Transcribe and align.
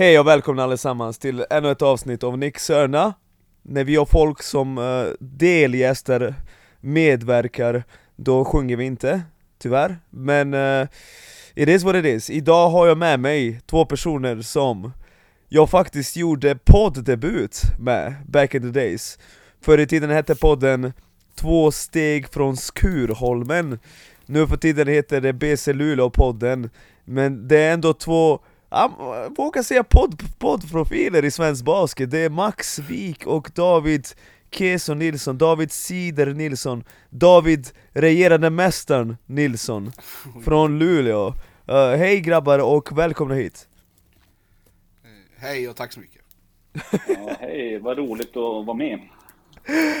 Hej 0.00 0.18
och 0.18 0.26
välkomna 0.26 0.62
allesammans 0.62 1.18
till 1.18 1.44
ännu 1.50 1.70
ett 1.70 1.82
avsnitt 1.82 2.22
av 2.22 2.38
Nick 2.38 2.58
Sörna 2.58 3.14
När 3.62 3.84
vi 3.84 3.96
har 3.96 4.04
folk 4.04 4.42
som 4.42 4.78
uh, 4.78 5.12
delgäster 5.20 6.34
medverkar, 6.80 7.84
då 8.16 8.44
sjunger 8.44 8.76
vi 8.76 8.84
inte, 8.84 9.22
tyvärr 9.58 9.98
Men 10.10 10.54
uh, 10.54 10.86
it 11.54 11.68
is 11.68 11.84
what 11.84 11.96
it 11.96 12.04
is. 12.04 12.30
Idag 12.30 12.70
har 12.70 12.86
jag 12.86 12.98
med 12.98 13.20
mig 13.20 13.60
två 13.66 13.84
personer 13.84 14.42
som 14.42 14.92
jag 15.48 15.70
faktiskt 15.70 16.16
gjorde 16.16 16.58
poddebut 16.64 17.62
med, 17.78 18.14
back 18.26 18.54
in 18.54 18.62
the 18.62 18.80
days. 18.80 19.18
Förr 19.60 19.78
i 19.78 19.86
tiden 19.86 20.10
hette 20.10 20.34
podden 20.34 20.92
Två 21.34 21.70
steg 21.70 22.28
från 22.28 22.56
Skurholmen. 22.56 23.78
Nu 24.26 24.46
för 24.46 24.56
tiden 24.56 24.88
heter 24.88 25.20
det 25.20 25.32
BC 25.32 25.72
Luleå-podden 25.72 26.70
Men 27.04 27.48
det 27.48 27.58
är 27.58 27.72
ändå 27.72 27.92
två 27.92 28.40
jag 28.70 29.36
vågar 29.36 29.62
säga 29.62 29.84
podd, 29.84 30.38
poddprofiler 30.38 31.24
i 31.24 31.30
svensk 31.30 31.64
basket, 31.64 32.10
det 32.10 32.18
är 32.18 32.30
Max 32.30 32.78
Wik 32.78 33.26
och 33.26 33.50
David 33.54 34.06
Keso 34.50 34.94
Nilsson, 34.94 35.38
David 35.38 35.72
Sider 35.72 36.34
Nilsson, 36.34 36.84
David 37.10 37.68
regerande 37.92 38.50
mästaren 38.50 39.16
Nilsson 39.26 39.92
från 40.44 40.78
Luleå. 40.78 41.34
Uh, 41.68 41.96
hej 41.96 42.20
grabbar 42.20 42.58
och 42.58 42.98
välkomna 42.98 43.34
hit! 43.34 43.68
Eh, 45.04 45.42
hej 45.42 45.68
och 45.68 45.76
tack 45.76 45.92
så 45.92 46.00
mycket! 46.00 46.22
Ja, 47.08 47.36
hej, 47.40 47.78
vad 47.78 47.98
roligt 47.98 48.36
att 48.36 48.66
vara 48.66 48.74
med! 48.74 49.00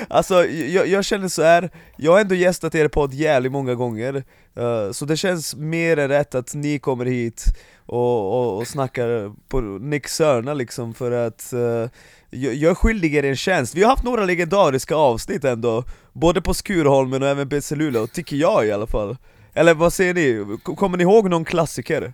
Alltså, 0.08 0.46
jag, 0.46 0.86
jag 0.86 1.04
känner 1.04 1.28
så 1.28 1.42
här. 1.42 1.70
jag 1.96 2.12
har 2.12 2.20
ändå 2.20 2.34
gästat 2.34 2.74
er 2.74 2.88
podd 2.88 3.14
jävligt 3.14 3.52
många 3.52 3.74
gånger 3.74 4.14
uh, 4.58 4.92
Så 4.92 5.04
det 5.04 5.16
känns 5.16 5.56
mer 5.56 5.96
än 5.96 6.08
rätt 6.08 6.34
att 6.34 6.54
ni 6.54 6.78
kommer 6.78 7.04
hit 7.04 7.44
och, 7.86 8.40
och, 8.40 8.56
och 8.56 8.66
snackar 8.66 9.34
på 9.48 9.60
Nick 9.60 10.08
Sörna 10.08 10.54
liksom 10.54 10.94
för 10.94 11.10
att 11.10 11.50
uh, 11.54 11.88
jag, 12.30 12.54
jag 12.54 12.70
är 12.70 12.74
skyldig 12.74 13.14
er 13.14 13.24
en 13.24 13.36
tjänst. 13.36 13.74
Vi 13.74 13.82
har 13.82 13.90
haft 13.90 14.04
några 14.04 14.24
legendariska 14.24 14.94
avsnitt 14.94 15.44
ändå, 15.44 15.84
både 16.12 16.42
på 16.42 16.54
Skurholmen 16.54 17.22
och 17.22 17.28
även 17.28 17.48
BC 17.48 17.76
Luleå, 17.76 18.06
tycker 18.06 18.36
jag 18.36 18.66
i 18.66 18.72
alla 18.72 18.86
fall. 18.86 19.16
Eller 19.54 19.74
vad 19.74 19.92
säger 19.92 20.14
ni? 20.14 20.58
Kommer 20.62 20.98
ni 20.98 21.02
ihåg 21.02 21.30
någon 21.30 21.44
klassiker? 21.44 22.12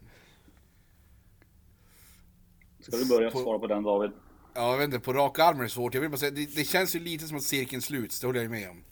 Ska 2.80 2.96
du 2.96 3.04
börja 3.06 3.30
svara 3.30 3.58
på 3.58 3.66
den 3.66 3.82
David? 3.82 4.10
Ja, 4.56 4.70
jag 4.70 4.78
vet 4.78 4.84
inte, 4.84 4.98
på 4.98 5.12
raka 5.12 5.44
armar 5.44 5.60
är 5.60 5.64
det 5.64 5.70
svårt. 5.70 5.94
Jag 5.94 6.00
vill 6.00 6.10
bara 6.10 6.18
säga, 6.18 6.30
det, 6.30 6.56
det 6.56 6.64
känns 6.64 6.94
ju 6.94 7.00
lite 7.00 7.28
som 7.28 7.36
att 7.36 7.42
cirkeln 7.42 7.82
sluts, 7.82 8.20
det 8.20 8.26
håller 8.26 8.42
jag 8.42 8.50
med 8.50 8.70
om. 8.70 8.82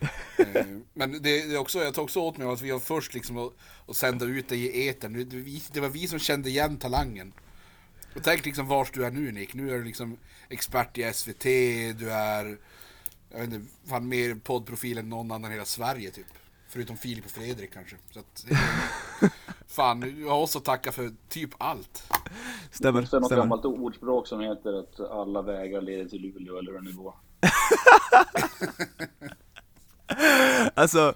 Eh, 0.38 0.66
men 0.94 1.12
det, 1.12 1.18
det, 1.18 1.54
är 1.54 1.56
också, 1.56 1.78
jag 1.78 1.94
tar 1.94 2.02
också 2.02 2.20
åt 2.20 2.36
mig 2.36 2.46
att 2.46 2.60
vi 2.60 2.70
var 2.70 2.78
först 2.78 3.14
liksom 3.14 3.38
att, 3.38 3.52
att 3.88 3.96
sända 3.96 4.24
ut 4.24 4.48
det 4.48 4.56
i 4.56 4.88
etern. 4.88 5.12
Det, 5.12 5.60
det 5.72 5.80
var 5.80 5.88
vi 5.88 6.08
som 6.08 6.18
kände 6.18 6.48
igen 6.48 6.76
talangen. 6.76 7.32
Och 8.14 8.22
tänk 8.22 8.44
liksom 8.44 8.68
vars 8.68 8.90
du 8.90 9.04
är 9.04 9.10
nu 9.10 9.32
Nick. 9.32 9.54
Nu 9.54 9.74
är 9.74 9.78
du 9.78 9.84
liksom 9.84 10.16
expert 10.48 10.98
i 10.98 11.12
SVT, 11.12 11.42
du 11.98 12.10
är, 12.10 12.58
jag 13.30 13.38
vet 13.38 13.52
inte, 13.52 13.66
fan 13.88 14.08
mer 14.08 14.34
poddprofil 14.34 14.98
än 14.98 15.08
någon 15.08 15.30
annan 15.30 15.50
i 15.50 15.54
hela 15.54 15.64
Sverige 15.64 16.10
typ. 16.10 16.26
Förutom 16.74 16.96
Filip 16.96 17.24
och 17.24 17.30
Fredrik 17.30 17.72
kanske. 17.74 17.96
Så 18.10 18.18
att, 18.18 18.46
fan, 19.68 20.00
du 20.00 20.26
har 20.26 20.44
att 20.44 20.64
tacka 20.64 20.92
för 20.92 21.10
typ 21.28 21.50
allt. 21.58 22.12
Stämmer. 22.70 23.00
Det 23.00 23.16
är 23.16 23.20
något 23.20 23.26
stämmer. 23.26 23.42
gammalt 23.42 23.64
ordspråk 23.64 24.26
som 24.26 24.40
heter 24.40 24.80
att 24.80 25.00
alla 25.10 25.42
vägar 25.42 25.80
leder 25.80 26.04
till 26.04 26.22
Luleå 26.22 26.58
eller 26.58 26.78
en 26.78 26.84
nivå. 26.84 27.14
Alltså, 30.74 31.14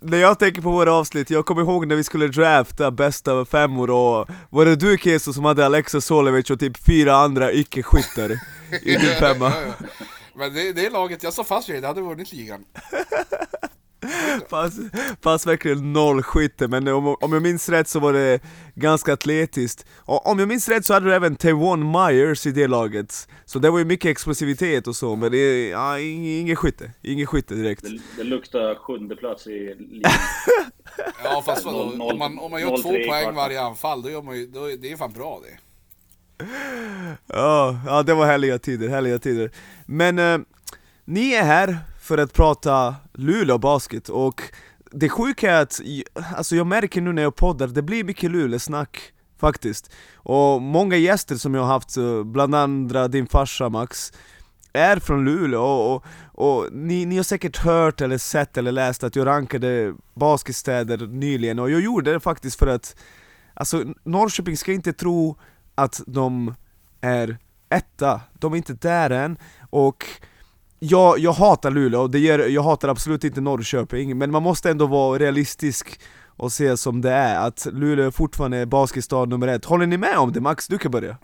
när 0.00 0.18
jag 0.18 0.38
tänker 0.38 0.62
på 0.62 0.70
våra 0.70 0.92
avsnitt, 0.92 1.30
jag 1.30 1.46
kommer 1.46 1.62
ihåg 1.62 1.86
när 1.86 1.96
vi 1.96 2.04
skulle 2.04 2.28
drafta 2.28 2.90
bästa 2.90 3.44
femmor 3.44 3.90
och 3.90 4.28
Var 4.50 4.64
det 4.64 4.76
du 4.76 4.98
Keso 4.98 5.32
som 5.32 5.44
hade 5.44 5.66
Alexa 5.66 6.00
Solovic 6.00 6.50
och 6.50 6.60
typ 6.60 6.86
fyra 6.86 7.14
andra 7.16 7.52
icke-skyttar 7.52 8.30
i 8.82 8.96
din 8.96 9.16
femma? 9.18 9.52
Men 10.34 10.54
det, 10.54 10.72
det 10.72 10.90
laget, 10.90 11.22
jag 11.22 11.32
sa 11.32 11.44
fast 11.44 11.68
vid 11.68 11.76
det, 11.76 11.80
det 11.80 11.86
hade 11.86 12.00
vunnit 12.00 12.32
ligan 12.32 12.64
Fast, 14.50 14.78
fast 15.22 15.46
verkligen 15.46 15.92
noll 15.92 16.22
skytte, 16.22 16.68
men 16.68 16.88
om, 16.88 17.16
om 17.20 17.32
jag 17.32 17.42
minns 17.42 17.68
rätt 17.68 17.88
så 17.88 18.00
var 18.00 18.12
det 18.12 18.40
ganska 18.74 19.12
atletiskt. 19.12 19.86
Och 19.96 20.26
Om 20.26 20.38
jag 20.38 20.48
minns 20.48 20.68
rätt 20.68 20.86
så 20.86 20.94
hade 20.94 21.06
du 21.06 21.14
även 21.14 21.36
Taiwan 21.36 21.90
Myers 21.90 22.46
i 22.46 22.50
det 22.50 22.66
laget. 22.66 23.28
Så 23.44 23.58
det 23.58 23.70
var 23.70 23.78
ju 23.78 23.84
mycket 23.84 24.10
explosivitet 24.10 24.86
och 24.86 24.96
så, 24.96 25.16
men 25.16 25.32
det 25.32 25.38
är 25.38 25.70
ja, 25.70 25.98
ingen 25.98 26.56
skytte, 26.56 26.90
ingen 27.02 27.26
skytte 27.26 27.54
direkt. 27.54 27.82
Det, 27.82 28.00
det 28.16 28.24
luktar 28.24 28.74
sjunde 28.74 29.16
plats 29.16 29.46
i 29.46 29.74
ligan. 29.78 30.12
Ja 31.24 31.42
fast 31.46 31.64
vadå, 31.64 32.04
om 32.04 32.18
man, 32.18 32.38
om 32.38 32.50
man 32.50 32.60
gör 32.60 32.82
två 32.82 32.88
poäng 32.88 33.34
varje 33.34 33.62
anfall, 33.62 34.02
då 34.02 34.10
gör 34.10 34.22
man 34.22 34.36
ju, 34.36 34.46
då, 34.46 34.66
det 34.66 34.92
är 34.92 34.96
fan 34.96 35.12
bra 35.12 35.40
det. 35.42 35.58
Ja, 37.26 37.80
ja 37.86 38.02
det 38.02 38.14
var 38.14 38.26
härliga 38.26 38.58
tider, 38.58 38.88
härliga 38.88 39.18
tider. 39.18 39.50
Men 39.86 40.18
eh, 40.18 40.38
ni 41.04 41.32
är 41.32 41.42
här 41.42 41.78
för 42.10 42.18
att 42.18 42.32
prata 42.32 42.94
Luleå 43.12 43.58
basket 43.58 44.08
och 44.08 44.42
det 44.90 45.08
sjuka 45.08 45.52
är 45.52 45.62
att, 45.62 45.80
alltså 46.36 46.56
jag 46.56 46.66
märker 46.66 47.00
nu 47.00 47.12
när 47.12 47.22
jag 47.22 47.36
poddar, 47.36 47.66
det 47.66 47.82
blir 47.82 48.04
mycket 48.04 48.30
Luleå-snack 48.30 49.12
faktiskt. 49.40 49.90
Och 50.14 50.62
många 50.62 50.96
gäster 50.96 51.36
som 51.36 51.54
jag 51.54 51.62
har 51.62 51.68
haft, 51.68 51.96
eh, 51.96 52.24
bland 52.24 52.54
andra 52.54 53.08
din 53.08 53.26
farsa 53.26 53.68
Max 53.68 54.12
är 54.72 54.96
från 54.96 55.24
Luleå 55.24 55.60
och, 55.60 55.94
och, 55.94 56.04
och 56.34 56.72
ni, 56.72 57.06
ni 57.06 57.16
har 57.16 57.22
säkert 57.22 57.56
hört 57.56 58.00
eller 58.00 58.18
sett 58.18 58.56
eller 58.56 58.72
läst 58.72 59.04
att 59.04 59.16
jag 59.16 59.26
rankade 59.26 59.94
basketstäder 60.14 61.06
nyligen 61.06 61.58
och 61.58 61.70
jag 61.70 61.80
gjorde 61.80 62.12
det 62.12 62.20
faktiskt 62.20 62.58
för 62.58 62.66
att 62.66 62.96
Alltså 63.54 63.84
Norrköping 64.04 64.56
ska 64.56 64.72
inte 64.72 64.92
tro 64.92 65.38
att 65.74 66.00
de 66.06 66.54
är 67.00 67.38
etta, 67.68 68.20
de 68.38 68.52
är 68.52 68.56
inte 68.56 68.72
där 68.72 69.10
än 69.10 69.38
och 69.70 70.06
jag, 70.80 71.18
jag 71.18 71.32
hatar 71.32 71.70
Luleå, 71.70 72.08
det 72.08 72.18
gör, 72.18 72.38
jag 72.38 72.62
hatar 72.62 72.88
absolut 72.88 73.24
inte 73.24 73.40
Norrköping, 73.40 74.18
men 74.18 74.30
man 74.30 74.42
måste 74.42 74.70
ändå 74.70 74.86
vara 74.86 75.18
realistisk 75.18 76.00
och 76.36 76.52
se 76.52 76.76
som 76.76 77.00
det 77.00 77.10
är, 77.10 77.46
att 77.46 77.66
Luleå 77.72 78.10
fortfarande 78.10 78.56
är 78.56 78.66
basketstad 78.66 79.24
nummer 79.24 79.48
ett. 79.48 79.64
Håller 79.64 79.86
ni 79.86 79.96
med 79.96 80.18
om 80.18 80.32
det? 80.32 80.40
Max, 80.40 80.66
du 80.68 80.78
kan 80.78 80.90
börja. 80.90 81.16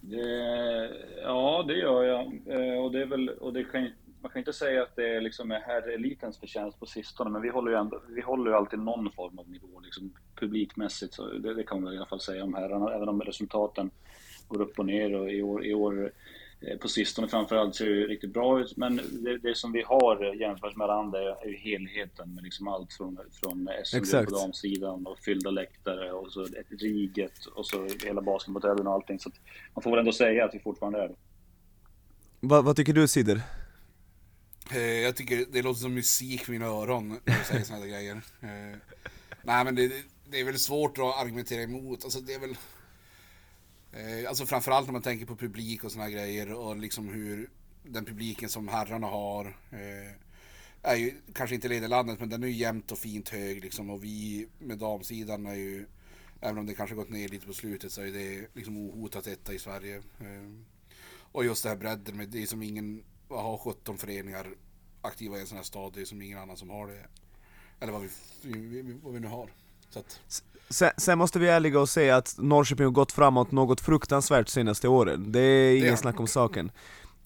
Det, 0.00 0.90
ja, 1.22 1.64
det 1.68 1.74
gör 1.74 2.04
jag. 2.04 2.20
Eh, 2.46 2.84
och 2.84 2.92
det 2.92 3.02
är 3.02 3.06
väl, 3.06 3.28
och 3.28 3.52
det 3.52 3.64
kan, 3.64 3.88
man 4.22 4.30
kan 4.30 4.38
inte 4.38 4.52
säga 4.52 4.82
att 4.82 4.96
det 4.96 5.20
liksom 5.20 5.50
är 5.50 5.60
herrelitens 5.60 6.38
förtjänst 6.38 6.80
på 6.80 6.86
sistone, 6.86 7.30
men 7.30 7.42
vi 7.42 7.48
håller 7.48 7.70
ju, 7.70 7.78
ändå, 7.78 8.00
vi 8.08 8.20
håller 8.20 8.50
ju 8.50 8.56
alltid 8.56 8.78
någon 8.78 9.10
form 9.10 9.38
av 9.38 9.50
nivå, 9.50 9.80
liksom, 9.84 10.12
publikmässigt. 10.40 11.14
Så 11.14 11.26
det, 11.26 11.54
det 11.54 11.62
kan 11.62 11.82
man 11.82 11.94
i 11.94 11.96
alla 11.96 12.06
fall 12.06 12.20
säga 12.20 12.44
om 12.44 12.54
herrarna, 12.54 12.94
även 12.94 13.08
om 13.08 13.20
resultaten 13.20 13.90
går 14.48 14.60
upp 14.60 14.78
och 14.78 14.86
ner. 14.86 15.14
Och 15.14 15.30
i 15.30 15.42
år, 15.42 15.66
i 15.66 15.74
år 15.74 16.12
på 16.80 16.88
sistone 16.88 17.28
framförallt 17.28 17.74
ser 17.74 17.86
det 17.86 18.06
riktigt 18.06 18.32
bra 18.32 18.60
ut. 18.60 18.76
Men 18.76 19.00
det, 19.12 19.38
det 19.38 19.54
som 19.54 19.72
vi 19.72 19.82
har 19.82 20.34
jämfört 20.34 20.76
med 20.76 20.90
andra 20.90 21.18
är 21.18 21.48
ju 21.48 21.56
helheten 21.56 22.34
med 22.34 22.44
liksom 22.44 22.68
allt 22.68 22.92
från, 22.92 23.18
från 23.32 23.68
SM 23.84 24.24
på 24.24 24.30
damsidan 24.30 25.06
och 25.06 25.18
fyllda 25.18 25.50
läktare 25.50 26.12
och 26.12 26.32
så 26.32 26.42
ett 26.42 26.82
riget 26.82 27.46
och 27.46 27.66
så 27.66 27.88
hela 28.04 28.20
basketmodellen 28.20 28.86
och 28.86 28.92
allting. 28.92 29.18
Så 29.18 29.30
man 29.74 29.82
får 29.82 29.90
väl 29.90 29.98
ändå 29.98 30.12
säga 30.12 30.44
att 30.44 30.54
vi 30.54 30.58
fortfarande 30.58 31.02
är 31.02 31.08
det. 31.08 31.16
Va, 32.40 32.62
vad 32.62 32.76
tycker 32.76 32.92
du 32.92 33.08
Sider? 33.08 33.40
Eh, 34.70 34.80
jag 34.80 35.16
tycker 35.16 35.46
det 35.52 35.62
låter 35.62 35.80
som 35.80 35.94
musik 35.94 36.44
för 36.44 36.52
mina 36.52 36.66
öron 36.66 37.08
när 37.08 37.38
du 37.38 37.44
säger 37.44 37.64
sådana 37.64 37.86
grejer. 37.86 38.16
Eh, 38.40 38.78
nej 39.42 39.64
men 39.64 39.74
det, 39.74 39.92
det 40.30 40.40
är 40.40 40.44
väl 40.44 40.58
svårt 40.58 40.98
att 40.98 41.20
argumentera 41.20 41.62
emot. 41.62 42.04
Alltså 42.04 42.20
det 42.20 42.34
är 42.34 42.40
väl 42.40 42.56
Eh, 43.92 44.28
alltså 44.28 44.46
framförallt 44.46 44.86
när 44.86 44.92
man 44.92 45.02
tänker 45.02 45.26
på 45.26 45.36
publik 45.36 45.84
och 45.84 45.92
såna 45.92 46.10
grejer 46.10 46.52
och 46.52 46.76
liksom 46.76 47.08
hur 47.08 47.50
den 47.82 48.04
publiken 48.04 48.48
som 48.48 48.68
herrarna 48.68 49.06
har 49.06 49.56
eh, 49.70 50.12
är 50.82 50.96
ju 50.96 51.14
kanske 51.34 51.54
inte 51.54 51.68
leder 51.68 51.88
landet 51.88 52.20
men 52.20 52.28
den 52.28 52.42
är 52.42 52.46
ju 52.46 52.54
jämnt 52.54 52.92
och 52.92 52.98
fint 52.98 53.28
hög 53.28 53.62
liksom 53.62 53.90
och 53.90 54.04
vi 54.04 54.48
med 54.58 54.78
damsidan 54.78 55.46
är 55.46 55.54
ju 55.54 55.86
även 56.40 56.58
om 56.58 56.66
det 56.66 56.74
kanske 56.74 56.96
gått 56.96 57.10
ner 57.10 57.28
lite 57.28 57.46
på 57.46 57.52
slutet 57.52 57.92
så 57.92 58.00
är 58.02 58.12
det 58.12 58.46
liksom 58.54 58.76
ohotat 58.76 59.26
etta 59.26 59.52
i 59.52 59.58
Sverige. 59.58 59.96
Eh, 59.96 60.50
och 61.32 61.44
just 61.44 61.62
det 61.62 61.68
här 61.68 61.76
bredden 61.76 62.16
med 62.16 62.28
det 62.28 62.42
är 62.42 62.46
som 62.46 62.62
ingen 62.62 63.04
har 63.28 63.58
17 63.58 63.98
föreningar 63.98 64.46
aktiva 65.02 65.36
i 65.36 65.40
en 65.40 65.46
sån 65.46 65.56
här 65.56 65.64
stad, 65.64 65.92
det 65.94 66.00
är 66.00 66.04
som 66.04 66.22
ingen 66.22 66.38
annan 66.38 66.56
som 66.56 66.70
har 66.70 66.86
det. 66.86 67.06
Eller 67.80 67.92
vad 67.92 68.02
vi, 68.02 68.08
vad 69.02 69.14
vi 69.14 69.20
nu 69.20 69.26
har. 69.26 69.50
Så 69.90 69.98
att... 69.98 70.20
Sen, 70.72 70.90
sen, 70.96 71.18
måste 71.18 71.38
vi 71.38 71.48
ärliga 71.48 71.80
och 71.80 71.88
säga 71.88 72.16
att 72.16 72.34
Norrköping 72.38 72.86
har 72.86 72.92
gått 72.92 73.12
framåt 73.12 73.52
något 73.52 73.80
fruktansvärt 73.80 74.48
senaste 74.48 74.88
åren, 74.88 75.32
det 75.32 75.40
är 75.40 75.76
ingen 75.76 75.90
det 75.90 75.96
snack 75.96 76.20
om 76.20 76.26
saken. 76.26 76.70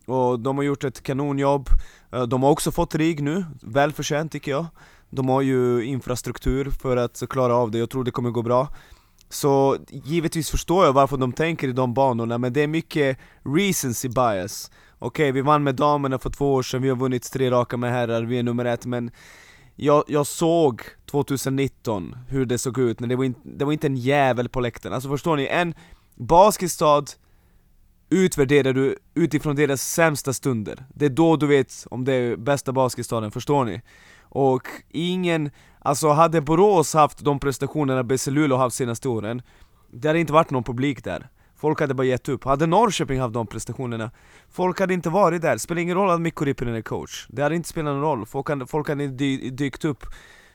Och 0.06 0.40
de 0.40 0.56
har 0.56 0.64
gjort 0.64 0.84
ett 0.84 1.02
kanonjobb, 1.02 1.68
eh, 2.12 2.22
de 2.22 2.42
har 2.42 2.50
också 2.50 2.72
fått 2.72 2.94
RIG 2.94 3.22
nu, 3.22 3.44
välförtjänt 3.62 4.32
tycker 4.32 4.50
jag. 4.50 4.66
De 5.10 5.28
har 5.28 5.42
ju 5.42 5.84
infrastruktur 5.84 6.70
för 6.70 6.96
att 6.96 7.22
klara 7.30 7.56
av 7.56 7.70
det, 7.70 7.78
jag 7.78 7.90
tror 7.90 8.04
det 8.04 8.10
kommer 8.10 8.30
gå 8.30 8.42
bra. 8.42 8.68
Så 9.28 9.76
givetvis 9.88 10.50
förstår 10.50 10.84
jag 10.84 10.92
varför 10.92 11.16
de 11.16 11.32
tänker 11.32 11.68
i 11.68 11.72
de 11.72 11.94
banorna, 11.94 12.38
men 12.38 12.52
det 12.52 12.60
är 12.60 12.66
mycket 12.66 13.18
recency 13.42 14.08
bias. 14.08 14.70
Okej, 14.98 15.24
okay, 15.24 15.32
vi 15.32 15.40
vann 15.40 15.62
med 15.62 15.74
damerna 15.74 16.18
för 16.18 16.30
två 16.30 16.54
år 16.54 16.62
sedan, 16.62 16.82
vi 16.82 16.88
har 16.88 16.96
vunnit 16.96 17.32
tre 17.32 17.50
raka 17.50 17.76
med 17.76 17.92
herrar, 17.92 18.22
vi 18.22 18.38
är 18.38 18.42
nummer 18.42 18.64
ett, 18.64 18.86
men 18.86 19.10
jag, 19.76 20.04
jag 20.06 20.26
såg 20.26 20.82
2019 21.10 22.16
hur 22.28 22.46
det 22.46 22.58
såg 22.58 22.78
ut, 22.78 23.00
men 23.00 23.08
det 23.08 23.16
var, 23.16 23.24
in, 23.24 23.34
det 23.42 23.64
var 23.64 23.72
inte 23.72 23.86
en 23.86 23.96
jävel 23.96 24.48
på 24.48 24.60
läktaren. 24.60 24.94
Alltså 24.94 25.08
förstår 25.08 25.36
ni? 25.36 25.46
En, 25.46 25.74
Basketstad 26.14 27.04
utvärderar 28.10 28.72
du 28.72 28.96
utifrån 29.14 29.56
deras 29.56 29.82
sämsta 29.82 30.32
stunder. 30.32 30.86
Det 30.94 31.04
är 31.04 31.10
då 31.10 31.36
du 31.36 31.46
vet 31.46 31.86
om 31.90 32.04
det 32.04 32.12
är 32.12 32.36
bästa 32.36 32.72
basketstaden, 32.72 33.30
förstår 33.30 33.64
ni? 33.64 33.82
Och 34.20 34.62
ingen, 34.88 35.50
alltså 35.78 36.08
hade 36.08 36.40
Borås 36.40 36.94
haft 36.94 37.24
de 37.24 37.38
prestationerna 37.38 38.04
BC 38.04 38.30
Luleå 38.30 38.56
haft 38.56 38.76
senaste 38.76 39.08
åren 39.08 39.42
Det 39.90 40.08
hade 40.08 40.20
inte 40.20 40.32
varit 40.32 40.50
någon 40.50 40.64
publik 40.64 41.04
där 41.04 41.28
Folk 41.58 41.80
hade 41.80 41.94
bara 41.94 42.06
gett 42.06 42.28
upp. 42.28 42.44
Hade 42.44 42.66
Norrköping 42.66 43.20
haft 43.20 43.34
de 43.34 43.46
prestationerna? 43.46 44.10
Folk 44.50 44.80
hade 44.80 44.94
inte 44.94 45.10
varit 45.10 45.42
där, 45.42 45.58
spelar 45.58 45.82
ingen 45.82 45.96
roll 45.96 46.10
att 46.10 46.20
Mikko 46.20 46.44
Rippinen 46.44 46.74
är 46.74 46.82
coach. 46.82 47.26
Det 47.28 47.42
hade 47.42 47.54
inte 47.54 47.68
spelat 47.68 47.94
någon 47.94 48.02
roll, 48.02 48.26
folk 48.26 48.48
hade, 48.48 48.66
folk 48.66 48.88
hade 48.88 49.06
dy, 49.06 49.50
dykt 49.50 49.84
upp. 49.84 50.06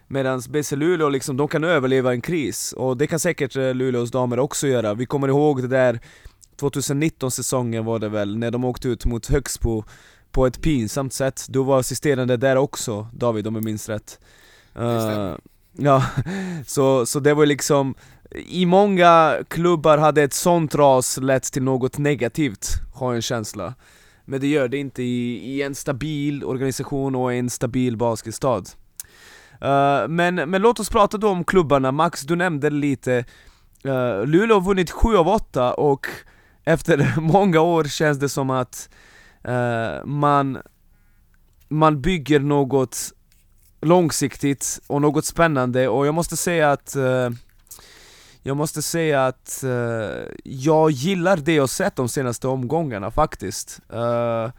Medan 0.07 0.41
BC 0.49 0.75
Luleå 0.75 1.09
liksom, 1.09 1.37
de 1.37 1.47
kan 1.47 1.63
överleva 1.63 2.13
en 2.13 2.21
kris. 2.21 2.73
Och 2.73 2.97
det 2.97 3.07
kan 3.07 3.19
säkert 3.19 3.55
eh, 3.55 3.73
Luleås 3.73 4.11
damer 4.11 4.39
också 4.39 4.67
göra. 4.67 4.93
Vi 4.93 5.05
kommer 5.05 5.27
ihåg 5.27 5.61
det 5.61 5.67
där 5.67 5.99
2019 6.59 7.31
säsongen 7.31 7.85
var 7.85 7.99
det 7.99 8.09
väl, 8.09 8.37
när 8.37 8.51
de 8.51 8.63
åkte 8.65 8.87
ut 8.87 9.05
mot 9.05 9.27
Högsbo 9.27 9.83
på 10.31 10.45
ett 10.45 10.61
pinsamt 10.61 11.13
sätt. 11.13 11.45
Du 11.49 11.63
var 11.63 11.79
assisterande 11.79 12.37
där 12.37 12.55
också 12.55 13.07
David 13.13 13.47
om 13.47 13.55
jag 13.55 13.63
minns 13.63 13.89
rätt. 13.89 14.19
Uh, 14.79 15.35
ja, 15.77 16.05
så, 16.67 17.05
så 17.05 17.19
det 17.19 17.33
var 17.33 17.45
liksom 17.45 17.95
i 18.35 18.65
många 18.65 19.37
klubbar 19.47 19.97
hade 19.97 20.23
ett 20.23 20.33
sånt 20.33 20.75
ras 20.75 21.17
lett 21.17 21.43
till 21.43 21.63
något 21.63 21.97
negativt, 21.97 22.67
har 22.93 23.07
jag 23.07 23.15
en 23.15 23.21
känsla. 23.21 23.73
Men 24.25 24.41
det 24.41 24.47
gör 24.47 24.67
det 24.67 24.77
inte 24.77 25.03
i, 25.03 25.51
i 25.53 25.61
en 25.61 25.75
stabil 25.75 26.43
organisation 26.43 27.15
och 27.15 27.33
en 27.33 27.49
stabil 27.49 27.97
basketstad. 27.97 28.63
Uh, 29.63 30.07
men, 30.07 30.35
men 30.35 30.61
låt 30.61 30.79
oss 30.79 30.89
prata 30.89 31.17
då 31.17 31.29
om 31.29 31.43
klubbarna, 31.43 31.91
Max 31.91 32.21
du 32.21 32.35
nämnde 32.35 32.69
lite 32.69 33.25
uh, 33.85 34.25
Luleå 34.25 34.53
har 34.53 34.61
vunnit 34.61 34.91
7 34.91 35.17
av 35.17 35.27
8 35.27 35.73
och 35.73 36.07
efter 36.63 37.13
många 37.21 37.61
år 37.61 37.83
känns 37.83 38.19
det 38.19 38.29
som 38.29 38.49
att 38.49 38.89
uh, 39.47 40.05
man, 40.05 40.57
man 41.67 42.01
bygger 42.01 42.39
något 42.39 42.97
långsiktigt 43.81 44.79
och 44.87 45.01
något 45.01 45.25
spännande 45.25 45.87
och 45.87 46.07
jag 46.07 46.15
måste 46.15 46.37
säga 46.37 46.71
att 46.71 46.95
uh, 46.97 47.29
jag 48.43 48.57
måste 48.57 48.81
säga 48.81 49.25
att 49.25 49.61
uh, 49.63 49.71
jag 50.43 50.91
gillar 50.91 51.37
det 51.37 51.53
jag 51.53 51.69
sett 51.69 51.95
de 51.95 52.09
senaste 52.09 52.47
omgångarna 52.47 53.11
faktiskt 53.11 53.81
uh, 53.93 54.49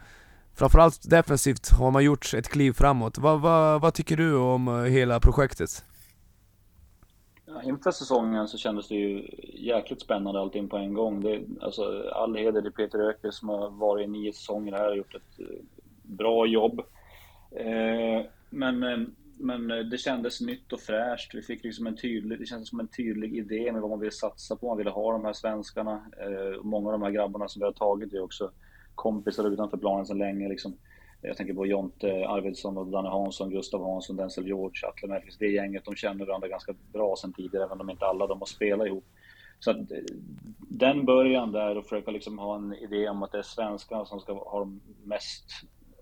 Framförallt 0.55 1.09
defensivt 1.09 1.71
har 1.71 1.91
man 1.91 2.03
gjort 2.03 2.33
ett 2.33 2.49
kliv 2.49 2.71
framåt. 2.71 3.17
Vad, 3.17 3.41
va, 3.41 3.79
vad 3.79 3.93
tycker 3.93 4.17
du 4.17 4.35
om 4.35 4.67
eh, 4.67 4.73
hela 4.73 5.19
projektet? 5.19 5.85
Ja, 7.45 7.63
inför 7.63 7.91
säsongen 7.91 8.47
så 8.47 8.57
kändes 8.57 8.87
det 8.87 8.95
ju 8.95 9.27
jäkligt 9.53 10.01
spännande 10.01 10.39
allting 10.39 10.69
på 10.69 10.77
en 10.77 10.93
gång. 10.93 11.21
Det, 11.21 11.41
alltså, 11.61 12.09
all 12.13 12.35
heder 12.35 12.61
till 12.61 12.71
Peter 12.71 12.99
Öker 12.99 13.31
som 13.31 13.49
har 13.49 13.69
varit 13.69 14.07
i 14.07 14.11
nio 14.11 14.33
säsonger 14.33 14.71
här 14.71 14.89
och 14.89 14.97
gjort 14.97 15.15
ett 15.15 15.47
bra 16.03 16.45
jobb. 16.45 16.79
Eh, 17.51 18.25
men, 18.49 18.79
men 19.37 19.71
eh, 19.71 19.77
det 19.77 19.97
kändes 19.97 20.41
nytt 20.41 20.73
och 20.73 20.79
fräscht. 20.79 21.35
Vi 21.35 21.41
fick 21.41 21.63
liksom 21.63 21.87
en 21.87 21.95
tydlig, 21.95 22.39
det 22.39 22.45
kändes 22.45 22.69
som 22.69 22.79
en 22.79 22.87
tydlig 22.87 23.37
idé 23.37 23.71
med 23.71 23.81
vad 23.81 23.89
man 23.89 23.99
ville 23.99 24.11
satsa 24.11 24.55
på. 24.55 24.67
Man 24.67 24.77
ville 24.77 24.89
ha 24.89 25.11
de 25.11 25.25
här 25.25 25.33
svenskarna. 25.33 26.05
Eh, 26.21 26.63
många 26.63 26.87
av 26.87 26.91
de 26.91 27.01
här 27.01 27.11
grabbarna 27.11 27.47
som 27.47 27.59
vi 27.59 27.65
har 27.65 27.73
tagit 27.73 28.13
är 28.13 28.23
också 28.23 28.51
kompisar 28.95 29.53
utanför 29.53 29.77
planen 29.77 30.05
sedan 30.05 30.17
länge. 30.17 30.49
Liksom. 30.49 30.77
Jag 31.21 31.37
tänker 31.37 31.53
på 31.53 31.65
Jonte 31.65 32.27
Arvidsson 32.27 32.77
och 32.77 32.87
Danne 32.87 33.09
Hansson, 33.09 33.49
Gustav 33.49 33.83
Hansson, 33.83 34.15
Denzel 34.15 34.47
George, 34.47 34.87
Atle 34.87 35.07
Mellqvist. 35.07 35.39
Det 35.39 35.47
gänget, 35.47 35.85
de 35.85 35.95
känner 35.95 36.25
varandra 36.25 36.47
ganska 36.47 36.73
bra 36.93 37.15
sedan 37.15 37.33
tidigare, 37.33 37.65
även 37.65 37.81
om 37.81 37.89
inte 37.89 38.05
alla 38.05 38.27
de 38.27 38.39
har 38.39 38.45
spelat 38.45 38.87
ihop. 38.87 39.05
Så 39.59 39.71
att 39.71 39.77
eh, 39.77 39.97
den 40.59 41.05
början 41.05 41.51
där 41.51 41.77
och 41.77 41.83
försöka 41.83 42.11
liksom 42.11 42.39
ha 42.39 42.55
en 42.55 42.73
idé 42.73 43.09
om 43.09 43.23
att 43.23 43.31
det 43.31 43.37
är 43.37 43.41
svenskarna 43.41 44.05
som 44.05 44.19
ska 44.19 44.33
ha 44.33 44.59
de 44.59 44.81
mest 45.03 45.45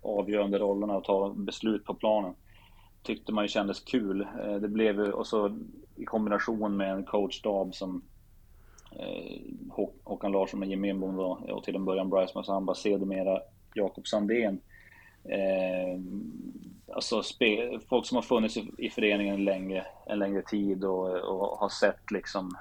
avgörande 0.02 0.58
rollerna 0.58 0.96
och 0.96 1.04
ta 1.04 1.34
beslut 1.36 1.84
på 1.84 1.94
planen 1.94 2.34
tyckte 3.02 3.32
man 3.32 3.44
ju 3.44 3.48
kändes 3.48 3.80
kul. 3.80 4.20
Eh, 4.20 4.54
det 4.54 4.68
blev 4.68 5.00
och 5.00 5.26
så 5.26 5.58
i 5.96 6.04
kombination 6.04 6.76
med 6.76 6.92
en 6.92 7.04
coachstab 7.04 7.74
som 7.74 8.02
eh, 8.98 9.40
Håkan 10.04 10.32
Larsson 10.32 10.60
med 10.60 10.68
Jimmy 10.68 10.88
Enbom 10.88 11.16
då, 11.16 11.38
och 11.48 11.64
till 11.64 11.76
en 11.76 11.84
början 11.84 12.10
Bryce 12.10 12.32
Massamba, 12.34 12.74
sedermera 12.74 13.40
Jakob 13.74 14.06
Sandén 14.06 14.60
eh, 15.24 16.00
alltså 16.94 17.22
spe, 17.22 17.78
folk 17.88 18.06
som 18.06 18.16
har 18.16 18.22
funnits 18.22 18.56
i, 18.56 18.70
i 18.78 18.90
föreningen 18.90 19.34
en 19.34 19.44
längre, 19.44 19.86
en 20.06 20.18
längre 20.18 20.42
tid 20.42 20.84
och, 20.84 21.16
och 21.16 21.58
har 21.58 21.68
sett 21.68 22.10
liksom 22.10 22.56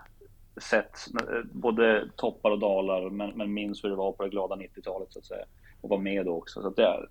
sett 0.69 0.97
eh, 1.29 1.43
både 1.51 2.09
toppar 2.15 2.51
och 2.51 2.59
dalar 2.59 3.09
men, 3.09 3.29
men 3.29 3.53
minns 3.53 3.83
hur 3.83 3.89
det 3.89 3.95
var 3.95 4.11
på 4.11 4.23
det 4.23 4.29
glada 4.29 4.55
90-talet 4.55 5.13
så 5.13 5.19
att 5.19 5.25
säga 5.25 5.45
och 5.81 5.89
var 5.89 5.97
med 5.97 6.25
då 6.25 6.37
också. 6.37 6.61
Så 6.61 6.67
att 6.67 6.75
det 6.75 6.83
är, 6.83 7.09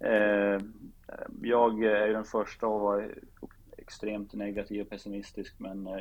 Eh, 0.00 0.60
jag 1.42 1.84
är 1.84 2.08
den 2.08 2.24
första 2.24 2.66
att 2.66 2.80
vara 2.80 3.04
extremt 3.78 4.34
negativ 4.34 4.82
och 4.82 4.90
pessimistisk 4.90 5.54
men 5.58 5.86
eh, 5.86 5.92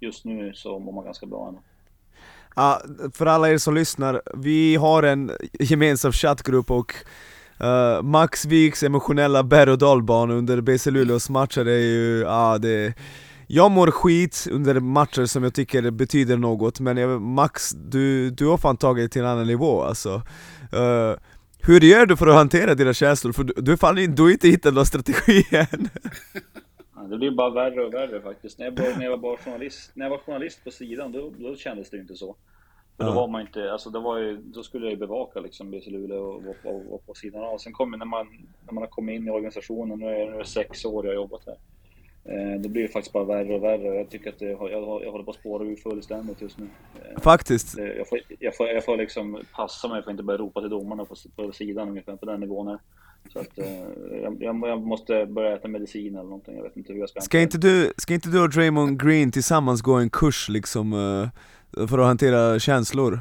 just 0.00 0.24
nu 0.24 0.52
så 0.54 0.78
mår 0.78 0.92
man 0.92 1.04
ganska 1.04 1.26
bra 1.26 1.48
ändå. 1.48 1.60
Ja, 2.56 2.82
för 3.12 3.26
alla 3.26 3.50
er 3.50 3.58
som 3.58 3.74
lyssnar, 3.74 4.22
vi 4.34 4.76
har 4.76 5.02
en 5.02 5.30
gemensam 5.60 6.12
chattgrupp 6.12 6.70
och 6.70 6.94
Uh, 7.60 8.02
Max 8.02 8.44
Viks 8.44 8.82
emotionella 8.82 9.42
berg 9.42 9.70
och 9.70 9.78
dalbana 9.78 10.34
under 10.34 10.60
BC 10.60 10.90
Luleås 10.90 11.30
matcher 11.30 11.68
är 11.68 11.78
ju, 11.78 12.20
ja 12.20 12.52
uh, 12.54 12.60
det 12.60 12.94
Jag 13.46 13.70
mår 13.70 13.90
skit 13.90 14.46
under 14.50 14.80
matcher 14.80 15.24
som 15.24 15.42
jag 15.42 15.54
tycker 15.54 15.90
betyder 15.90 16.36
något, 16.36 16.80
men 16.80 16.96
jag, 16.96 17.22
Max, 17.22 17.70
du, 17.70 18.30
du 18.30 18.46
har 18.46 18.58
fan 18.58 18.76
tagit 18.76 19.04
det 19.04 19.08
till 19.08 19.22
en 19.22 19.28
annan 19.28 19.46
nivå 19.46 19.82
alltså 19.82 20.14
uh, 20.74 21.16
hur 21.66 21.80
gör 21.80 22.06
du 22.06 22.16
för 22.16 22.26
att 22.26 22.34
hantera 22.34 22.74
dina 22.74 22.94
känslor? 22.94 23.32
För 23.32 23.44
du, 23.44 23.54
du, 23.56 23.76
fan, 23.76 23.94
du 23.94 24.22
har 24.22 24.30
inte 24.30 24.48
hittat 24.48 24.74
någon 24.74 24.86
strategi 24.86 25.44
än 25.50 25.88
Det 27.10 27.16
blir 27.16 27.30
bara 27.30 27.50
värre 27.50 27.84
och 27.84 27.94
värre 27.94 28.20
faktiskt. 28.20 28.58
När 28.58 28.66
jag, 28.66 28.74
när 28.98 29.04
jag, 29.04 29.10
var, 29.10 29.18
bara 29.18 29.36
journalist, 29.36 29.90
när 29.94 30.04
jag 30.04 30.10
var 30.10 30.18
journalist 30.18 30.64
på 30.64 30.70
sidan, 30.70 31.12
då, 31.12 31.32
då 31.38 31.56
kändes 31.56 31.90
det 31.90 31.96
inte 31.96 32.14
så. 32.14 32.36
För 32.96 33.04
då 33.04 33.12
var 33.12 33.28
man 33.28 33.40
inte, 33.40 33.72
alltså 33.72 33.90
det 33.90 33.98
var 33.98 34.18
ju, 34.18 34.36
då 34.36 34.62
skulle 34.62 34.86
jag 34.86 34.90
ju 34.90 34.96
bevaka 34.96 35.40
liksom 35.40 35.70
BC 35.70 35.90
Luleå 35.90 36.22
och 36.22 36.42
vara 36.64 36.98
på 37.06 37.14
sidan 37.14 37.44
av. 37.44 37.58
Sen 37.58 37.72
kommer 37.72 37.98
när 37.98 38.06
man, 38.06 38.26
när 38.66 38.72
man 38.72 38.82
har 38.82 38.88
kommit 38.88 39.14
in 39.14 39.26
i 39.26 39.30
organisationen, 39.30 39.98
nu 39.98 40.06
är 40.06 40.38
det 40.38 40.44
sex 40.44 40.84
år 40.84 41.06
jag 41.06 41.12
har 41.12 41.16
jobbat 41.16 41.46
här. 41.46 41.56
Eh, 42.28 42.60
det 42.60 42.68
blir 42.68 42.82
ju 42.82 42.88
faktiskt 42.88 43.12
bara 43.12 43.24
värre 43.24 43.54
och 43.54 43.62
värre. 43.62 43.96
Jag 43.96 44.10
tycker 44.10 44.30
att 44.30 44.38
det, 44.38 44.50
jag, 44.50 44.70
jag 45.02 45.12
håller 45.12 45.24
på 45.24 45.30
att 45.30 45.36
spåra 45.36 45.64
ur 45.64 45.76
fullständigt 45.76 46.40
just 46.40 46.58
nu. 46.58 46.66
Eh, 46.94 47.20
faktiskt? 47.20 47.78
Jag 47.78 48.08
får, 48.08 48.20
jag, 48.38 48.56
får, 48.56 48.68
jag 48.68 48.84
får 48.84 48.96
liksom 48.96 49.40
passa 49.52 49.88
mig 49.88 50.02
för 50.02 50.10
att 50.10 50.12
inte 50.12 50.22
börja 50.22 50.38
ropa 50.38 50.60
till 50.60 50.70
domarna 50.70 51.04
på, 51.04 51.14
på 51.36 51.52
sidan 51.52 51.88
ungefär, 51.88 52.16
på 52.16 52.26
den 52.26 52.40
nivån 52.40 52.66
här. 52.66 52.78
Så 53.32 53.38
att, 53.38 53.58
eh, 53.58 53.66
jag, 54.22 54.42
jag, 54.42 54.80
måste 54.80 55.26
börja 55.26 55.56
äta 55.56 55.68
medicin 55.68 56.14
eller 56.14 56.24
någonting, 56.24 56.56
jag 56.56 56.62
vet 56.62 56.76
inte 56.76 56.92
hur 56.92 57.00
jag 57.00 57.08
ska 57.08 57.20
Ska 57.20 57.40
inte 57.40 57.58
du, 57.58 57.92
ska 57.96 58.14
inte 58.14 58.28
du 58.28 58.42
och 58.42 58.50
Draymond 58.50 59.02
Green 59.02 59.32
tillsammans 59.32 59.82
gå 59.82 59.94
en 59.94 60.10
kurs 60.10 60.48
liksom? 60.48 60.92
För 61.88 61.98
att 61.98 62.06
hantera 62.06 62.58
känslor? 62.58 63.18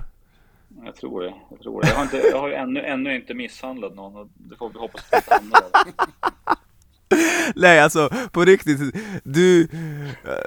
Jag 0.86 0.96
tror 0.96 1.22
det. 1.22 1.34
Jag, 1.50 1.60
tror 1.60 1.82
det. 1.82 1.88
jag 1.88 1.96
har, 1.96 2.04
inte, 2.04 2.18
jag 2.18 2.40
har 2.40 2.48
ju 2.48 2.54
ännu, 2.54 2.80
ännu 2.80 3.16
inte 3.16 3.34
misshandlat 3.34 3.96
någon 3.96 4.16
och 4.16 4.28
det 4.36 4.56
får 4.56 4.70
vi 4.70 4.80
hoppas 4.80 5.14
att 5.14 5.18
inte 5.18 5.34
hamnar 5.34 5.62
Nej 7.56 7.80
alltså, 7.80 8.10
på 8.32 8.46
riktigt, 8.46 8.80
du, 9.24 9.68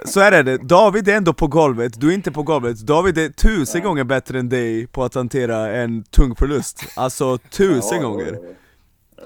så 0.05 0.19
är 0.19 0.43
det, 0.43 0.57
David 0.57 1.07
är 1.07 1.17
ändå 1.17 1.33
på 1.33 1.47
golvet, 1.47 2.01
du 2.01 2.09
är 2.09 2.13
inte 2.13 2.31
på 2.31 2.43
golvet 2.43 2.79
David 2.79 3.17
är 3.17 3.29
tusen 3.29 3.81
ja. 3.81 3.87
gånger 3.87 4.03
bättre 4.03 4.39
än 4.39 4.49
dig 4.49 4.87
på 4.87 5.03
att 5.03 5.15
hantera 5.15 5.71
en 5.71 6.03
tung 6.03 6.35
förlust 6.35 6.93
Alltså 6.95 7.37
tusen 7.37 8.01
ja, 8.01 8.07
gånger 8.07 8.39
ja, 8.41 9.23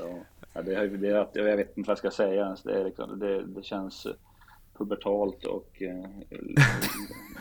ja. 0.54 0.62
Det, 0.62 0.88
det, 0.88 1.08
jag 1.34 1.44
vet 1.44 1.78
inte 1.78 1.88
vad 1.88 1.92
jag 1.92 1.98
ska 1.98 2.12
säga 2.12 2.56
det, 2.64 2.80
är 2.80 2.84
liksom, 2.84 3.20
det, 3.20 3.46
det 3.46 3.64
känns 3.64 4.08
pubertalt 4.78 5.46
och 5.46 5.82
eh, 5.82 6.06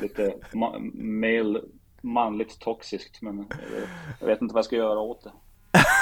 lite 0.01 0.35
ma 0.53 0.79
male, 0.95 1.61
manligt 2.01 2.61
toxiskt. 2.61 3.23
Men 3.23 3.39
eh, 3.41 3.89
jag 4.21 4.27
vet 4.27 4.43
inte 4.43 4.55
vad 4.55 4.59
jag 4.59 4.65
ska 4.65 4.77
göra 4.77 4.99
åt 4.99 5.25
det. 5.25 5.33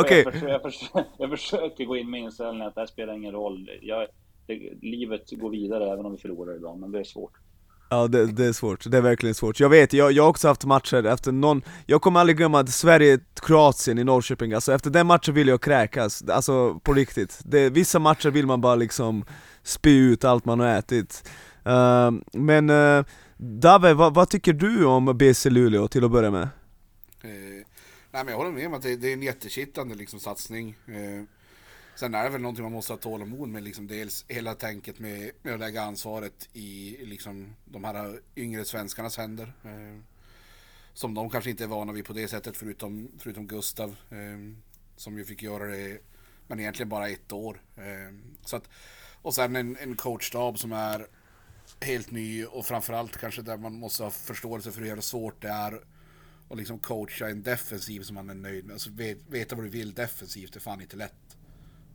okay. 0.00 0.22
jag, 0.22 0.32
försöker, 0.32 0.48
jag, 0.48 0.62
försöker, 0.62 1.04
jag, 1.18 1.30
försöker, 1.30 1.84
gå 1.84 1.96
in 1.96 2.10
med 2.10 2.20
inställningen 2.20 2.68
att 2.68 2.74
det 2.74 2.80
här 2.80 2.86
spelar 2.86 3.14
ingen 3.14 3.32
roll. 3.32 3.70
Jag, 3.82 4.06
det, 4.46 4.72
livet 4.82 5.30
går 5.30 5.50
vidare 5.50 5.92
även 5.92 6.06
om 6.06 6.12
vi 6.12 6.18
förlorar 6.18 6.56
idag, 6.56 6.78
men 6.78 6.92
det 6.92 7.00
är 7.00 7.04
svårt. 7.04 7.32
Ja 7.90 8.08
det, 8.08 8.26
det, 8.26 8.44
är 8.44 8.52
svårt, 8.52 8.90
det 8.90 8.96
är 8.96 9.00
verkligen 9.00 9.34
svårt. 9.34 9.60
Jag 9.60 9.68
vet, 9.68 9.92
jag, 9.92 10.12
jag 10.12 10.22
har 10.22 10.30
också 10.30 10.48
haft 10.48 10.64
matcher 10.64 11.06
efter 11.06 11.32
någon, 11.32 11.62
jag 11.86 12.02
kommer 12.02 12.20
aldrig 12.20 12.36
glömma 12.36 12.66
Sverige-Kroatien 12.66 13.98
i 13.98 14.04
Norrköping, 14.04 14.52
alltså 14.52 14.72
efter 14.72 14.90
den 14.90 15.06
matchen 15.06 15.34
vill 15.34 15.48
jag 15.48 15.60
kräkas, 15.60 16.24
alltså 16.28 16.80
på 16.82 16.92
riktigt. 16.92 17.40
Det, 17.44 17.70
vissa 17.70 17.98
matcher 17.98 18.30
vill 18.30 18.46
man 18.46 18.60
bara 18.60 18.74
liksom 18.74 19.24
spy 19.62 19.98
ut 19.98 20.24
allt 20.24 20.44
man 20.44 20.60
har 20.60 20.66
ätit. 20.66 21.30
Uh, 21.66 22.10
men 22.32 22.70
uh, 22.70 23.04
Dave, 23.36 23.94
vad, 23.94 24.14
vad, 24.14 24.28
tycker 24.28 24.52
du 24.52 24.84
om 24.84 25.18
BC 25.18 25.50
Luleå 25.50 25.88
till 25.88 26.04
att 26.04 26.10
börja 26.10 26.30
med? 26.30 26.48
Nej 28.14 28.24
men 28.24 28.32
jag 28.32 28.38
håller 28.38 28.50
med 28.50 28.66
om 28.66 28.74
att 28.74 28.82
det, 28.82 28.96
det 28.96 29.08
är 29.08 29.12
en 29.12 29.22
jättekittlande 29.22 29.94
liksom, 29.94 30.20
satsning. 30.20 30.76
Eh, 30.86 31.22
sen 31.94 32.14
är 32.14 32.24
det 32.24 32.30
väl 32.30 32.40
någonting 32.40 32.62
man 32.62 32.72
måste 32.72 32.92
ha 32.92 32.98
tålamod 32.98 33.48
med, 33.48 33.62
liksom, 33.62 33.86
dels 33.86 34.24
hela 34.28 34.54
tänket 34.54 34.98
med, 34.98 35.30
med 35.42 35.54
att 35.54 35.60
lägga 35.60 35.82
ansvaret 35.82 36.48
i 36.52 36.96
liksom, 37.02 37.56
de 37.64 37.84
här 37.84 38.20
yngre 38.36 38.64
svenskarnas 38.64 39.16
händer. 39.16 39.52
Eh, 39.64 40.00
som 40.92 41.14
de 41.14 41.30
kanske 41.30 41.50
inte 41.50 41.64
är 41.64 41.68
vana 41.68 41.92
vid 41.92 42.04
på 42.04 42.12
det 42.12 42.28
sättet 42.28 42.56
förutom, 42.56 43.08
förutom 43.18 43.46
Gustav. 43.46 43.96
Eh, 44.10 44.38
som 44.96 45.18
ju 45.18 45.24
fick 45.24 45.42
göra 45.42 45.64
det, 45.64 45.98
men 46.46 46.60
egentligen 46.60 46.88
bara 46.88 47.08
ett 47.08 47.32
år. 47.32 47.62
Eh, 47.76 48.14
så 48.44 48.56
att, 48.56 48.68
och 49.22 49.34
sen 49.34 49.56
en, 49.56 49.76
en 49.76 49.96
coachstab 49.96 50.58
som 50.58 50.72
är 50.72 51.06
helt 51.80 52.10
ny 52.10 52.44
och 52.44 52.66
framförallt 52.66 53.16
kanske 53.16 53.42
där 53.42 53.56
man 53.56 53.74
måste 53.74 54.02
ha 54.02 54.10
förståelse 54.10 54.72
för 54.72 54.80
hur 54.80 55.00
svårt 55.00 55.42
det 55.42 55.48
är 55.48 55.80
och 56.48 56.56
liksom 56.56 56.78
coacha 56.78 57.28
en 57.28 57.42
defensiv 57.42 58.00
som 58.00 58.14
man 58.14 58.30
är 58.30 58.34
nöjd 58.34 58.64
med. 58.64 58.74
Alltså 58.74 58.90
veta 59.28 59.56
vad 59.56 59.64
du 59.64 59.68
vill 59.68 59.94
defensivt 59.94 60.56
är 60.56 60.60
fan 60.60 60.80
inte 60.80 60.96
lätt. 60.96 61.36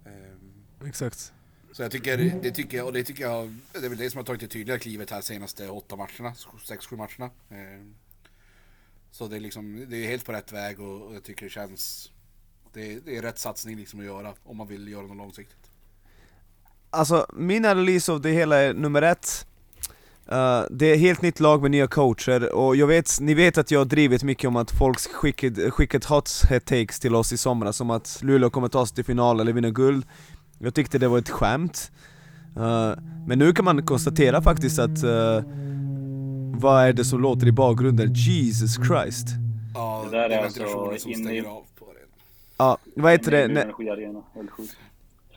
Um, 0.06 0.88
Exakt. 0.88 1.34
Så 1.72 1.82
jag 1.82 1.92
tycker, 1.92 2.18
det 2.18 2.52
tycker 2.52 2.78
jag, 2.78 2.86
och 2.86 2.94
det 2.94 3.04
tycker 3.04 3.24
jag, 3.24 3.56
det 3.72 3.86
är 3.86 3.90
väl 3.90 3.98
det 3.98 4.10
som 4.10 4.18
har 4.18 4.26
tagit 4.26 4.42
det 4.42 4.48
tydliga 4.48 4.80
klivet 4.80 5.12
här 5.12 5.22
senaste 5.22 5.70
åtta 5.70 5.96
matcherna, 5.96 6.36
sex, 6.68 6.86
sju 6.86 6.96
matcherna. 6.96 7.30
Um, 7.50 7.96
så 9.12 9.28
det 9.28 9.36
är 9.36 9.40
liksom, 9.40 9.86
det 9.90 9.98
är 9.98 10.08
helt 10.08 10.26
på 10.26 10.32
rätt 10.32 10.52
väg 10.52 10.80
och, 10.80 11.02
och 11.02 11.16
jag 11.16 11.24
tycker 11.24 11.46
det 11.46 11.50
känns, 11.50 12.12
det, 12.74 13.00
det, 13.00 13.18
är 13.18 13.22
rätt 13.22 13.40
satsning 13.40 13.78
liksom 13.78 14.00
att 14.00 14.06
göra 14.06 14.34
om 14.44 14.58
man 14.58 14.68
vill 14.68 14.88
göra 14.88 15.08
något 15.08 15.18
långsiktigt. 15.18 15.72
Alltså 16.90 17.28
min 17.34 17.66
analys 17.66 18.10
av 18.10 18.22
det 18.22 18.32
hela 18.32 18.58
är 18.58 18.74
nummer 18.74 19.02
ett 19.02 19.48
Uh, 20.32 20.62
det 20.70 20.86
är 20.86 20.98
helt 20.98 21.22
nytt 21.22 21.40
lag 21.40 21.62
med 21.62 21.72
nya 21.72 21.88
coacher, 21.88 22.54
och 22.54 22.76
jag 22.76 22.88
vet, 22.88 23.20
ni 23.22 23.34
vet 23.34 23.58
att 23.58 23.72
jag 23.72 23.80
har 23.80 23.86
drivit 23.86 24.24
mycket 24.24 24.48
om 24.48 24.56
att 24.56 24.72
folk 24.72 25.00
skickat, 25.00 25.74
skickat 25.74 26.06
hot 26.06 26.42
takes 26.66 27.00
till 27.00 27.16
oss 27.16 27.34
i 27.34 27.38
somras, 27.38 27.78
som 27.78 27.90
att 27.90 28.20
Luleå 28.22 28.50
kommer 28.50 28.68
ta 28.68 28.86
sig 28.86 28.96
till 28.96 29.06
final 29.06 29.40
eller 29.40 29.54
vinna 29.54 29.70
guld 29.70 30.06
Jag 30.60 30.74
tyckte 30.74 30.98
det 30.98 31.08
var 31.08 31.18
ett 31.18 31.30
skämt 31.30 31.92
uh, 32.58 32.94
Men 33.28 33.40
nu 33.40 33.54
kan 33.54 33.66
man 33.66 33.86
konstatera 33.86 34.42
faktiskt 34.42 34.80
att 34.80 35.04
uh, 35.04 35.44
Vad 36.60 36.84
är 36.84 36.94
det 36.94 37.06
som 37.06 37.22
låter 37.22 37.48
i 37.48 37.52
bakgrunden? 37.52 38.14
Jesus 38.14 38.76
Christ 38.76 39.28
Ja, 39.74 40.06
det 40.12 40.18
där 40.18 40.30
är, 40.30 40.30
är 40.30 40.44
alltså 40.44 41.10
inne 41.10 41.34
i... 41.34 41.44
Ja, 42.58 42.78
vad 42.96 43.12
heter 43.12 43.32
det? 43.32 43.48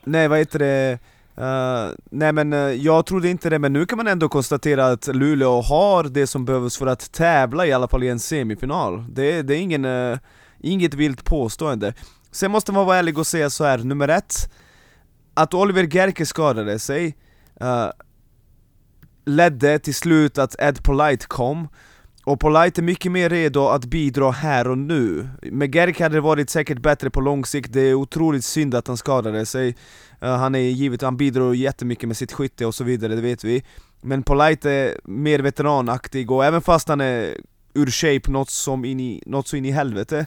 Nej, 0.03 0.27
vad 0.27 0.39
heter 0.39 0.59
det? 0.59 0.99
Uh, 1.37 1.95
nej 2.11 2.33
men 2.33 2.53
uh, 2.53 2.59
jag 2.59 3.05
trodde 3.05 3.29
inte 3.29 3.49
det, 3.49 3.59
men 3.59 3.73
nu 3.73 3.85
kan 3.85 3.97
man 3.97 4.07
ändå 4.07 4.29
konstatera 4.29 4.87
att 4.87 5.07
Luleå 5.07 5.61
har 5.61 6.03
det 6.03 6.27
som 6.27 6.45
behövs 6.45 6.77
för 6.77 6.87
att 6.87 7.11
tävla 7.11 7.65
i 7.65 7.73
alla 7.73 7.87
fall 7.87 8.03
i 8.03 8.09
en 8.09 8.19
semifinal. 8.19 9.05
Det, 9.09 9.41
det 9.41 9.55
är 9.55 9.59
ingen, 9.59 9.85
uh, 9.85 10.17
inget 10.59 10.93
vilt 10.93 11.25
påstående. 11.25 11.93
Sen 12.31 12.51
måste 12.51 12.71
man 12.71 12.85
vara 12.85 12.97
ärlig 12.97 13.17
och 13.17 13.27
säga 13.27 13.49
så 13.49 13.63
här, 13.63 13.77
nummer 13.77 14.07
ett, 14.07 14.51
att 15.33 15.53
Oliver 15.53 15.83
Gerke 15.83 16.25
skadade 16.25 16.79
sig 16.79 17.17
ledde 19.25 19.79
till 19.79 19.95
slut 19.95 20.37
att 20.37 20.55
Ed 20.59 20.83
Polite 20.83 21.25
kom, 21.27 21.67
och 22.23 22.39
Polite 22.39 22.81
är 22.81 22.83
mycket 22.83 23.11
mer 23.11 23.29
redo 23.29 23.67
att 23.67 23.85
bidra 23.85 24.31
här 24.31 24.67
och 24.67 24.77
nu. 24.77 25.29
Med 25.41 25.75
Gerk 25.75 25.99
hade 25.99 26.15
det 26.15 26.21
varit 26.21 26.49
säkert 26.49 26.79
bättre 26.79 27.09
på 27.09 27.21
lång 27.21 27.45
sikt, 27.45 27.73
det 27.73 27.81
är 27.81 27.93
otroligt 27.93 28.45
synd 28.45 28.75
att 28.75 28.87
han 28.87 28.97
skadade 28.97 29.45
sig. 29.45 29.75
Uh, 30.23 30.29
han 30.29 30.55
är 30.55 30.59
givet, 30.59 31.01
han 31.01 31.17
bidrar 31.17 31.53
jättemycket 31.53 32.07
med 32.07 32.17
sitt 32.17 32.31
skytte 32.31 32.65
och 32.65 32.75
så 32.75 32.83
vidare, 32.83 33.15
det 33.15 33.21
vet 33.21 33.43
vi. 33.43 33.63
Men 34.01 34.23
Polite 34.23 34.71
är 34.71 34.97
mer 35.03 35.39
veteranaktig 35.39 36.31
och 36.31 36.45
även 36.45 36.61
fast 36.61 36.87
han 36.87 37.01
är 37.01 37.37
ur 37.73 37.91
shape 37.91 38.31
något, 38.31 38.49
som 38.49 38.85
in 38.85 38.99
i, 38.99 39.23
något 39.25 39.47
så 39.47 39.55
in 39.55 39.65
i 39.65 39.71
helvete 39.71 40.25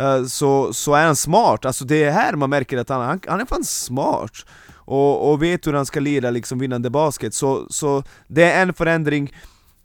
uh, 0.00 0.24
så, 0.24 0.72
så 0.72 0.94
är 0.94 1.06
han 1.06 1.16
smart, 1.16 1.64
alltså 1.64 1.84
det 1.84 2.04
är 2.04 2.10
här 2.10 2.32
man 2.36 2.50
märker 2.50 2.78
att 2.78 2.88
han, 2.88 3.00
han, 3.00 3.20
han 3.26 3.40
är 3.40 3.46
fan 3.46 3.64
smart 3.64 4.46
och, 4.74 5.30
och 5.30 5.42
vet 5.42 5.66
hur 5.66 5.72
han 5.72 5.86
ska 5.86 6.00
lira 6.00 6.30
liksom 6.30 6.58
vinnande 6.58 6.90
basket, 6.90 7.34
så, 7.34 7.66
så 7.70 8.02
det 8.26 8.42
är 8.52 8.62
en 8.62 8.74
förändring 8.74 9.32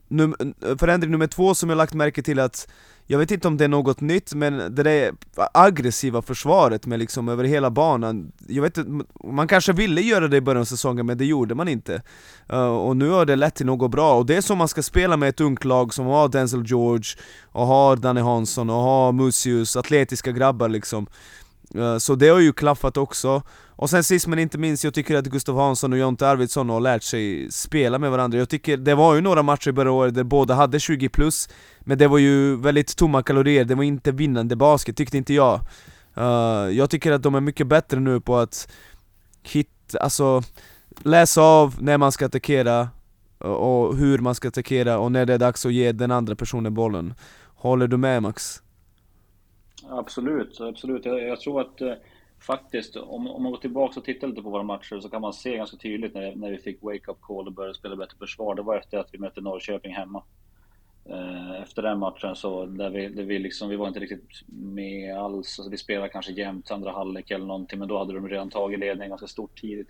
Num 0.10 0.36
förändring 0.80 1.12
nummer 1.12 1.28
två 1.28 1.56
som 1.56 1.70
jag 1.70 1.78
lagt 1.78 1.94
märke 1.94 2.22
till 2.22 2.40
att 2.40 2.68
jag 3.12 3.20
vet 3.20 3.32
inte 3.32 3.48
om 3.48 3.58
det 3.58 3.64
är 3.64 3.68
något 3.68 4.02
nytt, 4.02 4.34
men 4.34 4.58
det 4.58 4.84
där 4.84 5.12
aggressiva 5.54 6.22
försvaret 6.22 6.86
med 6.86 7.00
liksom 7.00 7.30
över 7.30 7.44
hela 7.44 7.72
banan 7.72 8.32
Jag 8.48 8.62
vet 8.62 8.78
inte, 8.78 9.06
man 9.24 9.48
kanske 9.48 9.74
ville 9.74 10.02
göra 10.02 10.28
det 10.28 10.38
i 10.38 10.42
början 10.42 10.62
av 10.62 10.66
säsongen 10.66 11.06
men 11.06 11.18
det 11.18 11.26
gjorde 11.26 11.56
man 11.56 11.68
inte. 11.68 12.02
Uh, 12.54 12.60
Och 12.60 12.98
nu 12.98 13.10
har 13.10 13.26
det 13.26 13.36
lett 13.36 13.56
till 13.56 13.66
något 13.66 13.92
bra, 13.92 14.16
och 14.18 14.26
det 14.26 14.36
är 14.36 14.42
så 14.42 14.56
man 14.56 14.68
ska 14.68 14.82
spela 14.84 15.18
med 15.18 15.30
ett 15.30 15.42
ungt 15.42 15.66
lag 15.66 15.94
som 15.94 16.06
har 16.06 16.28
Denzel 16.28 16.64
George 16.66 17.16
Och 17.52 17.68
har 17.68 17.96
Danny 17.96 18.22
Hansson 18.22 18.70
och 18.70 18.82
har 18.82 19.12
Musius, 19.12 19.76
atletiska 19.76 20.32
grabbar 20.32 20.70
liksom. 20.70 21.04
uh, 21.04 21.14
Eh, 21.76 21.98
så 21.98 22.16
det 22.16 22.30
har 22.30 22.40
ju 22.40 22.54
klaffat 22.54 22.98
också. 22.98 23.44
Och 23.70 23.90
sen 23.90 24.04
sist 24.04 24.28
men 24.28 24.40
inte 24.40 24.58
minst, 24.58 24.84
jag 24.84 24.94
tycker 24.94 25.18
att 25.18 25.26
Gustav 25.26 25.56
Hansson 25.56 25.94
och 25.94 26.00
Jonte 26.00 26.28
Arvidsson 26.28 26.70
har 26.70 26.80
lärt 26.80 27.04
sig 27.04 27.52
spela 27.52 28.00
med 28.00 28.12
varandra. 28.12 28.38
Jag 28.38 28.50
tycker, 28.50 28.78
det 28.78 28.96
var 28.96 29.16
ju 29.16 29.22
några 29.22 29.44
matcher 29.44 29.70
i 29.70 29.72
början 29.72 29.94
året 29.94 30.16
där 30.16 30.24
båda 30.24 30.54
hade 30.54 30.80
20 30.80 31.10
plus 31.10 31.50
Men 31.80 31.98
det 31.98 32.08
var 32.08 32.18
ju 32.18 32.56
väldigt 32.56 32.98
tomma 32.98 33.24
kalorier, 33.24 33.66
det 33.66 33.76
var 33.76 33.84
inte 33.84 34.12
vinnande 34.12 34.56
basket, 34.56 34.98
tyckte 34.98 35.18
inte 35.18 35.34
jag. 35.34 35.60
Eh, 36.16 36.24
jag 36.72 36.90
tycker 36.90 37.12
att 37.12 37.24
de 37.24 37.36
är 37.36 37.42
mycket 37.42 37.68
bättre 37.68 38.00
nu 38.00 38.22
på 38.22 38.38
att 38.38 38.68
hitta, 39.44 40.00
alltså 40.00 40.44
läsa 41.04 41.42
av 41.42 41.76
när 41.80 41.98
man 41.98 42.12
ska 42.12 42.26
attackera 42.26 42.90
och 43.38 43.98
hur 43.98 44.18
man 44.20 44.36
ska 44.36 44.48
attackera 44.48 45.00
och 45.00 45.12
när 45.12 45.26
det 45.26 45.34
är 45.34 45.38
dags 45.38 45.66
att 45.66 45.74
ge 45.74 45.92
den 45.92 46.12
andra 46.12 46.36
personen 46.36 46.74
bollen. 46.74 47.14
Håller 47.56 47.88
du 47.88 47.98
med 47.98 48.24
Max? 48.24 48.62
Absolut, 49.90 50.62
absolut. 50.62 51.06
Jag, 51.06 51.22
jag 51.22 51.40
tror 51.40 51.62
att 51.62 51.82
eh, 51.82 51.94
faktiskt, 52.40 52.96
om, 52.96 53.28
om 53.28 53.44
man 53.44 53.52
går 53.52 53.60
tillbaka 53.60 54.00
och 54.00 54.06
tittar 54.06 54.28
lite 54.28 54.42
på 54.42 54.50
våra 54.50 54.64
matcher 54.64 55.00
så 55.00 55.10
kan 55.10 55.22
man 55.22 55.34
se 55.34 55.58
ganska 55.58 55.78
tydligt 55.78 56.14
när, 56.14 56.36
när 56.36 56.52
vi 56.52 56.58
fick 56.58 56.84
wake-up 56.84 57.22
call 57.22 57.48
och 57.48 57.54
började 57.54 57.76
spela 57.76 57.96
bättre 57.96 58.18
försvar. 58.18 58.56
Det 58.56 58.62
var 58.62 58.78
efter 58.78 58.98
att 58.98 59.14
vi 59.14 59.18
mötte 59.18 59.42
Norrköping 59.42 59.94
hemma. 59.94 60.24
Eh, 61.06 61.62
efter 61.62 61.82
den 61.82 62.00
matchen 62.00 62.36
så, 62.36 62.66
där 62.66 62.90
vi, 62.90 63.08
där 63.08 63.24
vi 63.24 63.40
liksom, 63.40 63.70
vi 63.70 63.76
var 63.76 63.88
inte 63.88 64.00
riktigt 64.00 64.44
med 64.48 65.18
alls. 65.18 65.60
Alltså 65.60 65.70
vi 65.70 65.78
spelade 65.78 66.10
kanske 66.10 66.32
jämnt 66.32 66.72
andra 66.72 66.92
halvlek 66.92 67.32
eller 67.32 67.46
någonting, 67.46 67.80
men 67.80 67.88
då 67.88 67.98
hade 67.98 68.14
de 68.14 68.30
redan 68.30 68.50
tagit 68.50 68.80
ledningen 68.80 69.10
ganska 69.10 69.28
stort 69.28 69.62
tidigt. 69.62 69.90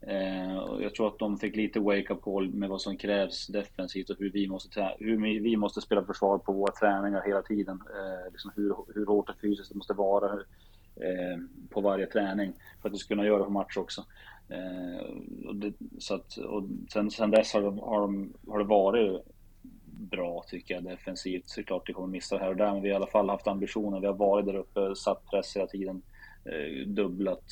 Eh, 0.00 0.54
jag 0.80 0.94
tror 0.94 1.08
att 1.08 1.18
de 1.18 1.38
fick 1.38 1.56
lite 1.56 1.80
wake-up 1.80 2.22
call 2.22 2.54
med 2.54 2.68
vad 2.68 2.80
som 2.80 2.96
krävs 2.96 3.46
defensivt 3.46 4.10
och 4.10 4.16
hur 4.18 4.30
vi 4.30 4.48
måste, 4.48 4.94
hur 4.98 5.40
vi 5.40 5.56
måste 5.56 5.80
spela 5.80 6.04
försvar 6.04 6.38
på 6.38 6.52
våra 6.52 6.72
träningar 6.72 7.22
hela 7.26 7.42
tiden. 7.42 7.82
Eh, 7.94 8.32
liksom 8.32 8.50
hur, 8.56 8.74
hur 8.94 9.06
hårt 9.06 9.28
och 9.28 9.40
fysiskt 9.40 9.68
det 9.68 9.76
måste 9.76 9.94
vara. 9.94 10.32
Eh, 11.00 11.38
på 11.70 11.80
varje 11.80 12.06
träning 12.06 12.52
för 12.82 12.88
att 12.88 12.94
vi 12.94 12.98
ska 12.98 13.14
kunna 13.14 13.26
göra 13.26 13.38
det 13.38 13.44
på 13.44 13.50
match 13.50 13.76
också. 13.76 14.04
Eh, 14.48 15.06
och 15.48 15.56
det, 15.56 15.72
så 15.98 16.14
att, 16.14 16.36
och 16.36 16.64
sen, 16.92 17.10
sen 17.10 17.30
dess 17.30 17.52
har, 17.52 17.62
de, 17.62 17.78
har, 17.78 18.00
de, 18.00 18.32
har 18.48 18.58
det 18.58 18.64
varit 18.64 19.22
bra 20.10 20.44
tycker 20.48 20.74
jag 20.74 20.84
defensivt. 20.84 21.48
Såklart 21.48 21.86
det 21.86 21.92
kommer 21.92 22.08
missa 22.08 22.38
här 22.38 22.48
och 22.48 22.56
där, 22.56 22.72
men 22.72 22.82
vi 22.82 22.88
har 22.88 22.92
i 22.92 22.96
alla 22.96 23.06
fall 23.06 23.28
haft 23.28 23.46
ambitionen. 23.46 24.00
Vi 24.00 24.06
har 24.06 24.14
varit 24.14 24.46
där 24.46 24.56
uppe, 24.56 24.94
satt 24.96 25.26
press 25.30 25.56
hela 25.56 25.66
tiden, 25.66 25.96
eh, 25.96 26.17
Eh, 26.52 26.86
dubblat 26.86 27.44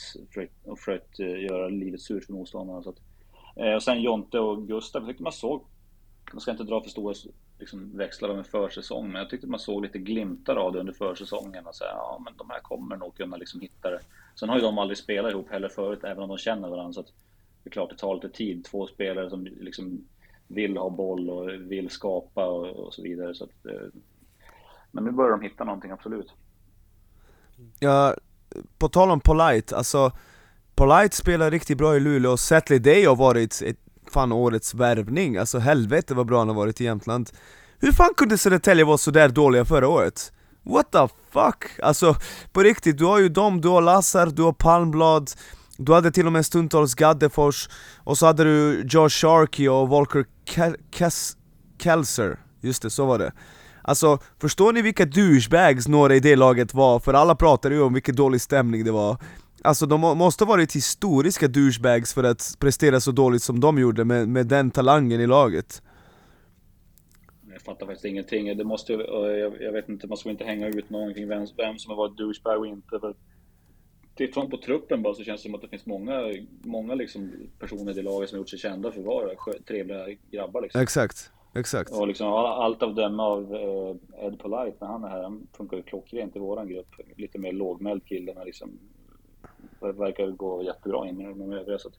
och 0.64 0.78
försökt 0.78 1.20
eh, 1.20 1.40
göra 1.40 1.68
livet 1.68 2.00
surt 2.00 2.24
för 2.24 2.32
motståndarna. 2.32 2.82
Så 2.82 2.90
att, 2.90 3.00
eh, 3.56 3.74
och 3.74 3.82
sen 3.82 4.02
Jonte 4.02 4.38
och 4.38 4.68
Gustav, 4.68 5.02
jag 5.02 5.08
tyckte 5.08 5.22
man 5.22 5.32
såg, 5.32 5.64
man 6.32 6.40
ska 6.40 6.50
inte 6.50 6.64
dra 6.64 6.82
för 6.82 6.90
stora 6.90 7.14
liksom 7.58 7.96
växlar 7.96 8.28
av 8.28 8.38
en 8.38 8.44
försäsong. 8.44 9.12
Men 9.12 9.20
jag 9.20 9.30
tyckte 9.30 9.46
man 9.46 9.60
såg 9.60 9.82
lite 9.82 9.98
glimtar 9.98 10.56
av 10.56 10.72
det 10.72 10.80
under 10.80 10.92
försäsongen. 10.92 11.66
Och 11.66 11.74
så, 11.74 11.84
ja, 11.84 12.22
men 12.24 12.36
de 12.36 12.50
här 12.50 12.60
kommer 12.60 12.96
nog 12.96 13.16
kunna 13.16 13.36
liksom 13.36 13.60
hitta 13.60 13.90
det. 13.90 14.00
Sen 14.34 14.48
har 14.48 14.56
ju 14.56 14.62
de 14.62 14.78
aldrig 14.78 14.98
spelat 14.98 15.32
ihop 15.32 15.50
heller 15.50 15.68
förut, 15.68 16.04
även 16.04 16.22
om 16.22 16.28
de 16.28 16.38
känner 16.38 16.68
varandra. 16.68 16.92
Så 16.92 17.00
att 17.00 17.12
det 17.62 17.68
är 17.68 17.72
klart 17.72 17.90
det 17.90 17.96
tar 17.96 18.14
lite 18.14 18.28
tid. 18.28 18.64
Två 18.64 18.86
spelare 18.86 19.30
som 19.30 19.44
liksom 19.44 20.04
vill 20.48 20.76
ha 20.76 20.90
boll 20.90 21.30
och 21.30 21.48
vill 21.48 21.90
skapa 21.90 22.46
och, 22.46 22.66
och 22.66 22.94
så 22.94 23.02
vidare. 23.02 23.34
Så 23.34 23.44
att, 23.44 23.66
eh, 23.66 23.88
men 24.90 25.04
nu 25.04 25.10
börjar 25.10 25.30
de 25.30 25.40
hitta 25.40 25.64
någonting, 25.64 25.90
absolut. 25.90 26.32
Ja, 27.80 28.16
på 28.78 28.88
tal 28.88 29.10
om 29.10 29.20
Polite, 29.20 29.76
alltså 29.76 30.12
Polite 30.74 31.16
spelar 31.16 31.50
riktigt 31.50 31.78
bra 31.78 31.96
i 31.96 32.00
Luleå 32.00 32.32
och 32.32 32.40
Setley 32.40 32.78
Day 32.78 33.04
har 33.04 33.16
varit 33.16 33.62
ett 33.62 33.76
fan 34.12 34.32
årets 34.32 34.74
värvning, 34.74 35.36
alltså 35.36 35.58
helvete 35.58 36.14
vad 36.14 36.26
bra 36.26 36.38
han 36.38 36.48
har 36.48 36.54
varit 36.54 36.80
i 36.80 36.84
Jämtland 36.84 37.30
Hur 37.78 37.92
fan 37.92 38.14
kunde 38.16 38.38
Södertälje 38.38 38.84
vara 38.84 38.98
sådär 38.98 39.28
dåliga 39.28 39.64
förra 39.64 39.88
året? 39.88 40.32
What 40.62 40.92
the 40.92 41.08
fuck? 41.30 41.64
Alltså 41.82 42.16
på 42.52 42.62
riktigt, 42.62 42.98
du 42.98 43.04
har 43.04 43.18
ju 43.18 43.28
dem, 43.28 43.60
du 43.60 43.68
har 43.68 43.82
Lassar, 43.82 44.26
du 44.26 44.42
har 44.42 44.52
Palmblad 44.52 45.30
Du 45.76 45.92
hade 45.92 46.10
till 46.10 46.26
och 46.26 46.32
med 46.32 46.46
stundtals 46.46 46.94
Gaddefors 46.94 47.68
Och 48.04 48.18
så 48.18 48.26
hade 48.26 48.44
du 48.44 48.86
Josh 48.88 49.08
Sharkey 49.08 49.68
och 49.68 49.88
Volker 49.88 50.26
Kelser 51.78 52.38
Just 52.60 52.82
det, 52.82 52.90
så 52.90 53.06
var 53.06 53.18
det 53.18 53.32
Alltså, 53.86 54.18
förstår 54.38 54.72
ni 54.72 54.82
vilka 54.82 55.04
douchebags 55.04 55.88
några 55.88 56.14
i 56.14 56.20
det 56.20 56.36
laget 56.36 56.74
var? 56.74 56.98
För 56.98 57.14
alla 57.14 57.34
pratade 57.34 57.74
ju 57.74 57.82
om 57.82 57.94
vilken 57.94 58.16
dålig 58.16 58.40
stämning 58.40 58.84
det 58.84 58.90
var. 58.90 59.16
Alltså 59.62 59.86
de 59.86 60.00
måste 60.00 60.44
ha 60.44 60.48
varit 60.48 60.76
historiska 60.76 61.48
douchebags 61.48 62.14
för 62.14 62.24
att 62.24 62.56
prestera 62.58 63.00
så 63.00 63.10
dåligt 63.10 63.42
som 63.42 63.60
de 63.60 63.78
gjorde 63.78 64.04
med, 64.04 64.28
med 64.28 64.46
den 64.46 64.70
talangen 64.70 65.20
i 65.20 65.26
laget. 65.26 65.82
Jag 67.52 67.62
fattar 67.62 67.86
faktiskt 67.86 68.04
ingenting, 68.04 68.56
det 68.56 68.64
måste, 68.64 68.92
jag, 68.92 69.62
jag 69.62 69.72
vet 69.72 69.88
inte, 69.88 70.06
man 70.06 70.16
ska 70.16 70.30
inte 70.30 70.44
hänga 70.44 70.68
ut 70.68 70.90
någon 70.90 71.14
kring 71.14 71.28
vem, 71.28 71.46
vem 71.56 71.78
som 71.78 71.90
har 71.90 71.96
varit 71.96 72.16
douchebag 72.16 72.58
och 72.58 72.66
inte? 72.66 72.98
För 73.00 73.14
Tittar 74.16 74.46
på 74.46 74.56
truppen 74.56 75.02
bara 75.02 75.14
så 75.14 75.24
känns 75.24 75.42
det 75.42 75.48
som 75.48 75.54
att 75.54 75.62
det 75.62 75.68
finns 75.68 75.86
många, 75.86 76.34
många 76.62 76.94
liksom 76.94 77.32
personer 77.58 77.92
i 77.92 77.94
det 77.94 78.02
laget 78.02 78.28
som 78.30 78.36
har 78.36 78.40
gjort 78.40 78.48
sig 78.48 78.58
kända 78.58 78.92
för 78.92 79.00
att 79.00 79.06
vara 79.06 79.30
trevliga 79.66 80.06
grabbar 80.30 80.62
liksom. 80.62 80.80
Exakt 80.80 81.32
exakt. 81.58 81.92
Och 81.92 82.08
liksom 82.08 82.26
allt 82.26 82.82
av 82.82 82.94
döma 82.94 83.22
av 83.22 83.54
eh, 83.54 84.26
Ed 84.26 84.38
Polite 84.38 84.76
när 84.80 84.86
han 84.86 85.04
är 85.04 85.08
här, 85.08 85.22
han 85.22 85.46
funkar 85.56 85.76
ju 85.76 85.82
klockrent 85.82 86.36
i 86.36 86.38
våran 86.38 86.68
grupp. 86.68 86.88
Lite 87.16 87.38
mer 87.38 87.52
lågmäld 87.52 88.04
kille 88.06 88.34
men 88.34 88.46
liksom 88.46 88.70
verkar 89.80 90.30
gå 90.30 90.62
jättebra 90.62 91.08
in 91.08 91.16
med 91.16 91.36
de 91.36 91.52
övriga. 91.52 91.78
Så 91.78 91.88
att, 91.88 91.94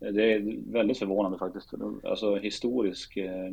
det 0.00 0.32
är 0.32 0.72
väldigt 0.72 0.98
förvånande 0.98 1.38
faktiskt. 1.38 1.70
Alltså 2.04 2.36
historisk 2.36 3.16
eh, 3.16 3.52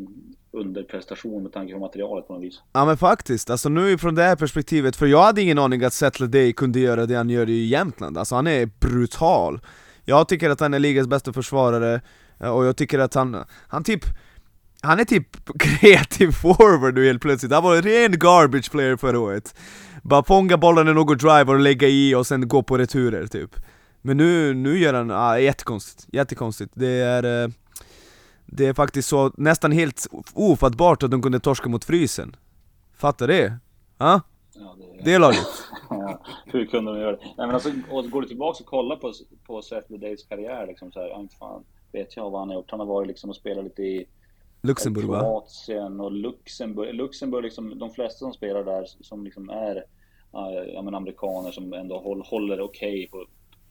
underprestation 0.52 1.44
med 1.44 1.54
tanke 1.54 1.74
på 1.74 1.80
materialet 1.80 2.28
på 2.28 2.34
något 2.34 2.44
vis. 2.44 2.62
Ja 2.74 2.86
men 2.86 2.98
faktiskt, 2.98 3.50
alltså 3.50 3.70
nu 3.70 3.98
från 3.98 4.16
det 4.16 4.24
här 4.24 4.36
perspektivet, 4.36 4.96
för 4.96 5.06
jag 5.06 5.24
hade 5.24 5.42
ingen 5.42 5.60
aning 5.60 5.84
att 5.84 5.94
Settler 5.94 6.28
Day 6.28 6.54
kunde 6.54 6.80
göra 6.80 7.06
det 7.06 7.16
han 7.16 7.30
gör 7.30 7.50
i 7.50 7.66
Jämtland, 7.66 8.18
alltså 8.18 8.36
han 8.36 8.48
är 8.48 8.70
brutal. 8.80 9.60
Jag 10.06 10.28
tycker 10.28 10.50
att 10.50 10.60
han 10.60 10.74
är 10.74 10.80
ligans 10.80 11.08
bästa 11.08 11.34
försvarare, 11.34 12.02
eh, 12.40 12.56
och 12.58 12.66
jag 12.66 12.78
tycker 12.78 13.00
att 13.00 13.14
han, 13.14 13.38
han 13.68 13.84
typ 13.84 14.04
han 14.82 15.00
är 15.00 15.06
typ 15.06 15.58
kreativ 15.60 16.32
forward 16.32 16.96
nu 16.96 17.06
helt 17.06 17.22
plötsligt, 17.22 17.52
han 17.52 17.64
var 17.64 17.76
en 17.76 17.82
ren 17.82 18.20
garbage 18.20 18.72
player 18.72 18.98
förra 18.98 19.20
året 19.20 19.56
Bara 20.04 20.24
fånga 20.24 20.58
bollen 20.58 20.88
i 20.88 20.94
något 20.94 21.20
drive 21.20 21.52
och 21.52 21.60
lägga 21.60 21.88
i 21.88 22.16
och 22.16 22.28
sen 22.28 22.48
gå 22.48 22.64
på 22.64 22.78
returer 22.78 23.28
typ 23.28 23.56
Men 24.02 24.18
nu, 24.18 24.54
nu 24.54 24.80
gör 24.80 24.94
han, 24.94 25.12
ah, 25.12 25.40
jättekonstigt, 25.40 26.14
jättekonstigt 26.14 26.72
Det 26.76 26.88
är 26.88 27.44
eh, 27.44 27.50
Det 28.46 28.66
är 28.66 28.74
faktiskt 28.74 29.10
så, 29.10 29.32
nästan 29.38 29.72
helt 29.72 30.08
ofattbart 30.34 31.04
att 31.04 31.12
de 31.12 31.22
kunde 31.22 31.40
torska 31.40 31.70
mot 31.70 31.86
frysen 31.86 32.36
Fattar 32.96 33.28
det? 33.28 33.58
Ah? 33.98 34.20
Ja, 34.54 34.76
det, 34.78 35.04
det 35.04 35.14
är 35.14 35.20
lagligt 35.20 35.64
ja, 35.90 36.24
Hur 36.46 36.66
kunde 36.66 36.92
de 36.94 37.00
göra 37.00 37.12
det? 37.12 37.18
Nej 37.38 37.48
men 37.48 37.52
alltså, 37.52 37.70
går 38.10 38.22
du 38.22 38.28
tillbaka 38.28 38.64
och 38.64 38.70
kollar 38.70 38.96
på, 38.96 39.14
på 39.48 39.62
Seth 39.62 39.94
Days 39.94 40.24
karriär 40.24 40.68
liksom 40.68 40.92
så 40.92 41.00
här, 41.00 41.20
inte 41.20 41.36
fan 41.36 41.64
vet 41.92 42.16
jag 42.16 42.30
vad 42.30 42.42
han 42.42 42.50
har 42.50 42.56
gjort. 42.56 42.72
Han 42.72 42.80
har 42.80 42.88
varit 42.88 43.08
liksom 43.08 43.30
och 43.30 43.36
spelat 43.36 43.64
lite 43.64 43.82
i 43.82 44.06
Luxemburg 44.68 45.06
va? 45.06 45.20
Kroatien 45.20 46.00
och 46.00 46.12
Luxemburg. 46.12 46.96
Luxemburg 46.96 47.44
liksom, 47.44 47.80
de 47.80 47.92
flesta 47.92 48.20
som 48.20 48.34
spelar 48.34 48.64
där 48.64 48.86
som 48.86 49.24
liksom 49.24 49.50
är 49.50 49.84
ja, 50.74 50.82
men 50.82 50.96
amerikaner 50.96 51.52
som 51.52 51.74
ändå 51.74 52.24
håller, 52.26 52.62
okej 52.62 53.10
okay 53.12 53.26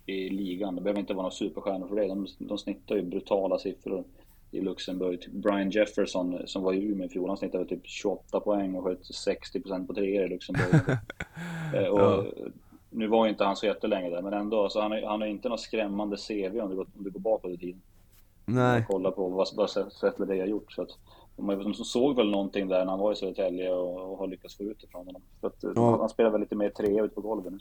i 0.06 0.28
ligan. 0.30 0.74
Det 0.74 0.80
behöver 0.80 1.00
inte 1.00 1.14
vara 1.14 1.22
några 1.22 1.34
superstjärnor 1.34 1.88
för 1.88 1.96
det. 1.96 2.06
De, 2.06 2.26
de 2.38 2.58
snittar 2.58 2.96
ju 2.96 3.02
brutala 3.02 3.58
siffror 3.58 4.04
i 4.50 4.60
Luxemburg. 4.60 5.20
Typ 5.20 5.32
Brian 5.32 5.70
Jefferson 5.70 6.38
som 6.46 6.62
var 6.62 6.72
i 6.72 6.82
Umeå 6.82 7.06
i 7.06 7.08
fjol, 7.08 7.28
han 7.28 7.36
snittade 7.36 7.64
typ 7.64 7.86
28 7.86 8.40
poäng 8.40 8.74
och 8.74 8.84
sköt 8.84 9.00
60% 9.00 9.86
på 9.86 9.94
treor 9.94 10.24
i 10.24 10.28
Luxemburg. 10.28 10.80
Eh, 11.74 11.86
och 11.86 12.00
ja. 12.00 12.24
Nu 12.90 13.06
var 13.06 13.24
ju 13.24 13.30
inte 13.30 13.44
han 13.44 13.56
så 13.56 13.66
jättelänge 13.66 14.10
där, 14.10 14.22
men 14.22 14.32
ändå. 14.32 14.62
Alltså 14.62 14.80
han, 14.80 14.92
har 14.92 15.26
inte 15.26 15.48
något 15.48 15.60
skrämmande 15.60 16.16
CV 16.16 16.60
om 16.60 16.70
du 16.70 16.76
går, 16.76 16.86
om 16.96 17.04
du 17.04 17.10
går 17.10 17.20
bakåt 17.20 17.50
i 17.50 17.58
tiden. 17.58 17.82
Nej. 18.46 18.84
Kolla 18.88 19.10
på 19.10 19.28
vad, 19.28 19.48
vad 19.56 19.70
Settler 19.70 20.26
Day 20.26 20.40
har 20.40 20.46
gjort. 20.46 20.72
Så 20.72 20.82
att, 20.82 20.88
de, 21.36 21.74
såg 21.74 22.16
väl 22.16 22.30
någonting 22.30 22.68
där 22.68 22.78
när 22.78 22.90
han 22.90 23.00
var 23.00 23.12
i 23.12 23.16
Södertälje 23.16 23.70
och, 23.70 24.12
och 24.12 24.18
har 24.18 24.26
lyckats 24.26 24.56
få 24.56 24.62
ut 24.62 24.78
det 24.80 24.86
från 24.90 25.06
honom. 25.06 25.22
För 25.40 25.48
att, 25.48 25.56
ja. 25.74 25.98
Han 26.00 26.08
spelar 26.08 26.30
väl 26.30 26.40
lite 26.40 26.56
mer 26.56 26.70
trea 26.70 27.04
ute 27.04 27.14
på 27.14 27.20
golvet 27.20 27.52
nu. 27.52 27.58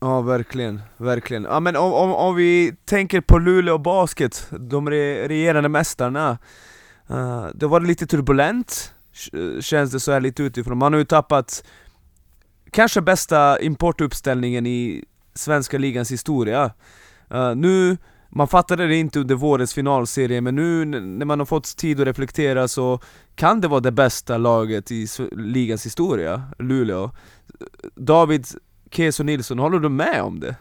Ja 0.00 0.20
verkligen, 0.20 0.80
verkligen. 0.96 1.44
Ja 1.44 1.60
men 1.60 1.76
om, 1.76 1.92
om, 1.92 2.14
om 2.14 2.36
vi 2.36 2.76
tänker 2.84 3.20
på 3.20 3.38
Luleå 3.38 3.78
Basket, 3.78 4.48
de 4.50 4.90
re, 4.90 5.28
regerande 5.28 5.68
mästarna. 5.68 6.38
Uh, 7.10 7.46
det 7.54 7.66
var 7.66 7.80
lite 7.80 8.06
turbulent, 8.06 8.94
känns 9.60 9.92
det 9.92 10.00
så 10.00 10.12
här 10.12 10.20
lite 10.20 10.42
utifrån. 10.42 10.78
Man 10.78 10.92
har 10.92 10.98
ju 10.98 11.04
tappat 11.04 11.64
kanske 12.70 13.00
bästa 13.00 13.60
importuppställningen 13.60 14.66
i 14.66 15.04
svenska 15.34 15.78
ligans 15.78 16.12
historia. 16.12 16.70
Uh, 17.34 17.54
nu 17.54 17.96
man 18.34 18.48
fattade 18.48 18.86
det 18.86 18.96
inte 18.96 19.20
under 19.20 19.34
vårens 19.34 19.74
finalserie, 19.74 20.40
men 20.40 20.54
nu 20.54 20.84
när 20.84 21.26
man 21.26 21.38
har 21.38 21.46
fått 21.46 21.76
tid 21.76 22.00
att 22.00 22.06
reflektera 22.06 22.68
så 22.68 23.00
kan 23.34 23.60
det 23.60 23.68
vara 23.68 23.80
det 23.80 23.92
bästa 23.92 24.38
laget 24.38 24.90
i 24.90 25.06
ligans 25.32 25.86
historia, 25.86 26.42
Luleå. 26.58 27.10
David 27.94 28.46
Keso 28.90 29.22
Nilsson, 29.22 29.58
håller 29.58 29.78
du 29.78 29.88
med 29.88 30.22
om 30.22 30.40
det? 30.40 30.56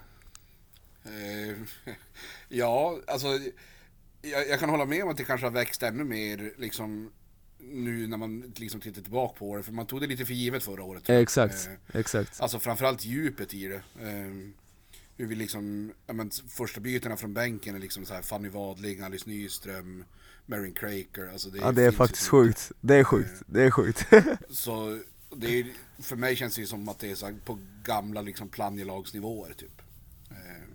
Eh, 1.04 1.58
ja, 2.50 3.00
alltså 3.08 3.28
jag, 4.22 4.50
jag, 4.50 4.60
kan 4.60 4.70
hålla 4.70 4.86
med 4.86 5.04
om 5.04 5.10
att 5.10 5.18
det 5.18 5.24
kanske 5.24 5.46
har 5.46 5.52
växt 5.52 5.84
ännu 5.84 6.04
mer 6.04 6.54
liksom 6.58 7.12
nu 7.60 8.08
när 8.08 8.18
man 8.18 8.54
liksom 8.56 8.82
tittar 8.82 9.02
tillbaka 9.02 9.40
på 9.40 9.58
det, 9.58 9.64
för 9.64 9.72
man 9.72 9.86
tog 9.86 10.02
det 10.02 10.08
lite 10.08 10.26
för 10.26 10.34
givet 10.34 10.64
förra 10.64 10.84
året. 10.84 11.10
Exakt, 11.10 11.68
eh, 11.68 12.00
exakt. 12.00 12.42
Alltså 12.42 12.60
framförallt 12.60 13.06
djupet 13.06 13.54
i 13.54 13.68
det. 13.68 13.76
Eh, 13.76 14.61
hur 15.22 15.28
vi 15.28 15.36
liksom, 15.36 15.94
ja 16.08 16.14
men 16.14 16.32
första 16.32 16.80
bytena 16.80 17.18
från 17.18 17.34
bänken 17.34 17.76
är 17.76 17.80
liksom 17.80 18.06
så 18.06 18.14
här 18.14 18.22
Fanny 18.22 18.50
Wadling, 18.50 19.02
Alice 19.02 19.30
Nyström, 19.30 20.04
Marin 20.46 20.74
Craker, 20.74 21.30
alltså 21.32 21.50
det 21.50 21.58
Ja 21.58 21.72
det 21.72 21.84
är 21.84 21.92
faktiskt 21.92 22.28
sjukt, 22.28 22.72
det 22.82 22.96
är 22.96 23.04
sjukt, 23.04 23.30
eh, 23.30 23.46
det 23.46 23.64
är 23.64 23.72
sjukt. 23.72 24.08
Så 24.50 25.00
det 25.36 25.60
är, 25.60 25.66
för 26.00 26.16
mig 26.16 26.36
känns 26.36 26.56
det 26.56 26.66
som 26.66 26.90
att 26.90 27.00
det 27.00 27.12
är 27.12 27.16
så 27.16 27.34
på 27.46 27.60
gamla 27.84 28.22
liksom 28.22 28.50
planjelagsnivåer 28.50 29.54
typ. 29.54 29.82
Eh, 30.32 30.68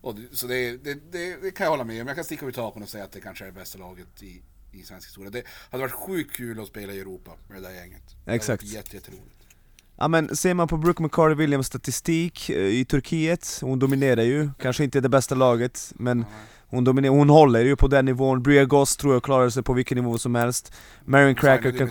och 0.00 0.16
Så 0.32 0.46
det, 0.46 0.76
det, 0.76 0.94
det, 0.94 1.36
det, 1.42 1.50
kan 1.50 1.64
jag 1.64 1.70
hålla 1.70 1.84
med 1.84 2.00
om, 2.00 2.06
jag 2.06 2.16
kan 2.16 2.24
sticka 2.24 2.46
ut 2.46 2.56
hakan 2.56 2.82
och 2.82 2.88
säga 2.88 3.04
att 3.04 3.12
det 3.12 3.20
kanske 3.20 3.44
är 3.44 3.46
det 3.46 3.52
bästa 3.52 3.78
laget 3.78 4.22
i, 4.22 4.42
i 4.72 4.82
svensk 4.82 5.08
historia. 5.08 5.30
Det 5.30 5.44
hade 5.70 5.82
varit 5.82 5.92
sjukt 5.92 6.36
kul 6.36 6.60
att 6.60 6.68
spela 6.68 6.92
i 6.92 7.00
Europa 7.00 7.30
med 7.48 7.62
det 7.62 7.68
där 7.68 7.74
gänget. 7.74 8.16
Exakt. 8.26 8.62
jätteroligt 8.62 9.33
Ja 9.96 10.08
men 10.08 10.36
ser 10.36 10.54
man 10.54 10.68
på 10.68 10.76
Brooke 10.76 11.02
McCarty 11.02 11.34
Williams 11.34 11.66
statistik 11.66 12.50
eh, 12.50 12.56
i 12.56 12.84
Turkiet, 12.84 13.58
hon 13.62 13.78
dominerar 13.78 14.22
ju, 14.22 14.50
kanske 14.58 14.84
inte 14.84 15.00
det 15.00 15.08
bästa 15.08 15.34
laget 15.34 15.92
men 15.94 16.24
hon, 16.68 16.84
dominerar, 16.84 17.14
hon 17.14 17.30
håller 17.30 17.60
ju 17.60 17.76
på 17.76 17.88
den 17.88 18.04
nivån, 18.04 18.42
Bria 18.42 18.64
Goss 18.64 18.96
tror 18.96 19.12
jag 19.12 19.22
klarar 19.22 19.48
sig 19.48 19.62
på 19.62 19.72
vilken 19.72 19.96
nivå 19.96 20.18
som 20.18 20.34
helst. 20.34 20.72
Marion 21.04 21.34
Cracker 21.34 21.72
kan 21.72 21.88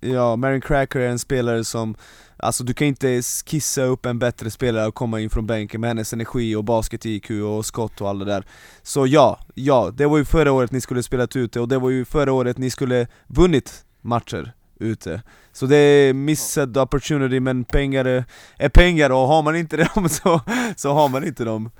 Ja, 0.00 0.36
Marion 0.36 0.60
Cracker 0.60 1.00
är 1.00 1.08
en 1.08 1.18
spelare 1.18 1.64
som 1.64 1.96
Alltså 2.36 2.64
du 2.64 2.74
kan 2.74 2.86
inte 2.86 3.22
skissa 3.22 3.82
upp 3.82 4.06
en 4.06 4.18
bättre 4.18 4.50
spelare 4.50 4.86
och 4.86 4.94
komma 4.94 5.20
in 5.20 5.30
från 5.30 5.46
bänken 5.46 5.80
med 5.80 5.90
hennes 5.90 6.12
energi 6.12 6.54
och 6.54 6.64
basket-IQ 6.64 7.30
och 7.30 7.66
skott 7.66 8.00
och 8.00 8.08
allt 8.08 8.20
det 8.20 8.24
där. 8.24 8.44
Så 8.82 9.06
ja, 9.06 9.38
ja, 9.54 9.90
det 9.94 10.06
var 10.06 10.18
ju 10.18 10.24
förra 10.24 10.52
året 10.52 10.72
ni 10.72 10.80
skulle 10.80 11.02
spelat 11.02 11.36
ute 11.36 11.60
och 11.60 11.68
det 11.68 11.78
var 11.78 11.90
ju 11.90 12.04
förra 12.04 12.32
året 12.32 12.58
ni 12.58 12.70
skulle 12.70 13.06
vunnit 13.26 13.84
matcher 14.00 14.52
ute. 14.84 15.22
Så 15.52 15.66
det 15.66 15.76
är 15.76 16.12
missed 16.12 16.76
opportunity 16.76 17.40
men 17.40 17.64
pengar 17.64 18.04
är, 18.04 18.24
är 18.56 18.68
pengar 18.68 19.10
och 19.10 19.26
har 19.28 19.42
man 19.42 19.56
inte 19.56 19.76
dem 19.94 20.08
så, 20.08 20.40
så 20.76 20.92
har 20.92 21.08
man 21.08 21.24
inte 21.24 21.44
dem. 21.44 21.70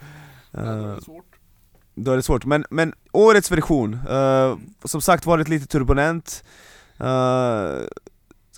Uh, 0.59 0.99
svårt. 0.99 1.25
Då 1.95 2.13
är 2.13 2.17
det 2.17 2.23
svårt, 2.23 2.45
men, 2.45 2.65
men 2.71 2.93
årets 3.13 3.51
version, 3.51 3.95
uh, 3.95 4.59
som 4.85 5.01
sagt 5.01 5.27
varit 5.27 5.49
lite 5.49 5.67
turbulent. 5.67 6.45
Uh, 7.01 7.87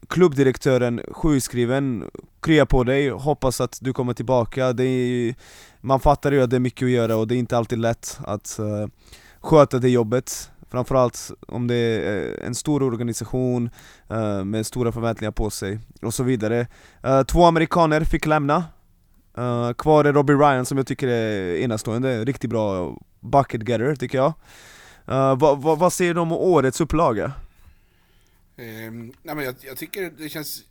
Klubbdirektören 0.09 1.01
sjukskriven, 1.11 2.11
krya 2.43 2.67
på 2.67 2.85
dig, 2.85 3.09
hoppas 3.09 3.61
att 3.61 3.79
du 3.81 3.93
kommer 3.93 4.15
tillbaka. 4.15 4.73
Det 4.73 4.85
är, 4.85 5.35
Man 5.81 6.01
fattar 6.01 6.33
ju 6.33 6.43
att 6.43 6.51
det 6.51 6.57
är 6.57 6.61
mycket 6.61 6.87
att 6.87 6.91
göra 6.91 7.17
och 7.17 7.29
det 7.29 7.35
är 7.35 7.39
inte 7.39 7.59
alltid 7.59 7.79
lätt 7.79 8.19
att 8.25 8.57
uh, 8.61 8.87
sköta 9.41 9.79
det 9.79 9.89
jobbet 9.89 10.51
Framförallt 10.77 11.31
om 11.49 11.67
det 11.67 11.75
är 11.75 12.29
eh, 12.41 12.47
en 12.47 12.55
stor 12.55 12.83
organisation 12.83 13.71
uh, 14.11 14.45
med 14.45 14.67
stora 14.67 14.93
förväntningar 14.93 15.33
på 15.33 15.51
sig 15.51 15.79
och 16.03 16.15
så 16.15 16.23
vidare. 16.23 16.67
Uh, 17.07 17.23
två 17.23 17.45
amerikaner 17.45 18.05
fick 18.05 18.27
lämna. 18.27 18.65
Uh, 19.39 19.73
kvar 19.73 20.05
är 20.05 20.13
Robbie 20.13 20.33
Ryan 20.33 20.67
som 20.67 20.79
jag 20.79 20.87
tycker 20.87 21.09
är 21.09 21.57
enastående, 21.57 22.25
riktigt 22.25 22.51
bra 22.51 22.97
bucket 23.21 23.69
getter 23.69 23.97
tycker 23.97 24.19
jag. 24.19 24.33
vad 25.37 25.63
va, 25.63 25.75
va 25.75 25.91
säger 25.91 26.15
du 26.15 26.21
om 26.21 26.33
årets 26.33 26.81
upplaga? 26.81 27.25
Um, 28.57 29.13
nej 29.23 29.35
men 29.35 29.45
jag, 29.45 29.55
jag, 29.61 29.77
tycker 29.77 30.13
det 30.19 30.29
känns... 30.29 30.65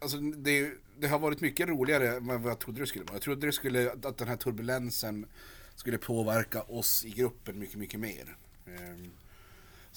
Alltså 0.00 0.16
det, 0.18 0.70
det, 0.98 1.08
har 1.08 1.18
varit 1.18 1.40
mycket 1.40 1.68
roligare 1.68 2.16
än 2.16 2.42
vad 2.42 2.50
jag 2.50 2.58
trodde 2.58 2.80
det 2.80 2.86
skulle 2.86 3.04
vara. 3.04 3.14
Jag 3.14 3.22
trodde 3.22 3.46
det 3.46 3.52
skulle, 3.52 3.92
att 4.02 4.18
den 4.18 4.28
här 4.28 4.36
turbulensen 4.36 5.26
skulle 5.74 5.98
påverka 5.98 6.62
oss 6.62 7.04
i 7.04 7.10
gruppen 7.10 7.58
mycket, 7.58 7.76
mycket 7.76 8.00
mer. 8.00 8.36
Um, 8.66 9.10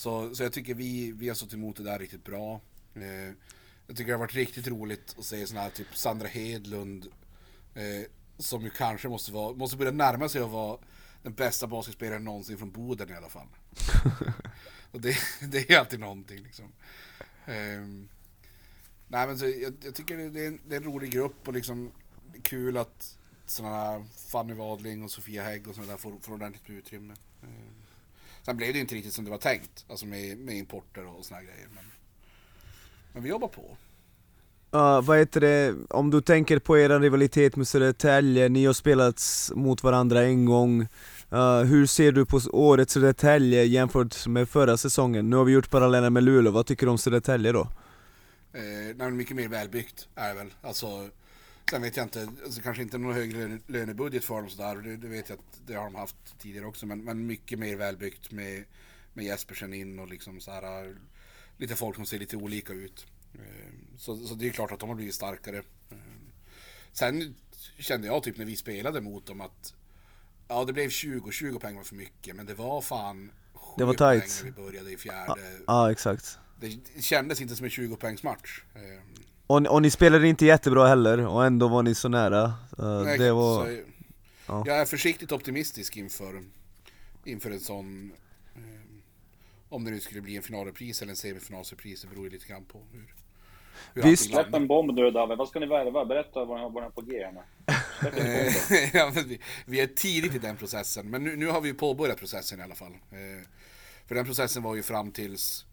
så, 0.04 0.36
så 0.36 0.44
jag 0.44 0.54
tycker 0.54 0.74
vi, 0.74 1.12
vi 1.12 1.28
har 1.28 1.36
stått 1.36 1.54
emot 1.54 1.76
det 1.76 1.84
där 1.84 2.00
riktigt 2.00 2.24
bra. 2.24 2.62
Eh, 2.96 3.34
jag 3.88 3.98
tycker 3.98 4.06
det 4.06 4.14
har 4.14 4.20
varit 4.20 4.36
riktigt 4.36 4.68
roligt 4.68 5.16
att 5.20 5.26
se 5.26 5.48
sådana 5.48 5.64
här 5.64 5.70
typ 5.70 5.98
Sandra 5.98 6.28
Hedlund 6.28 7.08
eh, 7.74 8.06
som 8.38 8.64
ju 8.64 8.70
kanske 8.70 9.10
måste, 9.10 9.32
vara, 9.32 9.54
måste 9.54 9.78
börja 9.78 9.92
närma 9.92 10.30
sig 10.30 10.42
att 10.42 10.50
vara 10.50 10.80
den 11.22 11.34
bästa 11.34 11.68
basketspelaren 11.68 12.24
någonsin 12.24 12.58
från 12.58 12.72
Boden 12.72 13.10
i 13.10 13.14
alla 13.14 13.30
fall. 13.30 13.48
och 14.92 15.02
det, 15.02 15.18
det 15.42 15.70
är 15.70 15.80
alltid 15.80 16.00
någonting 16.00 16.44
liksom. 16.44 16.66
Eh, 17.46 17.82
nej 19.08 19.28
men 19.28 19.40
så 19.40 19.46
jag, 19.46 19.74
jag 19.84 19.96
tycker 19.96 20.18
det 20.18 20.42
är, 20.42 20.48
en, 20.48 20.60
det 20.68 20.76
är 20.76 20.78
en 20.78 20.84
rolig 20.84 21.12
grupp 21.12 21.48
och 21.48 21.54
liksom 21.54 21.92
kul 22.42 22.78
att 22.78 23.18
sådana 23.46 23.76
här 23.76 24.06
Fanny 24.32 24.54
Wadling 24.54 25.04
och 25.04 25.12
Sofia 25.12 25.44
Hägg 25.44 25.68
och 25.68 25.76
sådana 25.76 25.92
där 25.92 25.98
får, 25.98 26.20
får 26.22 26.34
ordentligt 26.34 26.70
utrymme. 26.70 27.14
Eh, 27.44 27.83
Sen 28.46 28.58
blev 28.58 28.74
det 28.74 28.80
inte 28.80 28.96
riktigt 28.96 29.14
som 29.14 29.26
det 29.26 29.32
var 29.32 29.38
tänkt, 29.38 29.86
alltså 29.90 30.06
med, 30.06 30.38
med 30.38 30.56
importer 30.56 31.06
och 31.06 31.26
såna 31.26 31.42
grejer. 31.42 31.68
Men, 31.76 31.84
men 33.14 33.24
vi 33.24 33.30
jobbar 33.30 33.48
på. 33.48 33.78
Uh, 34.76 35.02
vad 35.02 35.18
heter 35.18 35.42
det, 35.42 35.76
om 35.90 36.10
du 36.10 36.22
tänker 36.22 36.60
på 36.60 36.78
er 36.78 37.00
rivalitet 37.00 37.56
med 37.56 37.68
Södertälje, 37.68 38.50
ni 38.50 38.66
har 38.66 38.74
spelat 38.74 39.22
mot 39.56 39.84
varandra 39.84 40.24
en 40.24 40.46
gång 40.46 40.88
Uh, 41.34 41.64
hur 41.64 41.86
ser 41.86 42.12
du 42.12 42.26
på 42.26 42.40
årets 42.52 42.94
Södertälje 42.94 43.64
jämfört 43.64 44.28
med 44.28 44.50
förra 44.50 44.78
säsongen? 44.78 45.30
Nu 45.30 45.36
har 45.36 45.44
vi 45.44 45.52
gjort 45.52 45.70
paralleller 45.70 46.10
med 46.10 46.24
Luleå, 46.24 46.52
vad 46.52 46.66
tycker 46.66 46.86
du 46.86 46.92
om 46.92 46.98
Södertälje 46.98 47.52
då? 47.52 47.68
Eh, 48.54 48.96
nej, 48.96 49.12
mycket 49.12 49.36
mer 49.36 49.48
välbyggt 49.48 50.08
är 50.16 50.28
det 50.30 50.34
väl. 50.34 50.54
Alltså, 50.62 51.10
sen 51.70 51.82
vet 51.82 51.98
jag 51.98 52.06
inte, 52.06 52.28
alltså, 52.44 52.62
kanske 52.62 52.84
inte 52.84 52.98
någon 52.98 53.14
högre 53.14 53.60
lönebudget 53.68 54.24
för 54.24 54.36
dem 54.36 54.50
sådär. 54.50 54.76
Det, 54.76 54.98
det 54.98 55.08
vet 55.08 55.30
jag 55.30 55.40
att 55.40 55.62
det 55.66 55.74
har 55.74 55.84
de 55.84 55.96
haft 55.96 56.40
tidigare 56.40 56.66
också. 56.66 56.86
Men, 56.86 57.04
men 57.04 57.26
mycket 57.26 57.60
mer 57.60 57.76
välbyggt 57.76 58.32
med, 58.32 58.64
med 59.14 59.26
Jespersen 59.26 59.74
in 59.74 60.00
och 60.00 60.08
liksom 60.08 60.40
så 60.40 60.52
här, 60.52 60.96
lite 61.58 61.76
folk 61.76 61.96
som 61.96 62.06
ser 62.06 62.20
lite 62.20 62.38
olika 62.38 62.74
ut. 62.74 63.06
Eh, 63.34 63.98
så, 63.98 64.18
så 64.18 64.36
det 64.36 64.48
är 64.48 64.52
klart 64.52 64.72
att 64.72 64.80
de 64.80 64.90
har 64.90 64.96
blivit 64.96 65.16
starkare. 65.16 65.58
Eh, 65.90 65.98
sen 66.92 67.36
kände 67.78 68.08
jag 68.08 68.24
typ 68.24 68.38
när 68.38 68.46
vi 68.46 68.56
spelade 68.56 69.02
mot 69.02 69.26
dem 69.26 69.42
att 69.42 69.74
ja 70.48 70.66
det 70.66 70.74
blev 70.74 70.90
20, 70.90 71.32
20 71.32 71.60
poäng 71.60 71.76
var 71.76 71.84
för 71.84 71.96
mycket 71.96 72.36
men 72.36 72.46
det 72.46 72.54
var 72.54 72.82
fan 72.82 73.32
det 73.78 73.86
var 73.86 73.94
när 73.94 74.44
vi 74.44 74.52
började 74.52 74.92
i 74.92 74.98
fjärde. 74.98 75.42
Ja, 75.58 75.64
ah, 75.68 75.92
exakt. 75.92 76.38
Det 76.60 77.02
kändes 77.02 77.42
inte 77.42 77.56
som 77.56 77.64
en 77.64 77.70
20 77.70 77.96
poängs 77.96 78.24
match. 78.24 78.64
Eh, 78.76 78.82
och, 79.48 79.68
och 79.68 79.82
ni 79.82 79.92
spelade 79.92 80.28
inte 80.28 80.46
jättebra 80.46 80.88
heller 80.88 81.28
och 81.28 81.46
ändå 81.46 81.68
var 81.68 81.84
ni 81.84 81.96
så 81.96 82.10
nära. 82.10 82.44
Uh, 82.80 83.04
Nej, 83.04 83.18
det 83.18 83.32
var... 83.32 83.66
Så, 83.66 83.82
ja. 84.48 84.64
Jag 84.66 84.78
är 84.78 84.86
försiktigt 84.86 85.32
optimistisk 85.32 85.98
inför, 85.98 86.44
inför 87.26 87.52
en 87.52 87.60
sån 87.60 88.12
om 89.74 89.84
det 89.84 89.92
nu 89.92 90.00
skulle 90.00 90.22
bli 90.22 90.38
en 90.38 90.44
finalrepris 90.44 91.02
eller 91.02 91.10
en 91.10 91.16
semifinalsrepris, 91.16 92.02
det 92.02 92.08
beror 92.08 92.26
ju 92.26 92.30
lite 92.30 92.48
grann 92.48 92.66
på 92.66 92.82
hur... 92.92 93.14
hur 93.94 94.04
Visst. 94.04 94.30
Släpp 94.30 94.54
en 94.54 94.68
bomb 94.68 94.96
du 94.96 95.12
David, 95.12 95.38
vad 95.38 95.48
ska 95.48 95.60
ni 95.60 95.66
värva? 95.66 96.06
Berätta 96.06 96.46
vad 96.46 96.58
ni 96.58 96.64
har 96.64 96.90
på 96.90 97.02
G 97.02 97.24
här 97.24 97.44
ja, 98.94 99.12
vi, 99.16 99.40
vi, 99.66 99.80
är 99.80 99.88
tidigt 99.88 100.36
i 100.36 100.40
den 100.40 100.58
processen, 100.58 101.10
men 101.10 101.24
nu, 101.24 101.36
nu 101.36 101.48
har 101.48 101.62
vi 101.62 101.74
påbörjat 101.74 102.18
processen 102.18 102.60
i 102.60 102.64
alla 102.64 102.76
fall. 102.76 102.92
Eh, 102.92 103.48
för 104.08 104.16
den 104.16 104.26
processen 104.26 104.64
var 104.64 104.76
ju 104.76 104.84
fram 104.84 105.12
tills 105.12 105.66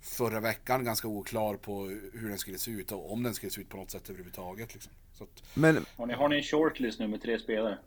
förra 0.00 0.40
veckan 0.40 0.84
ganska 0.84 1.08
oklar 1.08 1.54
på 1.54 1.84
hur 2.12 2.28
den 2.28 2.38
skulle 2.38 2.58
se 2.58 2.70
ut 2.70 2.92
och 2.92 3.12
om 3.12 3.22
den 3.22 3.34
skulle 3.34 3.52
se 3.52 3.60
ut 3.60 3.68
på 3.68 3.76
något 3.76 3.90
sätt 3.90 4.10
överhuvudtaget. 4.10 4.74
Liksom. 4.74 4.92
Så 5.18 5.24
att, 5.24 5.42
men... 5.54 5.86
har, 5.96 6.06
ni, 6.06 6.14
har 6.14 6.28
ni 6.28 6.36
en 6.36 6.42
shortlist 6.42 6.98
nu 6.98 7.08
med 7.08 7.22
tre 7.22 7.38
spelare? 7.38 7.78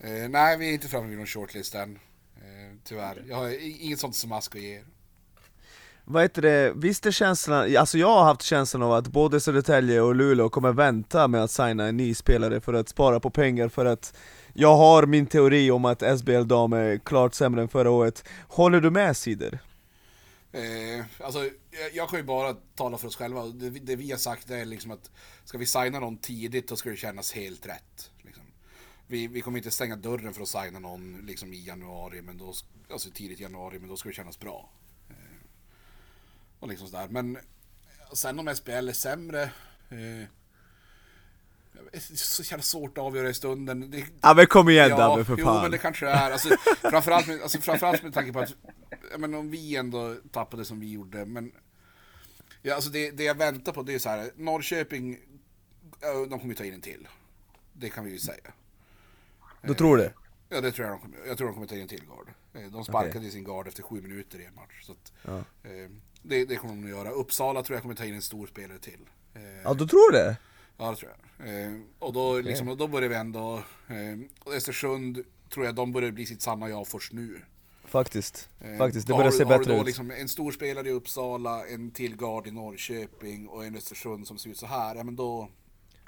Eh, 0.00 0.28
nej, 0.28 0.58
vi 0.58 0.68
är 0.68 0.72
inte 0.72 0.88
framme 0.88 1.08
vid 1.08 1.18
någon 1.18 1.26
shortlist 1.26 1.74
än. 1.74 1.98
Eh, 2.36 2.76
tyvärr. 2.84 3.22
Jag 3.28 3.36
har 3.36 3.80
inget 3.82 3.98
sånt 3.98 4.16
som 4.16 4.32
Asko 4.32 4.58
ger. 4.58 4.84
Vad 6.06 6.22
heter 6.22 6.42
det, 6.42 6.72
visst 6.76 7.06
är 7.06 7.10
känslan, 7.10 7.76
alltså 7.76 7.98
jag 7.98 8.06
har 8.06 8.24
haft 8.24 8.42
känslan 8.42 8.82
av 8.82 8.92
att 8.92 9.08
både 9.08 9.40
Södertälje 9.40 10.00
och 10.00 10.14
Luleå 10.14 10.48
kommer 10.48 10.72
vänta 10.72 11.28
med 11.28 11.44
att 11.44 11.50
signa 11.50 11.86
en 11.86 11.96
ny 11.96 12.14
spelare 12.14 12.60
för 12.60 12.74
att 12.74 12.88
spara 12.88 13.20
på 13.20 13.30
pengar 13.30 13.68
för 13.68 13.84
att 13.84 14.16
jag 14.52 14.76
har 14.76 15.06
min 15.06 15.26
teori 15.26 15.70
om 15.70 15.84
att 15.84 16.18
SBL 16.18 16.46
Dam 16.46 16.72
är 16.72 16.98
klart 16.98 17.34
sämre 17.34 17.62
än 17.62 17.68
förra 17.68 17.90
året. 17.90 18.24
Håller 18.48 18.80
du 18.80 18.90
med 18.90 19.16
Sider? 19.16 19.58
Eh, 20.54 21.04
alltså, 21.18 21.50
jag, 21.92 22.08
kan 22.08 22.18
ju 22.18 22.24
bara 22.24 22.54
tala 22.54 22.98
för 22.98 23.08
oss 23.08 23.16
själva. 23.16 23.46
Det, 23.46 23.70
det, 23.70 23.96
vi 23.96 24.10
har 24.10 24.18
sagt 24.18 24.50
är 24.50 24.64
liksom 24.64 24.90
att 24.90 25.10
ska 25.44 25.58
vi 25.58 25.66
signa 25.66 26.00
någon 26.00 26.16
tidigt 26.16 26.68
då 26.68 26.76
ska 26.76 26.90
det 26.90 26.96
kännas 26.96 27.32
helt 27.32 27.66
rätt 27.66 28.10
vi, 29.06 29.26
vi 29.26 29.40
kommer 29.40 29.58
inte 29.58 29.70
stänga 29.70 29.96
dörren 29.96 30.34
för 30.34 30.42
att 30.42 30.48
signa 30.48 30.78
någon 30.78 31.22
liksom 31.26 31.52
i 31.52 31.64
januari, 31.64 32.22
men 32.22 32.38
då, 32.38 32.52
alltså 32.90 33.10
tidigt 33.10 33.40
januari, 33.40 33.78
men 33.78 33.88
då 33.88 33.96
ska 33.96 34.08
det 34.08 34.14
kännas 34.14 34.38
bra. 34.38 34.70
Eh, 35.10 35.16
och 36.60 36.68
liksom 36.68 36.88
sådär. 36.88 37.08
Men 37.10 37.38
sen 38.12 38.38
om 38.38 38.54
SBL 38.54 38.88
är 38.88 38.92
sämre, 38.92 39.42
eh, 39.88 40.28
så 42.14 42.42
jävla 42.42 42.62
svårt 42.62 42.98
att 42.98 43.04
avgöra 43.04 43.28
i 43.28 43.34
stunden. 43.34 43.90
Det, 43.90 44.04
ja 44.20 44.34
men 44.34 44.46
kom 44.46 44.68
igen 44.68 44.90
ja, 44.90 44.96
Dabbe 44.96 45.24
för 45.24 45.36
fan. 45.36 45.56
Jo 45.56 45.62
men 45.62 45.70
det 45.70 45.78
kanske 45.78 46.06
det 46.06 46.12
är. 46.12 46.30
Alltså, 46.30 46.48
framförallt, 46.82 47.26
med, 47.26 47.42
alltså, 47.42 47.60
framförallt 47.60 48.02
med 48.02 48.14
tanke 48.14 48.32
på 48.32 48.40
att 48.40 48.54
men 49.18 49.34
om 49.34 49.50
vi 49.50 49.76
ändå 49.76 50.16
tappade 50.30 50.64
som 50.64 50.80
vi 50.80 50.92
gjorde. 50.92 51.26
Men 51.26 51.52
ja, 52.62 52.74
alltså 52.74 52.90
det, 52.90 53.10
det 53.10 53.24
jag 53.24 53.34
väntar 53.34 53.72
på 53.72 53.82
det 53.82 53.94
är 53.94 53.98
så 53.98 54.08
här. 54.08 54.30
Norrköping, 54.36 55.18
de 56.00 56.38
kommer 56.38 56.48
ju 56.48 56.54
ta 56.54 56.64
in 56.64 56.74
en 56.74 56.80
till. 56.80 57.08
Det 57.72 57.90
kan 57.90 58.04
vi 58.04 58.10
ju 58.10 58.18
säga. 58.18 58.52
Du 59.62 59.74
tror 59.74 59.96
det? 59.96 60.12
Ja 60.48 60.60
det 60.60 60.72
tror 60.72 60.88
jag 60.88 60.96
de 60.96 61.00
kommer, 61.00 61.18
jag 61.26 61.38
tror 61.38 61.46
de 61.48 61.54
kommer 61.54 61.66
ta 61.66 61.76
in 61.76 61.88
till 61.88 62.04
guard. 62.06 62.28
Eh, 62.54 62.72
de 62.72 62.84
sparkade 62.84 63.18
okay. 63.18 63.30
sin 63.30 63.44
guard 63.44 63.68
efter 63.68 63.82
sju 63.82 64.02
minuter 64.02 64.40
i 64.40 64.44
en 64.44 64.54
match. 64.54 64.82
Så 64.82 64.92
att, 64.92 65.12
ja. 65.22 65.38
eh, 65.38 65.90
det, 66.22 66.44
det, 66.44 66.56
kommer 66.56 66.74
de 66.74 66.84
att 66.84 66.90
göra. 66.90 67.10
Uppsala 67.10 67.62
tror 67.62 67.76
jag 67.76 67.82
kommer 67.82 67.94
ta 67.94 68.04
in 68.04 68.14
en 68.14 68.22
stor 68.22 68.46
spelare 68.46 68.78
till. 68.78 69.00
Eh, 69.34 69.42
ja 69.64 69.74
du 69.74 69.86
tror 69.86 70.12
det? 70.12 70.36
Ja 70.76 70.90
det 70.90 70.96
tror 70.96 71.10
jag. 71.10 71.48
Eh, 71.48 71.72
och 71.98 72.12
då, 72.12 72.30
okay. 72.30 72.42
liksom, 72.42 72.76
då 72.76 72.88
börjar 72.88 73.08
vi 73.08 73.14
ändå, 73.14 73.62
eh, 73.88 74.54
Östersund 74.54 75.24
tror 75.50 75.66
jag 75.66 75.74
de 75.74 75.92
börjar 75.92 76.10
bli 76.10 76.26
sitt 76.26 76.42
sanna 76.42 76.68
jag 76.68 76.88
först 76.88 77.12
nu. 77.12 77.42
Faktiskt, 77.94 78.48
eh, 78.60 78.78
faktiskt. 78.78 79.06
Det 79.06 79.14
börjar 79.14 79.30
se 79.30 79.44
bättre 79.44 79.54
ut. 79.54 79.66
Har 79.66 79.74
du 79.74 79.78
då 79.78 79.82
liksom 79.82 80.10
en 80.10 80.28
stor 80.28 80.52
spelare 80.52 80.88
i 80.88 80.90
Uppsala, 80.90 81.66
en 81.66 81.90
till 81.90 82.16
guard 82.16 82.46
i 82.46 82.50
Norrköping 82.50 83.48
och 83.48 83.64
en 83.64 83.76
Östersund 83.76 84.26
som 84.26 84.38
ser 84.38 84.50
ut 84.50 84.56
så 84.56 84.66
här, 84.66 84.94
ja 84.94 85.04
men 85.04 85.16
då... 85.16 85.48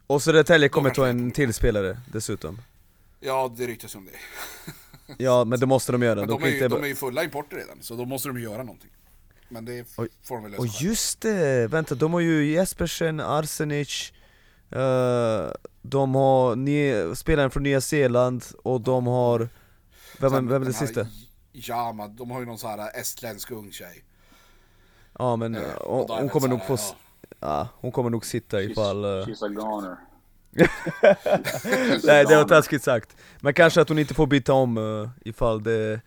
Och 0.07 0.23
Södertälje 0.23 0.69
kommer 0.69 0.91
ta 0.91 1.07
en 1.07 1.31
till 1.31 1.55
spelare 1.55 2.01
dessutom. 2.13 2.59
Ja, 3.21 3.55
det 3.57 3.67
ryktas 3.67 3.95
om 3.95 4.05
det. 4.05 4.13
ja, 5.25 5.45
men 5.45 5.61
det 5.61 5.67
måste 5.67 5.93
de 5.93 6.03
göra. 6.03 6.21
Men 6.21 6.29
de, 6.29 6.43
är 6.43 6.47
ju, 6.47 6.55
inte... 6.55 6.69
de 6.69 6.83
är 6.83 6.89
ju 6.89 6.95
fulla 6.95 7.25
importer 7.25 7.57
redan, 7.57 7.79
så 7.81 7.95
då 7.95 8.05
måste 8.05 8.29
de 8.29 8.39
ju 8.39 8.43
göra 8.43 8.63
någonting. 8.63 8.91
Men 9.49 9.65
det 9.65 9.85
får 9.95 10.09
de 10.29 10.43
väl 10.43 10.51
lösa 10.51 10.63
Och 10.63 10.69
just 10.83 11.21
det! 11.21 11.67
Vänta, 11.67 11.95
de 11.95 12.13
har 12.13 12.21
ju 12.21 12.53
Jespersen, 12.53 13.21
Arsenic, 13.21 14.13
uh, 14.77 15.53
de 15.83 16.15
har 16.15 17.15
spelaren 17.15 17.51
från 17.51 17.63
Nya 17.63 17.81
Zeeland 17.81 18.45
och 18.65 18.81
de 18.81 19.07
har... 19.07 19.49
Vem, 20.19 20.31
Sen, 20.31 20.49
vem 20.49 20.63
är 20.63 20.67
det 20.67 20.73
sista? 20.73 21.07
Jama, 21.57 22.09
de 22.09 22.31
har 22.31 22.41
ju 22.41 22.47
någon 22.47 22.59
sån 22.59 22.71
här 22.71 23.01
estländsk 23.01 23.51
ung 23.51 23.73
tjej. 23.73 24.05
Ja 25.19 25.37
men 25.37 25.55
uh, 25.55 25.63
hon, 25.81 26.07
hon 26.09 26.29
kommer 26.29 26.49
nog 26.49 26.67
få... 26.67 26.77
Ja. 26.77 26.97
ja. 27.41 27.69
hon 27.81 27.93
kommer 27.93 28.11
nog 28.11 28.27
sitta 28.27 28.63
ifall... 28.63 29.05
Uh... 29.05 29.11
She's 29.11 29.45
a 29.45 29.49
goner. 29.49 29.97
Nej 32.07 32.25
det 32.25 32.37
var 32.37 32.49
taskigt 32.49 32.83
sagt. 32.83 33.17
Men 33.41 33.55
kanske 33.55 33.81
att 33.81 33.89
hon 33.89 33.99
inte 33.99 34.15
får 34.15 34.27
byta 34.27 34.53
om 34.53 34.79
uh, 34.79 35.09
ifall 35.25 35.63
det, 35.63 36.01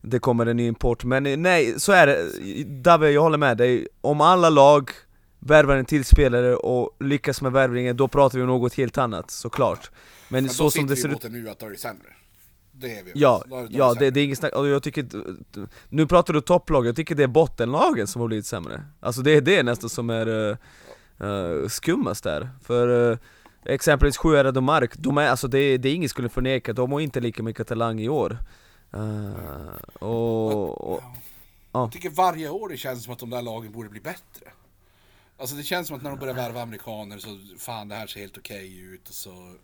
det 0.00 0.18
kommer 0.18 0.46
en 0.46 0.56
ny 0.56 0.66
import. 0.66 1.04
Men 1.04 1.26
eh, 1.26 1.36
nej, 1.36 1.80
så 1.80 1.92
är 1.92 2.06
det. 2.06 2.64
David, 2.64 3.12
jag 3.12 3.22
håller 3.22 3.38
med 3.38 3.56
dig. 3.56 3.88
Om 4.00 4.20
alla 4.20 4.50
lag 4.50 4.90
värvar 5.38 5.76
en 5.76 5.84
till 5.84 6.04
spelare 6.04 6.56
och 6.56 6.96
lyckas 7.00 7.42
med 7.42 7.52
värvningen, 7.52 7.96
då 7.96 8.08
pratar 8.08 8.38
vi 8.38 8.42
om 8.42 8.48
något 8.48 8.74
helt 8.74 8.98
annat, 8.98 9.30
såklart. 9.30 9.90
Men, 10.28 10.44
Men 10.44 10.52
så 10.52 10.70
som 10.70 10.86
det 10.86 10.96
ser 10.96 11.08
ut... 11.08 11.32
Nu 11.32 11.50
att 11.50 11.58
då 11.58 11.66
är 11.66 11.70
det 11.70 11.76
sämre. 11.76 12.08
Det 12.78 12.98
är 12.98 13.04
vi. 13.04 13.12
Ja, 13.14 13.44
det, 13.48 13.68
ja 13.70 13.94
det, 13.94 14.10
det, 14.10 14.20
är 14.20 14.24
inget 14.24 14.38
snack, 14.38 14.54
och 14.54 14.68
jag 14.68 14.82
tycker 14.82 15.06
Nu 15.88 16.06
pratar 16.06 16.34
du 16.34 16.40
topplag, 16.40 16.86
jag 16.86 16.96
tycker 16.96 17.14
det 17.14 17.22
är 17.22 17.26
bottenlagen 17.28 18.06
som 18.06 18.20
har 18.20 18.28
blivit 18.28 18.46
sämre. 18.46 18.82
Alltså 19.00 19.22
det 19.22 19.30
är 19.30 19.40
det 19.40 19.62
nästan 19.62 19.90
som 19.90 20.10
är 20.10 20.28
uh, 20.28 20.56
uh, 21.22 21.68
skummast 21.68 22.24
där, 22.24 22.50
för 22.62 22.88
uh, 22.88 23.18
Exempelvis 23.64 24.16
Sjuhärad 24.16 24.56
och 24.56 24.62
Mark, 24.62 24.96
de 24.96 25.18
är, 25.18 25.28
alltså 25.28 25.48
det, 25.48 25.78
det 25.78 25.88
är 25.88 25.94
ingen 25.94 26.08
skulle 26.08 26.28
förneka, 26.28 26.72
de 26.72 26.92
har 26.92 27.00
inte 27.00 27.20
lika 27.20 27.42
mycket 27.42 27.66
talang 27.66 28.00
i 28.00 28.08
år. 28.08 28.38
Och, 29.98 30.92
och, 30.92 31.02
ja. 31.72 31.80
Jag 31.80 31.92
tycker 31.92 32.10
varje 32.10 32.48
år 32.48 32.68
det 32.68 32.76
känns 32.76 33.04
som 33.04 33.12
att 33.12 33.18
de 33.18 33.30
där 33.30 33.42
lagen 33.42 33.72
borde 33.72 33.88
bli 33.88 34.00
bättre. 34.00 34.50
Alltså 35.38 35.56
det 35.56 35.62
känns 35.62 35.88
som 35.88 35.96
att 35.96 36.02
när 36.02 36.10
de 36.10 36.18
börjar 36.18 36.34
värva 36.34 36.62
amerikaner 36.62 37.18
så 37.18 37.38
fan 37.58 37.88
det 37.88 37.94
här 37.94 38.06
ser 38.06 38.20
helt 38.20 38.38
okej 38.38 38.56
okay 38.56 38.94
ut 38.94 39.08
och 39.08 39.14
så 39.14 39.54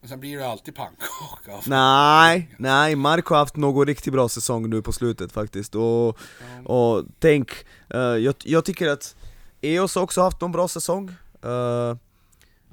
Men 0.00 0.08
sen 0.08 0.20
blir 0.20 0.38
det 0.38 0.46
alltid 0.46 0.74
pannkaka. 0.74 1.60
Nej, 1.66 2.54
nej, 2.58 2.96
Mark 2.96 3.26
har 3.26 3.36
haft 3.36 3.56
någon 3.56 3.86
riktigt 3.86 4.12
bra 4.12 4.28
säsong 4.28 4.70
nu 4.70 4.82
på 4.82 4.92
slutet 4.92 5.32
faktiskt. 5.32 5.74
Och, 5.74 6.18
ja. 6.64 6.72
och 6.72 7.04
tänk, 7.18 7.50
uh, 7.94 8.00
jag, 8.00 8.34
jag 8.38 8.64
tycker 8.64 8.88
att 8.88 9.16
EOS 9.60 9.94
har 9.94 10.02
också 10.02 10.22
haft 10.22 10.40
någon 10.40 10.52
bra 10.52 10.68
säsong. 10.68 11.08
Uh, 11.44 11.96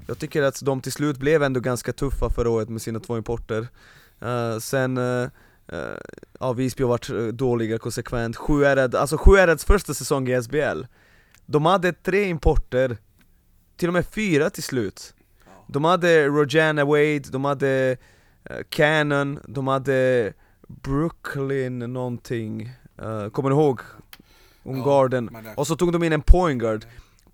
jag 0.06 0.18
tycker 0.18 0.42
att 0.42 0.62
de 0.64 0.80
till 0.80 0.92
slut 0.92 1.16
blev 1.16 1.42
ändå 1.42 1.60
ganska 1.60 1.92
tuffa 1.92 2.30
förra 2.30 2.50
året 2.50 2.68
med 2.68 2.82
sina 2.82 3.00
två 3.00 3.16
importer. 3.16 3.68
Uh, 4.22 4.58
Sen, 4.58 4.98
uh, 4.98 5.28
ja 6.40 6.52
Visby 6.52 6.82
har 6.82 6.88
varit 6.88 7.38
dåliga 7.38 7.78
konsekvent, 7.78 8.36
Sjuhärad, 8.36 8.94
alltså 8.94 9.18
Sjuhärads 9.18 9.64
första 9.64 9.94
säsong 9.94 10.28
i 10.28 10.42
SBL 10.42 10.82
De 11.46 11.66
hade 11.66 11.92
tre 11.92 12.24
importer, 12.24 12.96
till 13.76 13.88
och 13.88 13.94
med 13.94 14.06
fyra 14.06 14.50
till 14.50 14.62
slut 14.62 15.15
De 15.66 15.84
hade 15.84 16.26
Rojana 16.26 16.84
Wade, 16.84 17.22
de 17.30 17.44
hade 17.44 17.96
uh, 18.50 18.56
Cannon, 18.68 19.38
de 19.48 19.66
hade 19.66 20.32
Brooklyn 20.68 21.78
någonting, 21.78 22.70
kommer 23.32 23.50
du 23.50 23.56
ihåg? 23.56 23.80
Ungarden, 24.64 25.30
ja, 25.44 25.52
och 25.56 25.66
så 25.66 25.76
tog 25.76 25.92
de 25.92 26.02
in 26.02 26.12
en 26.12 26.22
point 26.22 26.60
guard. 26.60 26.84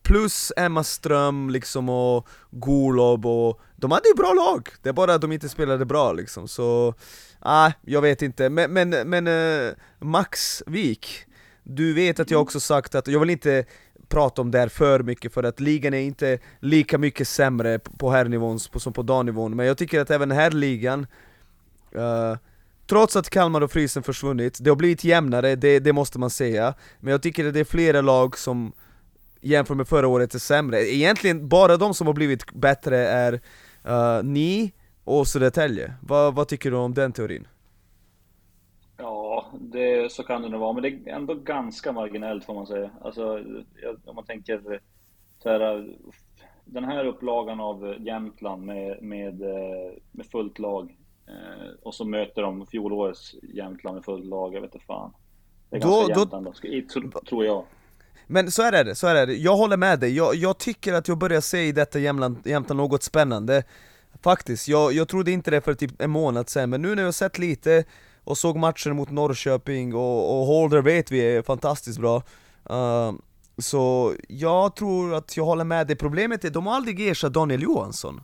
Plus 0.03 0.53
Emma 0.57 0.85
Ström 0.85 1.51
liksom 1.51 1.88
och 1.88 2.29
Golob 2.51 3.27
och 3.27 3.61
de 3.77 3.90
hade 3.90 4.09
ju 4.09 4.14
bra 4.14 4.33
lag, 4.33 4.68
det 4.83 4.88
är 4.88 4.92
bara 4.92 5.14
att 5.14 5.21
de 5.21 5.33
inte 5.33 5.49
spelade 5.49 5.85
bra 5.85 6.12
liksom. 6.12 6.49
Så 6.49 6.95
ah, 7.40 7.73
jag 7.83 8.03
vet 8.03 8.23
inte, 8.23 8.51
men, 8.51 8.73
men, 8.73 8.90
men 8.90 9.27
uh, 9.27 9.73
Max 9.99 10.62
Wik 10.66 11.27
Du 11.62 11.92
vet 11.92 12.21
att 12.21 12.31
jag 12.31 12.42
också 12.42 12.61
sagt 12.61 12.95
att, 12.95 13.09
jag 13.09 13.21
vill 13.21 13.31
inte 13.31 13.64
prata 14.12 14.42
om 14.42 14.51
det 14.51 14.59
här 14.59 14.68
för 14.68 15.03
mycket 15.03 15.33
för 15.33 15.42
att 15.42 15.61
ligan 15.61 15.94
är 15.94 15.98
inte 15.98 16.38
lika 16.61 16.98
mycket 16.98 17.29
sämre 17.29 17.79
på 17.79 18.11
herrnivån 18.11 18.61
som 18.61 18.92
på 18.92 19.03
damnivån. 19.03 19.57
Men 19.57 19.66
jag 19.66 19.79
tycker 19.79 20.01
att 20.01 20.11
även 20.11 20.31
här 20.31 20.51
ligan 20.51 21.07
uh, 21.96 22.37
trots 22.87 23.16
att 23.16 23.31
Kalmar 23.31 23.61
och 23.61 23.72
Frysen 23.72 24.03
försvunnit, 24.03 24.59
det 24.61 24.70
har 24.70 24.77
blivit 24.77 25.05
jämnare, 25.05 25.57
det, 25.57 25.79
det 25.79 25.92
måste 25.92 26.18
man 26.18 26.31
säga. 26.31 26.75
Men 27.01 27.11
jag 27.11 27.22
tycker 27.22 27.46
att 27.46 27.55
det 27.55 27.61
är 27.61 27.64
flera 27.64 28.01
lag 28.01 28.38
som 28.38 28.72
jämfört 29.40 29.77
med 29.77 29.88
förra 29.88 30.09
året 30.09 30.35
är 30.35 30.38
sämre. 30.38 30.94
Egentligen 30.94 31.48
bara 31.48 31.77
de 31.77 31.94
som 31.94 32.07
har 32.07 32.14
blivit 32.14 32.53
bättre 32.53 32.98
är 32.98 33.33
uh, 33.88 34.25
ni 34.25 34.72
och 35.05 35.29
Södertälje. 35.29 35.94
Vad, 36.01 36.35
vad 36.35 36.48
tycker 36.48 36.70
du 36.70 36.77
om 36.77 36.94
den 36.94 37.12
teorin? 37.12 37.46
Det, 39.72 40.12
så 40.12 40.22
kan 40.22 40.42
det 40.42 40.48
nog 40.48 40.61
vara, 40.61 40.72
men 40.72 40.82
det 40.82 40.88
är 40.88 41.14
ändå 41.14 41.35
ganska 41.35 41.92
marginellt 41.92 42.44
får 42.44 42.54
man 42.54 42.66
säga. 42.66 42.90
Alltså, 43.00 43.44
om 44.04 44.14
man 44.14 44.24
tänker 44.24 44.80
så 45.42 45.48
här, 45.48 45.88
den 46.64 46.85
här 46.85 47.04
upplagan 47.04 47.61
av 47.61 47.96
Jämtland 48.00 48.64
med, 48.64 49.02
med, 49.02 49.42
eh, 49.42 49.92
med 50.11 50.26
fullt 50.26 50.58
lag 50.58 50.96
eh, 51.28 51.68
och 51.82 51.94
så 51.94 52.04
möter 52.04 52.42
de 52.42 52.66
fjolårets 52.66 53.35
Jämtland 53.42 53.94
med 53.94 54.04
fullt 54.04 54.24
lag, 54.24 54.54
jag 54.54 54.61
vet 54.61 54.74
inte 54.74 54.87
fan. 54.87 55.12
Det 55.70 55.76
är 55.76 55.80
ganska 55.80 56.14
då, 56.14 56.20
jämnt 56.20 56.94
ändå, 56.94 57.20
tror 57.20 57.44
jag. 57.44 57.64
Men 58.26 58.50
så 58.50 58.62
är 58.62 58.85
det, 58.85 58.94
så 58.94 59.06
är 59.06 59.26
det. 59.26 59.35
Jag 59.35 59.56
håller 59.56 59.76
med 59.76 60.00
dig. 60.00 60.16
Jag, 60.16 60.35
jag 60.35 60.58
tycker 60.58 60.92
att 60.92 61.08
jag 61.08 61.18
börjar 61.18 61.40
se 61.40 61.62
i 61.62 61.72
detta 61.72 61.98
Jämtland, 61.98 62.37
Jämtland 62.44 62.80
något 62.80 63.02
spännande. 63.02 63.64
Faktiskt, 64.22 64.68
jag, 64.68 64.92
jag 64.92 65.08
trodde 65.08 65.30
inte 65.30 65.50
det 65.50 65.61
för 65.61 65.74
typ 65.74 66.00
en 66.00 66.11
månad 66.11 66.48
sedan, 66.48 66.70
men 66.70 66.82
nu 66.82 66.94
när 66.94 67.02
jag 67.02 67.14
sett 67.14 67.38
lite 67.38 67.85
och 68.24 68.38
såg 68.38 68.56
matchen 68.56 68.96
mot 68.96 69.11
Norrköping 69.11 69.94
och, 69.94 70.40
och 70.40 70.46
Holder 70.46 70.82
vet 70.82 71.11
vi 71.11 71.20
är 71.20 71.42
fantastiskt 71.42 71.98
bra. 71.98 72.22
Uh, 72.70 73.12
så 73.58 74.14
jag 74.28 74.76
tror 74.76 75.14
att 75.14 75.37
jag 75.37 75.44
håller 75.44 75.64
med 75.64 75.87
dig, 75.87 75.96
problemet 75.96 76.44
är 76.44 76.48
att 76.48 76.54
de 76.54 76.66
har 76.66 76.74
aldrig 76.74 77.08
ersatt 77.08 77.32
Daniel 77.32 77.62
Johansson. 77.62 78.20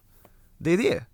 Det 0.58 0.70
är 0.70 0.76
det. 0.76 1.04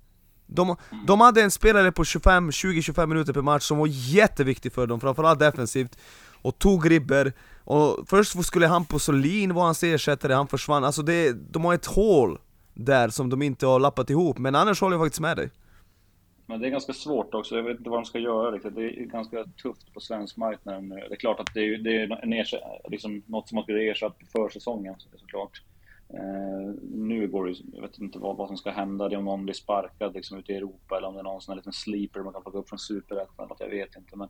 De, 0.46 0.76
de 1.06 1.20
hade 1.20 1.42
en 1.42 1.50
spelare 1.50 1.92
på 1.92 2.02
20-25 2.02 3.06
minuter 3.06 3.32
per 3.32 3.42
match 3.42 3.62
som 3.62 3.78
var 3.78 3.86
jätteviktig 3.90 4.72
för 4.72 4.86
dem, 4.86 5.00
framförallt 5.00 5.38
defensivt 5.38 5.98
Och 6.42 6.58
tog 6.58 6.90
ribber, 6.90 7.32
och 7.64 8.08
först 8.08 8.44
skulle 8.44 8.66
Hampus 8.66 9.04
Solin 9.04 9.54
vara 9.54 9.64
hans 9.64 9.82
ersättare, 9.82 10.32
han 10.32 10.48
försvann. 10.48 10.84
Alltså 10.84 11.02
det, 11.02 11.32
de 11.52 11.64
har 11.64 11.74
ett 11.74 11.86
hål 11.86 12.38
där 12.74 13.08
som 13.08 13.30
de 13.30 13.42
inte 13.42 13.66
har 13.66 13.80
lappat 13.80 14.10
ihop, 14.10 14.38
men 14.38 14.54
annars 14.54 14.80
håller 14.80 14.96
jag 14.96 15.04
faktiskt 15.04 15.20
med 15.20 15.36
dig 15.36 15.50
men 16.46 16.60
det 16.60 16.66
är 16.66 16.70
ganska 16.70 16.92
svårt 16.92 17.34
också, 17.34 17.56
jag 17.56 17.62
vet 17.62 17.78
inte 17.78 17.90
vad 17.90 17.98
de 17.98 18.04
ska 18.04 18.18
göra 18.18 18.50
riktigt. 18.50 18.74
Det 18.74 18.84
är 18.84 19.04
ganska 19.04 19.44
tufft 19.44 19.92
på 19.92 20.00
svensk 20.00 20.36
marknad 20.36 20.84
nu. 20.84 20.94
Det 20.94 21.14
är 21.14 21.16
klart 21.16 21.40
att 21.40 21.54
det 21.54 21.60
är, 21.60 21.78
det 21.78 21.96
är 21.96 22.22
en 22.22 22.44
liksom 22.90 23.22
något 23.26 23.48
som 23.48 23.56
man 23.56 23.62
skulle 23.62 23.90
ersatt 23.90 24.18
på 24.18 24.26
försäsongen 24.26 24.94
såklart. 24.98 25.62
Eh, 26.08 26.74
nu 26.92 27.28
går 27.28 27.46
det 27.46 27.54
jag 27.72 27.82
vet 27.82 27.98
inte 27.98 28.18
vad, 28.18 28.36
vad 28.36 28.48
som 28.48 28.56
ska 28.56 28.70
hända, 28.70 29.08
det 29.08 29.14
är 29.14 29.18
om 29.18 29.24
någon 29.24 29.44
blir 29.44 29.54
sparkad 29.54 30.14
liksom, 30.14 30.38
ute 30.38 30.52
i 30.52 30.56
Europa 30.56 30.96
eller 30.96 31.08
om 31.08 31.14
det 31.14 31.20
är 31.20 31.24
någon 31.24 31.40
sån 31.40 31.52
här 31.52 31.56
liten 31.56 31.72
sleeper 31.72 32.20
man 32.20 32.32
kan 32.32 32.42
plocka 32.42 32.58
upp 32.58 32.68
från 32.68 32.78
superettan, 32.78 33.48
jag 33.58 33.68
vet 33.68 33.96
inte. 33.96 34.16
Men, 34.16 34.28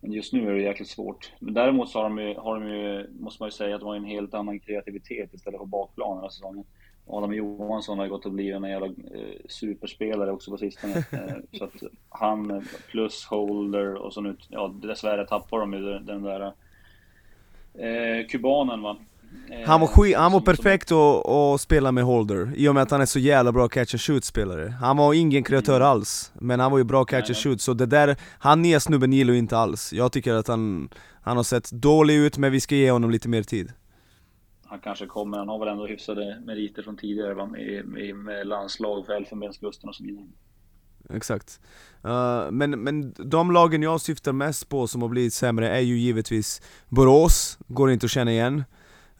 men 0.00 0.12
just 0.12 0.32
nu 0.32 0.48
är 0.48 0.54
det 0.54 0.62
jäkligt 0.62 0.88
svårt. 0.88 1.32
Men 1.40 1.54
däremot 1.54 1.88
så 1.88 1.98
har 1.98 2.04
de 2.04 2.18
ju, 2.18 2.34
har 2.34 2.60
de 2.60 2.68
ju, 2.68 3.10
måste 3.20 3.42
man 3.42 3.46
ju 3.46 3.52
säga 3.52 3.74
att 3.74 3.80
de 3.80 3.86
har 3.86 3.96
en 3.96 4.04
helt 4.04 4.34
annan 4.34 4.60
kreativitet 4.60 5.34
istället 5.34 5.58
för 5.58 5.66
bakplanen 5.66 6.16
den 6.16 6.22
här 6.22 6.30
säsongen. 6.30 6.64
Adam 7.10 7.34
Johansson 7.34 7.98
har 7.98 8.08
gått 8.08 8.26
och 8.26 8.32
blivit 8.32 8.56
en 8.56 8.70
jävla 8.70 8.86
eh, 8.86 8.92
superspelare 9.48 10.32
också 10.32 10.50
på 10.50 10.58
sistone. 10.58 11.04
Eh, 11.12 11.58
så 11.58 11.64
att 11.64 11.82
han 12.08 12.66
plus 12.90 13.24
Holder 13.24 13.94
och 13.94 14.12
så 14.12 14.20
nu, 14.20 14.36
ja 14.48 14.74
dessvärre 14.82 15.26
tappar 15.26 15.58
de 15.58 15.72
ju 15.72 15.98
den 15.98 16.22
där 16.22 16.40
eh, 17.74 18.26
kubanen 18.28 18.82
va. 18.82 18.96
Eh, 19.50 19.68
han 19.68 19.80
var, 19.80 20.16
han 20.16 20.32
var 20.32 20.40
perfekt 20.40 20.92
att, 20.92 21.26
att 21.26 21.60
spela 21.60 21.92
med 21.92 22.04
Holder, 22.04 22.52
i 22.56 22.68
och 22.68 22.74
med 22.74 22.82
att 22.82 22.90
han 22.90 23.00
är 23.00 23.06
så 23.06 23.18
jävla 23.18 23.52
bra 23.52 23.68
catch 23.68 23.94
and 23.94 24.00
shoot 24.00 24.24
spelare 24.24 24.74
Han 24.80 24.96
var 24.96 25.14
ingen 25.14 25.44
kreatör 25.44 25.76
mm. 25.76 25.88
alls, 25.88 26.32
men 26.34 26.60
han 26.60 26.70
var 26.70 26.78
ju 26.78 26.84
bra 26.84 27.04
catch 27.04 27.30
and 27.30 27.36
shoot, 27.36 27.60
så 27.60 27.74
det 27.74 27.86
där, 27.86 28.16
han 28.38 28.62
nya 28.62 28.80
snubben 28.80 29.12
gillar 29.12 29.32
ju 29.32 29.38
inte 29.38 29.58
alls 29.58 29.92
Jag 29.92 30.12
tycker 30.12 30.34
att 30.34 30.48
han, 30.48 30.88
han 31.22 31.36
har 31.36 31.44
sett 31.44 31.70
dålig 31.70 32.14
ut, 32.14 32.38
men 32.38 32.52
vi 32.52 32.60
ska 32.60 32.74
ge 32.74 32.90
honom 32.90 33.10
lite 33.10 33.28
mer 33.28 33.42
tid 33.42 33.72
han 34.68 34.78
kanske 34.78 35.06
kommer, 35.06 35.38
han 35.38 35.48
har 35.48 35.58
väl 35.58 35.68
ändå 35.68 35.86
hyfsade 35.86 36.42
meriter 36.46 36.82
från 36.82 36.96
tidigare 36.96 37.34
va? 37.34 37.46
Med, 37.46 37.84
med, 37.84 38.16
med 38.16 38.46
landslag 38.46 39.06
för 39.06 39.12
Elfenbenskusten 39.12 39.88
och 39.88 39.94
så 39.94 40.04
vidare. 40.04 40.26
Exakt. 41.10 41.60
Uh, 42.04 42.50
men, 42.50 42.70
men 42.70 43.14
de 43.16 43.52
lagen 43.52 43.82
jag 43.82 44.00
syftar 44.00 44.32
mest 44.32 44.68
på 44.68 44.86
som 44.86 45.02
har 45.02 45.08
blivit 45.08 45.34
sämre 45.34 45.68
är 45.68 45.80
ju 45.80 45.98
givetvis 45.98 46.62
Borås, 46.88 47.58
går 47.66 47.90
inte 47.90 48.06
att 48.06 48.10
känna 48.10 48.30
igen. 48.30 48.64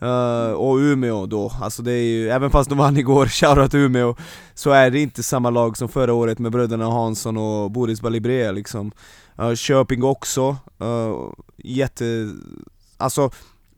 Uh, 0.01 0.51
och 0.51 0.75
Umeå 0.75 1.25
då, 1.25 1.51
alltså 1.61 1.81
det 1.81 1.91
är 1.91 2.03
ju, 2.03 2.29
även 2.29 2.49
fast 2.49 2.69
de 2.69 2.77
vann 2.77 2.97
igår, 2.97 3.25
shoutout 3.27 3.73
Umeå 3.73 4.15
Så 4.53 4.71
är 4.71 4.91
det 4.91 4.99
inte 4.99 5.23
samma 5.23 5.49
lag 5.49 5.77
som 5.77 5.89
förra 5.89 6.13
året 6.13 6.39
med 6.39 6.51
bröderna 6.51 6.85
Hansson 6.85 7.37
och 7.37 7.71
Boris 7.71 8.01
Balibrea 8.01 8.51
liksom 8.51 8.91
uh, 9.39 9.53
Köping 9.53 10.03
också, 10.03 10.57
uh, 10.81 11.33
jätte... 11.57 12.29
Alltså 12.97 13.31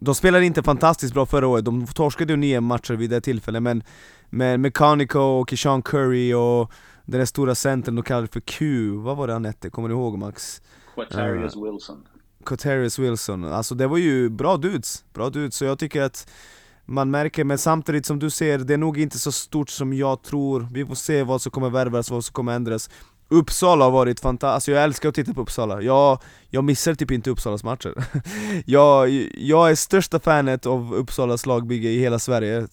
de 0.04 0.16
spelade 0.16 0.46
inte 0.46 0.64
fantastiskt 0.64 1.14
bra 1.14 1.26
förra 1.26 1.48
året, 1.48 1.66
de 1.66 1.88
torskade 1.88 2.34
ju 2.34 2.38
nio 2.38 2.62
matcher 2.62 2.94
vid 2.94 3.10
det 3.10 3.22
tillfället 3.22 3.64
men 3.64 3.84
med 4.30 4.60
Mechanico 4.60 5.20
och 5.20 5.50
Kishan 5.50 5.82
Curry 5.82 6.34
och 6.34 6.72
den 7.06 7.20
där 7.20 7.26
stora 7.26 7.56
centern 7.56 7.96
de 7.96 8.04
kallade 8.04 8.28
för 8.28 8.40
Q, 8.40 8.90
vad 8.92 9.18
var 9.18 9.28
det 9.28 9.34
han 9.34 9.46
hette? 9.46 9.70
Kommer 9.70 9.90
du 9.90 9.96
ihåg 9.96 10.18
Max? 10.18 10.62
Quatarius 10.96 11.56
uh, 11.56 11.64
Wilson. 11.64 12.04
Quatarius 12.46 13.00
Wilson, 13.00 13.44
alltså 13.44 13.76
det 13.76 13.88
var 13.88 13.98
ju 13.98 14.30
bra 14.30 14.58
dudes, 14.58 15.06
bra 15.14 15.30
dudes, 15.30 15.56
så 15.56 15.66
jag 15.66 15.80
tycker 15.80 16.02
att 16.02 16.30
man 16.86 17.12
märker, 17.12 17.44
men 17.44 17.58
samtidigt 17.58 18.06
som 18.06 18.20
du 18.20 18.30
ser, 18.30 18.58
det 18.60 18.74
är 18.74 18.78
nog 18.78 19.00
inte 19.00 19.20
så 19.20 19.32
stort 19.32 19.70
som 19.70 19.94
jag 19.94 20.22
tror. 20.22 20.68
Vi 20.72 20.86
får 20.86 20.96
se 20.96 21.24
vad 21.24 21.42
som 21.42 21.52
kommer 21.52 21.70
värvas, 21.70 22.12
vad 22.12 22.26
som 22.26 22.34
kommer 22.34 22.54
ändras 22.54 22.90
Uppsala 23.32 23.86
har 23.86 23.91
varit 23.91 24.20
fantastiskt, 24.20 24.54
alltså 24.54 24.72
jag 24.72 24.84
älskar 24.84 25.10
att 25.10 25.15
titta 25.15 25.34
på 25.34 25.41
Uppsala, 25.41 25.82
jag, 25.82 26.20
jag 26.50 26.63
missar 26.63 26.94
typ 26.94 27.12
inte 27.12 27.30
Uppsalas 27.30 27.63
matcher. 27.63 27.94
Jag, 28.65 29.10
jag 29.38 29.72
är 29.72 29.76
största 29.76 30.20
fanet 30.20 30.65
av 30.65 30.94
Uppsalas 30.94 31.46
lagbygge 31.46 31.89
i 31.89 32.00
hela 32.00 32.20
Sverige. 32.20 32.67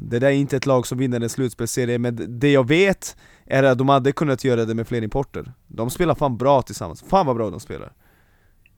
Det 0.00 0.18
där 0.18 0.28
är 0.28 0.32
inte 0.32 0.56
ett 0.56 0.66
lag 0.66 0.86
som 0.86 0.98
vinner 0.98 1.20
en 1.20 1.28
slutspelsserie, 1.28 1.98
men 1.98 2.40
det 2.40 2.52
jag 2.52 2.68
vet 2.68 3.16
är 3.46 3.62
att 3.62 3.78
de 3.78 3.88
hade 3.88 4.12
kunnat 4.12 4.44
göra 4.44 4.64
det 4.64 4.74
med 4.74 4.88
fler 4.88 5.02
importer. 5.02 5.52
De 5.66 5.90
spelar 5.90 6.14
fan 6.14 6.36
bra 6.36 6.62
tillsammans, 6.62 7.04
fan 7.08 7.26
vad 7.26 7.36
bra 7.36 7.50
de 7.50 7.60
spelar. 7.60 7.92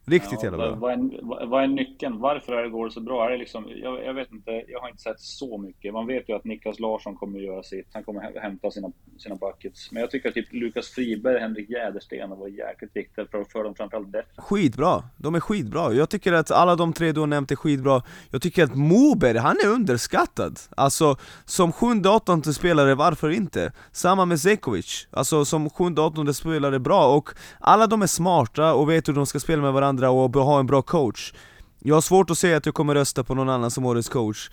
Riktigt 0.04 0.38
ja, 0.42 0.44
jävla 0.44 0.58
bra. 0.58 0.74
Vad 0.74 0.92
är, 0.92 1.46
vad 1.46 1.62
är 1.62 1.66
nyckeln? 1.68 2.18
Varför 2.18 2.52
är 2.52 2.62
det 2.62 2.68
går 2.68 2.90
så 2.90 3.00
bra? 3.00 3.26
Är 3.26 3.30
det 3.30 3.36
liksom, 3.36 3.66
jag, 3.82 4.04
jag, 4.04 4.14
vet 4.14 4.32
inte, 4.32 4.64
jag 4.68 4.80
har 4.80 4.88
inte 4.88 5.02
sett 5.02 5.20
så 5.20 5.58
mycket. 5.58 5.92
Man 5.92 6.06
vet 6.06 6.28
ju 6.28 6.36
att 6.36 6.44
Niklas 6.44 6.78
Larsson 6.78 7.16
kommer 7.16 7.38
att 7.38 7.44
göra 7.44 7.62
sitt. 7.62 7.86
Han 7.92 8.04
kommer 8.04 8.40
hämta 8.40 8.70
sina, 8.70 8.92
sina 9.18 9.34
buckets. 9.34 9.92
Men 9.92 10.00
jag 10.00 10.10
tycker 10.10 10.28
att 10.28 10.34
typ 10.34 10.52
Lukas 10.52 10.88
Friberg, 10.88 11.40
Henrik 11.40 11.70
Jädersten 11.70 12.30
var 12.30 12.48
jäkligt 12.48 12.96
viktiga 12.96 13.26
för, 13.30 13.44
för 13.44 13.64
dem 13.64 13.74
framförallt 13.74 14.12
defensivt. 14.12 14.44
Skitbra! 14.44 15.02
De 15.16 15.34
är 15.34 15.40
skitbra. 15.40 15.92
Jag 15.92 16.10
tycker 16.10 16.32
att 16.32 16.50
alla 16.50 16.76
de 16.76 16.92
tre 16.92 17.12
du 17.12 17.20
har 17.20 17.26
nämnt 17.26 17.50
är 17.50 17.56
skitbra. 17.56 18.02
Jag 18.30 18.42
tycker 18.42 18.64
att 18.64 18.74
Moberg, 18.74 19.38
han 19.38 19.56
är 19.64 19.68
underskattad. 19.68 20.60
Alltså, 20.76 21.16
som 21.44 21.72
sjunde, 21.72 22.08
åttonde 22.08 22.54
spelare, 22.54 22.94
varför 22.94 23.30
inte? 23.30 23.72
Samma 23.92 24.24
med 24.24 24.40
Zekovic. 24.40 25.08
Alltså, 25.10 25.44
som 25.44 25.70
sjunde, 25.70 26.00
åttonde 26.00 26.34
spelare, 26.34 26.78
bra. 26.78 27.16
Och 27.16 27.30
alla 27.60 27.86
de 27.86 28.02
är 28.02 28.06
smarta 28.06 28.74
och 28.74 28.90
vet 28.90 29.08
hur 29.08 29.12
de 29.12 29.26
ska 29.26 29.40
spela 29.40 29.62
med 29.62 29.72
varandra 29.72 29.89
varandra 29.96 30.10
och 30.10 30.44
ha 30.44 30.60
en 30.60 30.66
bra 30.66 30.82
coach. 30.82 31.32
Jag 31.78 31.96
har 31.96 32.00
svårt 32.00 32.30
att 32.30 32.38
säga 32.38 32.56
att 32.56 32.66
jag 32.66 32.74
kommer 32.74 32.94
rösta 32.94 33.24
på 33.24 33.34
någon 33.34 33.48
annan 33.48 33.70
som 33.70 33.86
årets 33.86 34.08
coach. 34.08 34.50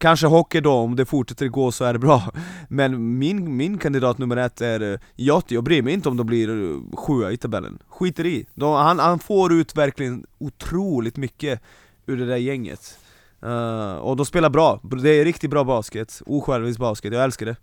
Kanske 0.00 0.26
hockey 0.26 0.60
då, 0.60 0.72
om 0.72 0.96
det 0.96 1.04
fortsätter 1.04 1.48
gå 1.48 1.72
så 1.72 1.84
är 1.84 1.92
det 1.92 1.98
bra. 1.98 2.22
Men 2.68 3.18
min, 3.18 3.56
min 3.56 3.78
kandidat 3.78 4.18
nummer 4.18 4.36
ett 4.36 4.60
är 4.60 4.80
eh, 4.80 4.88
uh, 4.88 4.98
Jati, 5.16 5.54
jag 5.54 5.64
bryr 5.64 5.82
mig 5.82 5.94
inte 5.94 6.08
om 6.08 6.16
de 6.16 6.26
blir 6.26 6.48
eh, 6.48 6.96
sjua 6.96 7.32
i 7.32 7.36
tabellen. 7.36 7.78
Skiter 7.88 8.26
i, 8.26 8.46
de, 8.54 8.72
han, 8.72 8.98
han 8.98 9.18
får 9.18 9.52
ut 9.52 9.76
verkligen 9.76 10.26
otroligt 10.38 11.16
mycket 11.16 11.60
ur 12.06 12.16
det 12.16 12.26
där 12.26 12.36
gänget. 12.36 12.98
Uh, 13.44 13.94
Och 13.94 14.16
de 14.16 14.26
spelar 14.26 14.50
bra, 14.50 14.80
det 15.02 15.10
är 15.10 15.24
riktigt 15.24 15.50
bra 15.50 15.64
basket, 15.64 16.22
osjälvisk 16.26 16.78
basket, 16.80 17.12
jag 17.12 17.24
älskar 17.24 17.46
det. 17.46 17.56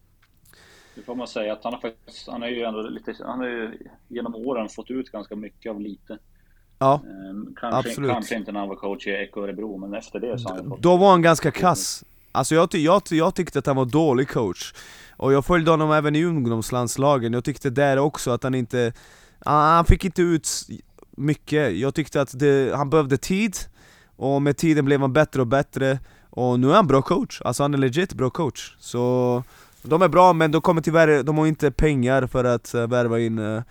Nu 0.95 1.03
får 1.03 1.15
man 1.15 1.27
säga 1.27 1.53
att 1.53 1.63
han 1.63 1.73
har 1.73 1.81
faktiskt, 1.81 2.27
han 2.27 2.43
är 2.43 2.47
ju 2.47 2.63
ändå 2.63 2.81
lite, 2.81 3.15
han 3.25 3.39
har 3.39 3.47
ju 3.47 3.77
genom 4.07 4.35
åren 4.35 4.69
fått 4.69 4.91
ut 4.91 5.11
ganska 5.11 5.35
mycket 5.35 5.69
av 5.69 5.81
lite. 5.81 6.17
Ja, 6.79 7.01
ehm, 7.29 7.55
kanske, 7.59 7.89
absolut. 7.89 8.11
Kanske 8.11 8.35
inte 8.35 8.51
när 8.51 8.59
han 8.59 8.69
var 8.69 8.75
coach 8.75 9.07
i 9.07 9.09
Eko 9.09 9.41
Örebro, 9.41 9.77
men 9.77 9.93
efter 9.93 10.19
det 10.19 10.39
så 10.39 10.49
har 10.49 10.55
han 10.55 10.69
fått... 10.69 10.81
Då 10.81 10.97
var 10.97 11.11
han 11.11 11.21
ganska 11.21 11.51
kass. 11.51 12.03
Alltså 12.31 12.55
jag, 12.55 12.75
jag, 12.75 13.01
jag 13.09 13.35
tyckte 13.35 13.59
att 13.59 13.65
han 13.65 13.75
var 13.75 13.85
dålig 13.85 14.29
coach. 14.29 14.73
Och 15.17 15.33
jag 15.33 15.45
följde 15.45 15.71
honom 15.71 15.91
även 15.91 16.15
i 16.15 16.23
ungdomslandslagen, 16.23 17.33
jag 17.33 17.43
tyckte 17.43 17.69
där 17.69 17.97
också 17.97 18.31
att 18.31 18.43
han 18.43 18.55
inte... 18.55 18.93
Han 19.45 19.85
fick 19.85 20.05
inte 20.05 20.21
ut 20.21 20.49
mycket, 21.11 21.77
jag 21.77 21.95
tyckte 21.95 22.21
att 22.21 22.39
det, 22.39 22.75
han 22.75 22.89
behövde 22.89 23.17
tid, 23.17 23.57
och 24.15 24.41
med 24.41 24.57
tiden 24.57 24.85
blev 24.85 25.01
han 25.01 25.13
bättre 25.13 25.41
och 25.41 25.47
bättre. 25.47 25.99
Och 26.29 26.59
nu 26.59 26.71
är 26.71 26.75
han 26.75 26.87
bra 26.87 27.01
coach, 27.01 27.41
alltså 27.41 27.63
han 27.63 27.73
är 27.73 27.77
legit 27.77 28.13
bra 28.13 28.29
coach. 28.29 28.75
Så 28.79 29.43
de 29.81 30.01
är 30.01 30.07
bra 30.07 30.33
men 30.33 30.51
de 30.51 30.61
kommer 30.61 30.81
tyvärr, 30.81 31.23
de 31.23 31.37
har 31.37 31.47
inte 31.47 31.71
pengar 31.71 32.27
för 32.27 32.43
att 32.43 32.75
uh, 32.75 32.87
värva 32.87 33.19
in 33.19 33.39
uh, 33.39 33.61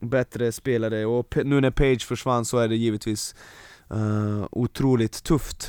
bättre 0.00 0.52
spelare 0.52 1.06
och 1.06 1.36
nu 1.44 1.60
när 1.60 1.70
Page 1.70 2.06
försvann 2.06 2.44
så 2.44 2.58
är 2.58 2.68
det 2.68 2.76
givetvis 2.76 3.34
uh, 3.94 4.46
otroligt 4.50 5.24
tufft 5.24 5.68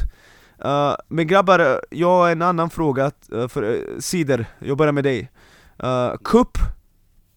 uh, 0.66 0.96
Men 1.08 1.28
grabbar, 1.28 1.82
jag 1.90 2.08
har 2.08 2.32
en 2.32 2.42
annan 2.42 2.70
fråga, 2.70 3.12
uh, 3.34 3.48
för 3.48 3.64
uh, 3.64 4.00
Sider, 4.00 4.46
jag 4.60 4.78
börjar 4.78 4.94
med 4.94 5.04
dig 5.04 5.32
uh, 5.84 6.16
Cup, 6.24 6.58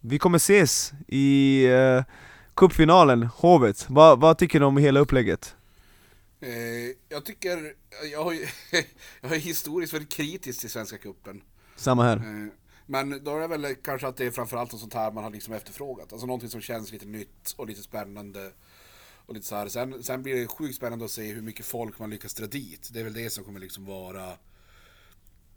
vi 0.00 0.18
kommer 0.18 0.36
ses 0.36 0.92
i 1.08 1.66
uh, 1.68 2.02
Cupfinalen, 2.54 3.22
Hovet, 3.22 3.86
vad, 3.88 4.38
tycker 4.38 4.60
du 4.60 4.66
om 4.66 4.76
hela 4.76 5.00
upplägget? 5.00 5.56
Eh, 6.40 6.50
jag 7.08 7.24
tycker, 7.24 7.74
jag 8.12 8.24
har, 8.24 8.32
jag 9.20 9.32
är 9.32 9.38
historiskt 9.38 9.92
väldigt 9.92 10.12
kritisk 10.12 10.60
till 10.60 10.70
Svenska 10.70 10.98
Cupen. 10.98 11.42
Samma 11.76 12.04
här. 12.04 12.50
Men 12.92 13.24
då 13.24 13.36
är 13.36 13.40
det 13.40 13.46
väl 13.46 13.74
kanske 13.74 14.06
att 14.06 14.16
det 14.16 14.26
är 14.26 14.30
framförallt 14.30 14.72
något 14.72 14.80
sånt 14.80 14.94
här 14.94 15.12
man 15.12 15.24
har 15.24 15.30
liksom 15.30 15.54
efterfrågat. 15.54 16.12
Alltså 16.12 16.26
någonting 16.26 16.50
som 16.50 16.60
känns 16.60 16.92
lite 16.92 17.06
nytt 17.06 17.54
och 17.56 17.66
lite 17.66 17.82
spännande. 17.82 18.52
Och 19.26 19.34
lite 19.34 19.46
så 19.46 19.56
här. 19.56 19.68
Sen, 19.68 20.02
sen 20.02 20.22
blir 20.22 20.34
det 20.34 20.46
sjukt 20.46 20.74
spännande 20.76 21.04
att 21.04 21.10
se 21.10 21.32
hur 21.32 21.42
mycket 21.42 21.66
folk 21.66 21.98
man 21.98 22.10
lyckas 22.10 22.34
dra 22.34 22.46
dit. 22.46 22.90
Det 22.92 23.00
är 23.00 23.04
väl 23.04 23.12
det 23.12 23.30
som 23.30 23.44
kommer 23.44 23.60
liksom 23.60 23.84
vara 23.84 24.32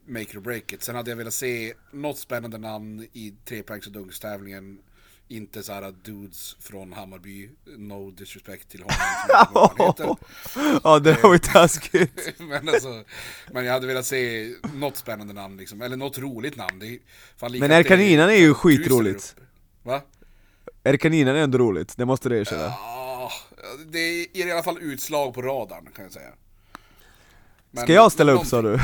make 0.05 0.37
or 0.37 0.41
break 0.41 0.73
it. 0.73 0.83
Sen 0.83 0.95
hade 0.95 1.11
jag 1.11 1.17
velat 1.17 1.33
se 1.33 1.73
något 1.91 2.17
spännande 2.17 2.57
namn 2.57 3.07
i 3.13 3.33
trepoängs 3.45 3.87
och 3.87 3.93
dunkstävlingen. 3.93 4.81
Inte 5.27 5.63
så 5.63 5.73
här 5.73 5.93
dudes 6.03 6.55
från 6.59 6.93
Hammarby, 6.93 7.49
no 7.77 8.11
disrespect 8.11 8.69
till 8.69 8.83
honom. 8.83 8.97
ja 10.83 10.99
det 10.99 11.23
var 11.23 11.33
ju 11.33 11.39
taskigt. 11.39 12.33
men, 12.39 12.69
alltså, 12.69 13.03
men 13.51 13.65
jag 13.65 13.73
hade 13.73 13.87
velat 13.87 14.05
se 14.05 14.51
något 14.73 14.97
spännande 14.97 15.33
namn 15.33 15.57
liksom, 15.57 15.81
eller 15.81 15.97
något 15.97 16.17
roligt 16.17 16.55
namn. 16.55 16.79
Det 16.79 16.87
är 16.87 17.59
Men 17.59 17.71
Erkaninan 17.71 18.29
är 18.29 18.35
ju 18.35 18.53
skitroligt. 18.53 19.35
Va? 19.83 20.01
Erkaninan 20.83 21.35
är 21.35 21.39
ändå 21.39 21.57
roligt, 21.57 21.97
det 21.97 22.05
måste 22.05 22.29
du 22.29 22.39
erkänna. 22.39 22.63
Ja, 22.63 23.31
det 23.85 24.27
ger 24.33 24.47
i 24.47 24.51
alla 24.51 24.63
fall 24.63 24.77
utslag 24.81 25.33
på 25.33 25.41
radarn 25.41 25.89
kan 25.95 26.03
jag 26.05 26.13
säga. 26.13 26.29
Men 27.71 27.83
Ska 27.83 27.93
jag 27.93 28.11
ställa 28.11 28.31
upp 28.31 28.45
sa 28.45 28.61
du? 28.61 28.79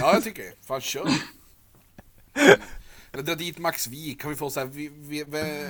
Ja, 0.00 0.14
jag 0.14 0.24
tycker 0.24 0.42
det. 0.42 0.52
Fan, 0.66 0.80
kör! 0.80 1.08
Eller 3.16 3.26
dra 3.26 3.34
dit 3.34 3.58
Max 3.58 3.88
Wik, 3.88 4.20
kan 4.20 4.30
vi 4.30 4.36
få 4.36 4.50
så 4.50 4.60
här, 4.60 4.66
vi, 4.66 4.90
vi, 4.94 5.24
vi, 5.24 5.66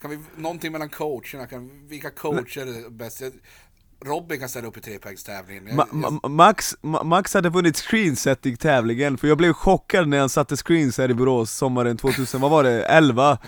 kan 0.00 0.10
vi, 0.10 0.18
någonting 0.36 0.72
mellan 0.72 0.88
coacherna, 0.88 1.46
kan, 1.46 1.88
vilka 1.88 2.10
coacher 2.10 2.66
är 2.66 2.90
bäst? 2.90 3.22
Robin 4.04 4.40
kan 4.40 4.48
ställa 4.48 4.68
upp 4.68 4.76
i 4.76 4.80
trepoängstävlingen. 4.80 5.76
Ma 5.76 5.86
Ma 5.90 6.28
Max, 6.28 6.76
Ma 6.80 7.02
Max 7.02 7.34
hade 7.34 7.48
vunnit 7.48 7.76
screensetting-tävlingen, 7.76 9.18
för 9.18 9.28
jag 9.28 9.38
blev 9.38 9.52
chockad 9.52 10.08
när 10.08 10.18
han 10.18 10.28
satte 10.28 10.56
screens 10.56 10.98
här 10.98 11.10
i 11.10 11.14
Borås 11.14 11.50
sommaren 11.50 11.96
2000, 11.96 12.40
vad 12.40 12.50
var 12.50 12.64
det? 12.64 12.84
11? 12.84 13.38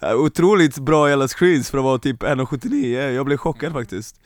Eh, 0.00 0.14
Otroligt 0.14 0.78
bra 0.78 1.08
jävla 1.08 1.28
screens 1.28 1.70
för 1.70 1.78
att 1.78 1.84
vara 1.84 1.98
typ 1.98 2.22
1,79, 2.22 3.10
jag 3.10 3.26
blev 3.26 3.36
chockad 3.36 3.72
faktiskt 3.72 4.20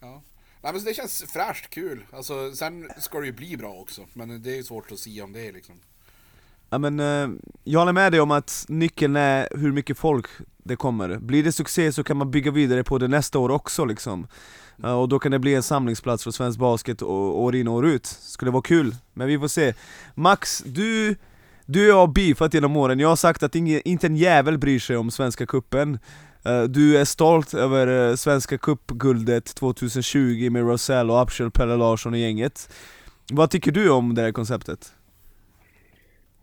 Ja. 0.00 0.22
Nej 0.62 0.72
men 0.72 0.84
det 0.84 0.94
känns 0.94 1.24
fräscht, 1.32 1.70
kul. 1.70 2.04
Alltså, 2.12 2.52
sen 2.52 2.90
ska 2.98 3.20
det 3.20 3.26
ju 3.26 3.32
bli 3.32 3.56
bra 3.56 3.72
också, 3.72 4.06
men 4.12 4.42
det 4.42 4.52
är 4.52 4.56
ju 4.56 4.64
svårt 4.64 4.92
att 4.92 4.98
säga 4.98 5.24
om 5.24 5.32
det 5.32 5.52
liksom. 5.52 5.80
Ja 6.70 6.78
men, 6.78 7.00
eh, 7.00 7.28
jag 7.64 7.80
håller 7.80 7.92
med 7.92 8.12
dig 8.12 8.20
om 8.20 8.30
att 8.30 8.64
nyckeln 8.68 9.16
är 9.16 9.48
hur 9.50 9.72
mycket 9.72 9.98
folk 9.98 10.26
det 10.64 10.76
kommer. 10.76 11.18
Blir 11.18 11.44
det 11.44 11.52
succé 11.52 11.92
så 11.92 12.04
kan 12.04 12.16
man 12.16 12.30
bygga 12.30 12.50
vidare 12.50 12.84
på 12.84 12.98
det 12.98 13.08
nästa 13.08 13.38
år 13.38 13.50
också 13.50 13.84
liksom. 13.84 14.26
Och 14.82 15.08
då 15.08 15.18
kan 15.18 15.32
det 15.32 15.38
bli 15.38 15.54
en 15.54 15.62
samlingsplats 15.62 16.24
för 16.24 16.30
svensk 16.30 16.58
basket 16.58 17.02
år 17.02 17.56
in 17.56 17.68
och 17.68 17.74
år 17.74 17.86
ut. 17.86 18.06
Skulle 18.06 18.50
vara 18.50 18.62
kul, 18.62 18.94
men 19.14 19.28
vi 19.28 19.38
får 19.38 19.48
se. 19.48 19.74
Max, 20.14 20.62
du, 20.66 21.16
du 21.66 21.82
och 21.82 21.90
jag 21.90 21.96
har 21.96 22.06
beefat 22.06 22.54
genom 22.54 22.76
åren, 22.76 23.00
jag 23.00 23.08
har 23.08 23.16
sagt 23.16 23.42
att 23.42 23.54
ingen, 23.54 23.80
inte 23.84 24.06
en 24.06 24.16
jävel 24.16 24.58
bryr 24.58 24.78
sig 24.78 24.96
om 24.96 25.10
Svenska 25.10 25.46
Kuppen 25.46 25.98
eh, 26.44 26.62
Du 26.62 26.98
är 26.98 27.04
stolt 27.04 27.54
över 27.54 28.10
eh, 28.10 28.16
Svenska 28.16 28.58
Cupguldet 28.58 29.44
2020 29.54 30.50
med 30.50 30.62
Rosell 30.62 31.10
och 31.10 31.22
Upshall, 31.22 31.50
Pelle 31.50 31.76
Larsson 31.76 32.12
och 32.12 32.18
gänget. 32.18 32.72
Vad 33.30 33.50
tycker 33.50 33.72
du 33.72 33.90
om 33.90 34.14
det 34.14 34.22
här 34.22 34.32
konceptet? 34.32 34.92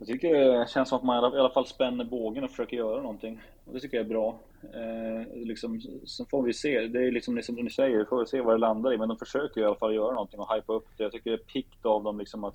Jag 0.06 0.20
tycker 0.20 0.34
det 0.34 0.68
känns 0.68 0.88
som 0.88 0.98
att 0.98 1.04
man 1.04 1.34
i 1.34 1.38
alla- 1.38 1.50
fall 1.50 1.66
spänner 1.66 2.04
bågen 2.04 2.44
och 2.44 2.50
försöker 2.50 2.76
göra 2.76 3.02
någonting. 3.02 3.40
Och 3.64 3.74
det 3.74 3.80
tycker 3.80 3.96
jag 3.96 4.04
är 4.04 4.08
bra. 4.08 4.38
Eh, 4.62 5.46
liksom, 5.46 5.80
sen 6.06 6.26
får 6.26 6.42
vi 6.42 6.52
se. 6.52 6.86
Det 6.86 7.06
är 7.06 7.12
liksom, 7.12 7.36
liksom 7.36 7.56
som 7.56 7.64
ni 7.64 7.70
säger, 7.70 7.98
vi 7.98 8.04
får 8.04 8.16
väl 8.16 8.26
se 8.26 8.40
vad 8.40 8.54
det 8.54 8.58
landar 8.58 8.92
i. 8.92 8.98
Men 8.98 9.08
de 9.08 9.18
försöker 9.18 9.60
i 9.60 9.64
alla 9.64 9.74
fall 9.74 9.94
göra 9.94 10.14
någonting 10.14 10.40
och 10.40 10.54
hypa 10.54 10.72
upp 10.72 10.86
det. 10.96 11.02
Jag 11.02 11.12
tycker 11.12 11.30
det 11.30 11.36
är 11.36 11.44
piggt 11.52 11.86
av 11.86 12.04
dem 12.04 12.18
liksom 12.18 12.44
att, 12.44 12.54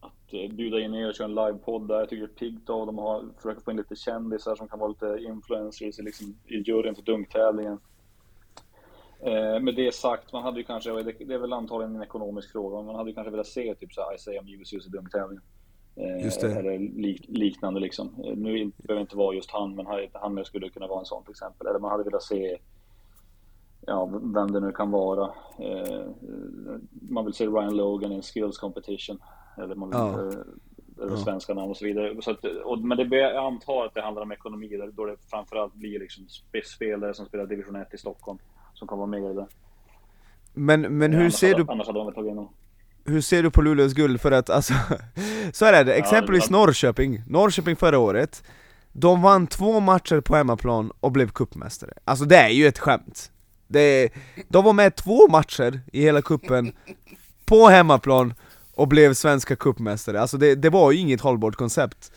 att 0.00 0.34
eh, 0.34 0.52
bjuda 0.52 0.80
in 0.80 0.94
er 0.94 1.08
och 1.08 1.14
köra 1.14 1.28
en 1.28 1.34
livepodd 1.34 1.88
där. 1.88 1.98
Jag 1.98 2.08
tycker 2.08 2.26
det 2.26 2.32
är 2.32 2.50
piggt 2.50 2.70
av 2.70 2.86
dem 2.86 2.98
att 2.98 3.22
försöka 3.36 3.60
få 3.60 3.70
in 3.70 3.76
lite 3.76 3.96
kändisar 3.96 4.56
som 4.56 4.68
kan 4.68 4.78
vara 4.78 4.88
lite 4.88 5.18
influencers 5.22 5.98
i, 5.98 6.02
liksom, 6.02 6.36
i 6.46 6.56
juryn 6.56 6.94
för 6.94 7.02
dunktävlingen. 7.02 7.80
Eh, 9.20 9.60
med 9.60 9.74
det 9.74 9.94
sagt, 9.94 10.32
man 10.32 10.42
hade 10.42 10.58
ju 10.58 10.64
kanske, 10.64 11.02
det, 11.02 11.34
är 11.34 11.38
väl 11.38 11.52
antagligen 11.52 11.96
en 11.96 12.02
ekonomisk 12.02 12.52
fråga, 12.52 12.76
men 12.76 12.86
man 12.86 12.96
hade 12.96 13.10
ju 13.10 13.14
kanske 13.14 13.30
velat 13.30 13.46
se 13.46 13.74
typ 13.74 13.92
så 13.92 14.00
här 14.00 14.14
Isaiah 14.14 14.44
Mjus 14.44 14.72
i 14.72 14.88
dunktävlingen. 14.88 15.42
Eller 15.96 16.78
lik, 16.78 17.24
liknande 17.28 17.80
liksom. 17.80 18.06
Eh, 18.24 18.36
Nu 18.36 18.52
behöver 18.76 18.94
det 18.94 19.00
inte 19.00 19.16
vara 19.16 19.34
just 19.34 19.50
han, 19.50 19.74
men 19.74 19.86
han- 19.86 20.44
skulle 20.44 20.68
kunna 20.70 20.86
vara 20.86 20.98
en 21.00 21.06
sån 21.06 21.22
till 21.24 21.30
exempel. 21.30 21.66
Eller 21.66 21.78
man 21.78 21.90
hade 21.90 22.04
velat 22.04 22.22
se, 22.22 22.58
ja, 23.86 24.04
vem 24.22 24.50
det 24.52 24.60
nu 24.60 24.72
kan 24.72 24.90
vara. 24.90 25.30
Eh, 25.58 26.04
man 27.10 27.24
vill 27.24 27.34
se 27.34 27.46
Ryan 27.46 27.76
Logan 27.76 28.12
i 28.12 28.14
en 28.14 28.22
skills 28.22 28.58
competition. 28.58 29.18
Eller 29.58 29.74
man 29.74 29.88
vill, 29.88 29.98
Ja. 29.98 30.08
eh, 30.20 31.02
eller 31.02 31.10
Ja. 31.10 31.16
svenska 31.16 31.54
namn 31.54 31.70
och 31.70 31.76
så 31.76 31.84
vidare. 31.84 32.22
Så 32.22 32.30
att, 32.30 32.44
och, 32.44 32.78
men 32.78 32.96
det, 32.98 33.16
jag 33.16 33.36
antar 33.46 33.86
att 33.86 33.94
det 33.94 34.02
handlar 34.02 34.22
om 34.22 34.32
ekonomi, 34.32 34.68
där, 34.68 34.90
då 34.92 35.04
det 35.04 35.16
framförallt 35.30 35.74
blir 35.74 35.98
liksom 36.00 36.24
spe- 36.24 36.64
spelare 36.76 37.14
som 37.14 37.26
spelar 37.26 37.46
division 37.46 37.76
1 37.76 37.94
i 37.94 37.98
Stockholm 37.98 38.38
som 38.74 38.88
kan 38.88 38.98
vara 38.98 39.06
med 39.08 39.30
i 39.30 39.34
det. 39.34 39.46
Men, 40.54 40.80
men 40.80 41.12
hur 41.12 41.20
annars 41.20 41.34
ser 41.34 41.52
hade, 41.52 41.64
du 41.64 41.72
Annars 41.72 41.86
hade 41.86 41.98
de 41.98 42.12
tagit 42.14 42.30
in 42.30 42.36
honom. 42.38 42.52
Hur 43.06 43.20
ser 43.20 43.42
du 43.42 43.50
på 43.50 43.62
Luleås 43.62 43.92
guld? 43.92 44.20
För 44.20 44.32
att 44.32 44.50
alltså, 44.50 44.74
så 45.52 45.64
är 45.64 45.84
det, 45.84 45.94
exempelvis 45.94 46.50
Norrköping, 46.50 47.22
Norrköping 47.26 47.76
förra 47.76 47.98
året 47.98 48.42
De 48.92 49.22
vann 49.22 49.46
två 49.46 49.80
matcher 49.80 50.20
på 50.20 50.36
hemmaplan 50.36 50.92
och 51.00 51.12
blev 51.12 51.30
cupmästare 51.30 51.92
Alltså 52.04 52.24
det 52.24 52.36
är 52.36 52.48
ju 52.48 52.66
ett 52.66 52.78
skämt. 52.78 53.30
Det, 53.68 54.08
De 54.48 54.64
var 54.64 54.72
med 54.72 54.96
två 54.96 55.28
matcher 55.28 55.80
i 55.92 56.02
hela 56.02 56.22
kuppen 56.22 56.72
på 57.46 57.66
hemmaplan 57.66 58.34
och 58.74 58.88
blev 58.88 59.14
svenska 59.14 59.56
cupmästare, 59.56 60.20
alltså 60.20 60.36
det, 60.36 60.54
det 60.54 60.70
var 60.70 60.92
ju 60.92 60.98
inget 60.98 61.20
hållbart 61.20 61.54
koncept. 61.54 62.12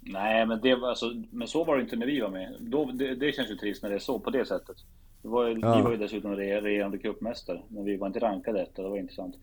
Nej, 0.00 0.46
men, 0.46 0.60
det, 0.60 0.72
alltså, 0.72 1.14
men 1.30 1.48
så 1.48 1.64
var 1.64 1.76
det 1.76 1.82
inte 1.82 1.96
när 1.96 2.06
vi 2.06 2.20
var 2.20 2.30
med. 2.30 2.56
Då, 2.60 2.90
det, 2.94 3.14
det 3.14 3.32
känns 3.32 3.50
ju 3.50 3.56
trist 3.56 3.82
när 3.82 3.90
det 3.90 3.96
är 3.96 4.00
så, 4.00 4.18
på 4.18 4.30
det 4.30 4.46
sättet. 4.46 4.76
Det 5.22 5.28
var, 5.28 5.46
ju- 5.48 5.58
Ja. 5.62 5.76
Vi 5.76 5.82
var 5.82 5.90
ju 5.90 5.96
dessutom 5.96 6.32
re- 6.36 6.60
regerande 6.60 6.98
cupmästare, 6.98 7.62
men 7.68 7.84
vi 7.84 7.96
var 7.96 8.06
inte 8.06 8.18
rankade 8.18 8.62
etta, 8.62 8.82
det 8.82 8.88
var 8.88 8.96
intressant. 8.98 9.34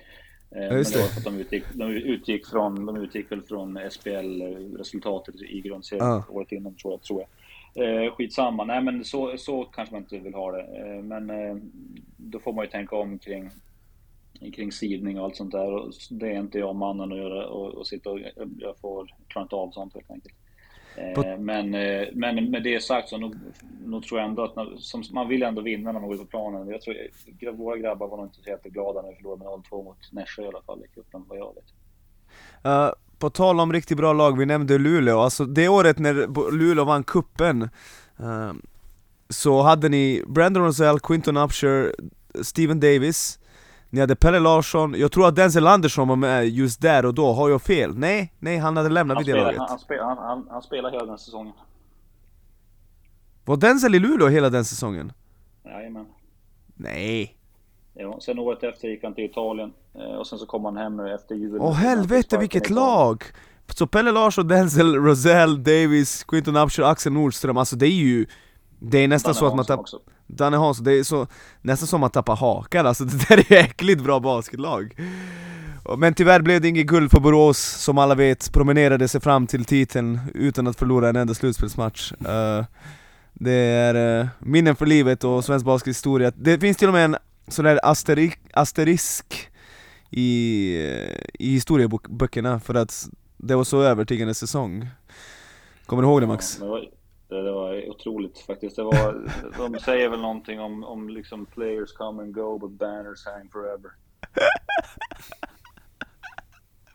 Eh, 0.52 0.58
men 0.68 0.78
just 0.78 0.94
det 0.94 1.00
var 1.00 1.08
för 1.08 1.18
att 1.20 1.26
de 1.26 1.40
utgick, 1.42 1.64
de 1.74 1.90
utgick, 1.92 2.46
från, 2.48 2.86
de 2.86 2.98
utgick 2.98 3.32
väl 3.32 3.42
från 3.42 3.78
SPL-resultatet 3.90 5.36
i 5.42 5.62
grundserien 5.62 6.06
Ja. 6.06 6.24
året 6.30 6.52
innan, 6.52 6.76
tror 6.76 6.94
jag. 6.94 7.02
Tror 7.02 7.22
jag. 7.22 8.06
Eh, 8.06 8.12
skitsamma, 8.14 8.64
nej 8.66 8.82
men 8.82 9.04
så, 9.06 9.38
så 9.38 9.64
kanske 9.64 9.96
man 9.96 10.02
inte 10.02 10.18
vill 10.20 10.34
ha 10.34 10.52
det. 10.52 10.62
Eh, 10.62 11.04
men 11.04 11.30
eh, 11.30 11.56
då 12.18 12.40
får 12.40 12.54
man 12.54 12.66
ju 12.66 12.72
tänka 12.72 12.96
om 12.96 13.20
kring, 13.20 13.50
kring 14.56 14.72
sidning 14.72 15.20
och 15.20 15.26
allt 15.26 15.36
sånt 15.36 15.52
där. 15.52 15.72
Och 15.74 15.92
det 16.10 16.28
är 16.32 16.40
inte 16.40 16.60
jag 16.60 16.76
mannen 16.76 17.12
att 17.12 17.18
göra 17.18 17.48
och, 17.48 17.74
och 17.74 17.88
sitta 17.88 18.10
och 18.12 18.20
jag 18.60 18.78
får 18.82 19.14
klarar 19.28 19.46
inte 19.46 19.56
av 19.56 19.72
sånt 19.72 19.94
helt 19.94 20.12
enkelt. 20.12 20.36
Eh, 20.98 21.40
Men, 21.40 21.74
eh, 21.74 22.08
men 22.14 22.50
med 22.52 22.64
det 22.64 22.84
sagt 22.84 23.10
så 23.10 23.18
nog, 23.18 23.36
nog 23.86 24.04
tror 24.04 24.20
jag 24.20 24.30
ändå 24.30 24.44
att 24.44 24.56
när, 24.56 24.76
som, 24.78 25.04
man 25.12 25.28
vill 25.28 25.44
ändå 25.44 25.62
vinna 25.62 25.92
när 25.92 26.00
man 26.00 26.08
går 26.10 26.16
ut 26.16 26.22
på 26.22 26.28
planen. 26.28 26.68
Jag 26.70 26.82
tror 26.82 26.96
gra- 27.40 27.52
våra 27.58 27.78
grabbar 27.78 28.08
var 28.08 28.18
nog 28.18 28.26
inte 28.26 28.38
så 28.44 28.50
jätteglada 28.50 29.02
när 29.02 29.10
vi 29.10 29.16
förlorade 29.16 29.44
med 29.44 29.48
0-2 29.72 29.84
mot 29.84 30.12
Nässjö 30.12 30.44
i 30.44 30.48
alla 30.48 30.62
fall 30.62 30.80
i 30.86 30.88
cupen 30.96 31.24
vad 31.28 31.38
jag 31.38 31.54
vet. 31.56 31.64
Eh, 32.64 32.90
På 33.20 33.30
tal 33.30 33.60
om 33.60 33.74
riktigt 33.74 33.98
bra 33.98 34.14
lag, 34.14 34.38
vi 34.38 34.46
nämnde 34.46 34.78
Luleå, 34.78 35.20
alltså 35.20 35.46
det 35.46 35.68
året 35.68 36.00
när 36.00 36.52
Luleå 36.52 36.86
vann 36.86 37.04
kuppen 37.04 37.62
eh, 38.20 38.52
Så 39.30 39.62
hade 39.62 39.90
ni 39.90 40.24
Brandon 40.28 40.64
Rosell, 40.66 41.00
Quinton 41.00 41.38
Upshur, 41.38 41.96
Steven 42.42 42.80
Davis 42.80 43.40
Ni 43.96 44.02
hade 44.02 44.16
Pelle 44.16 44.40
Larsson, 44.40 44.96
jag 44.98 45.12
tror 45.12 45.28
att 45.28 45.36
Denzel 45.36 45.68
Andersson 45.68 46.08
var 46.08 46.16
med 46.16 46.50
just 46.50 46.82
där 46.82 47.06
och 47.06 47.14
då, 47.14 47.34
har 47.34 47.50
jag 47.50 47.62
fel? 47.62 47.98
Nej, 47.98 48.34
nej 48.40 48.58
han 48.58 48.78
hade 48.78 48.90
lämnat 48.90 49.18
Han 49.18 49.26
det 49.26 49.34
laget 49.34 49.58
han, 49.58 49.68
han, 49.70 49.80
spelar, 49.80 50.04
han, 50.04 50.18
han, 50.18 50.48
han 50.50 50.62
spelar 50.62 50.92
hela 50.92 51.06
den 51.06 51.18
säsongen. 51.18 51.54
Var 53.46 53.58
Denzel 53.58 53.96
i 53.96 54.00
Luleå 54.00 54.28
hela 54.28 54.50
den 54.50 54.66
säsongen? 54.66 55.12
Jajamän. 55.66 56.06
Nej 56.74 57.38
Ja, 57.94 58.18
sen 58.22 58.40
året 58.40 58.64
efter 58.64 58.88
gick 58.88 59.04
han 59.04 59.14
till 59.14 59.26
Italien 59.26 59.74
eh, 59.94 60.16
och 60.16 60.28
sen 60.28 60.40
så 60.40 60.46
kom 60.46 60.66
han 60.66 60.78
hem 60.78 61.00
efter 61.00 61.36
jul. 61.36 61.58
Åh 61.60 61.74
helvete 61.74 62.38
vilket 62.38 62.70
lag! 62.70 63.24
Så 63.68 63.88
Pelle 63.88 64.12
Larsson, 64.12 64.48
Denzel, 64.48 64.96
Rosell, 64.96 65.64
Davis, 65.64 66.24
Quinton 66.24 66.56
Upshur, 66.56 66.84
Axel 66.84 67.14
Nordström, 67.14 67.58
alltså 67.58 67.76
det 67.76 67.88
är 67.88 67.90
ju 67.90 68.26
Det 68.80 68.98
är 68.98 69.08
nästan 69.08 69.36
så 69.36 69.48
att 69.48 69.56
man 69.56 69.66
tappar. 69.66 69.86
Danne 70.28 70.58
Hansson, 70.58 70.84
det 70.86 70.94
är 70.94 71.04
så, 71.04 71.28
nästan 71.62 71.88
som 71.88 72.04
att 72.04 72.14
tappa 72.14 72.34
hakan 72.34 72.88
alltså, 72.88 73.04
det 73.06 73.30
där 73.30 73.54
är 73.54 73.58
äckligt 73.58 74.04
bra 74.04 74.20
basketlag. 74.20 74.96
Men 75.98 76.14
tyvärr 76.14 76.42
blev 76.42 76.62
det 76.62 76.68
inget 76.68 76.88
guld 76.88 77.12
för 77.12 77.20
Borås, 77.20 77.60
som 77.60 77.98
alla 77.98 78.16
vet, 78.16 78.54
promenerade 78.54 79.08
sig 79.08 79.22
fram 79.22 79.48
till 79.48 79.66
titeln 79.66 80.20
utan 80.34 80.68
att 80.68 80.80
förlora 80.80 81.10
en 81.10 81.16
enda 81.16 81.34
slutspelsmatch. 81.34 82.12
Uh, 82.12 82.66
Det 83.34 83.52
är 83.52 84.20
uh, 84.22 84.28
minnen 84.40 84.76
för 84.76 84.86
livet 84.86 85.24
och 85.24 85.46
svensk 85.46 85.66
baskethistoria. 85.66 86.32
Det 86.36 86.60
finns 86.60 86.78
till 86.78 86.88
och 86.88 86.94
med 86.94 87.06
en 87.06 87.16
sån 87.48 87.66
där 87.66 87.80
asterik, 87.84 88.40
asterisk 88.54 89.50
i, 90.10 90.76
eh, 90.86 91.26
i 91.40 91.52
historieböckerna 91.52 92.60
för 92.60 92.76
att 92.76 93.08
det 93.38 93.56
var 93.56 93.64
så 93.64 93.82
övertygande 93.82 94.34
säsong. 94.34 94.88
Kommer 95.86 96.04
du 96.04 96.08
ihåg 96.10 96.22
det 96.22 96.28
Max? 96.28 96.58
Ja, 96.62 96.82
det 97.28 97.36
var, 97.36 97.44
Det, 97.44 97.52
var 97.52 97.90
otroligt 97.90 98.40
faktiskt. 98.40 98.76
Det 98.76 98.84
var, 98.84 99.32
de 99.58 99.80
säger 99.80 100.10
väl 100.10 100.22
någonting 100.22 100.60
om, 100.60 100.84
om 100.84 101.10
liksom 101.10 101.46
players 101.46 101.94
come 101.94 102.24
and 102.24 102.34
go 102.34 102.58
but 102.58 102.72
banners 102.72 103.26
hang 103.26 103.50
forever. 103.52 103.92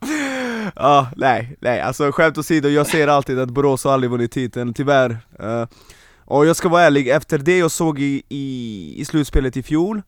Ja, 0.01 0.72
ah, 0.74 1.07
nej, 1.16 1.57
nej, 1.61 1.81
alltså 1.81 2.12
skämt 2.12 2.39
åsido, 2.39 2.68
jag 2.68 2.87
ser 2.87 3.09
alltid 3.09 3.39
att 3.39 3.51
Borås 3.51 3.85
har 3.85 3.93
aldrig 3.93 4.11
vunnit 4.11 4.33
titeln, 4.33 4.74
tyvärr 4.74 5.11
uh, 5.43 5.66
Och 6.24 6.47
jag 6.47 6.57
ska 6.57 6.68
vara 6.68 6.83
ärlig, 6.83 7.09
efter 7.09 7.39
det 7.39 7.59
jag 7.59 7.70
såg 7.70 8.01
i, 8.01 8.22
i, 8.28 8.95
i 9.01 9.05
slutspelet 9.05 9.57
i 9.57 9.62
fjol 9.62 10.03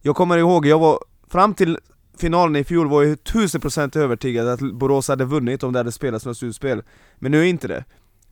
Jag 0.00 0.16
kommer 0.16 0.38
ihåg, 0.38 0.66
jag 0.66 0.78
var 0.78 0.98
fram 1.28 1.54
till 1.54 1.78
finalen 2.18 2.56
i 2.56 2.64
fjol 2.64 2.88
var 2.88 3.02
jag 3.02 3.24
tusen 3.24 3.60
procent 3.60 3.96
övertygad 3.96 4.48
att 4.48 4.60
Borås 4.60 5.08
hade 5.08 5.24
vunnit 5.24 5.62
om 5.62 5.72
det 5.72 5.78
hade 5.78 5.92
spelats 5.92 6.26
något 6.26 6.36
slutspel 6.36 6.82
Men 7.18 7.32
nu 7.32 7.40
är 7.40 7.44
inte 7.44 7.68
det 7.68 7.84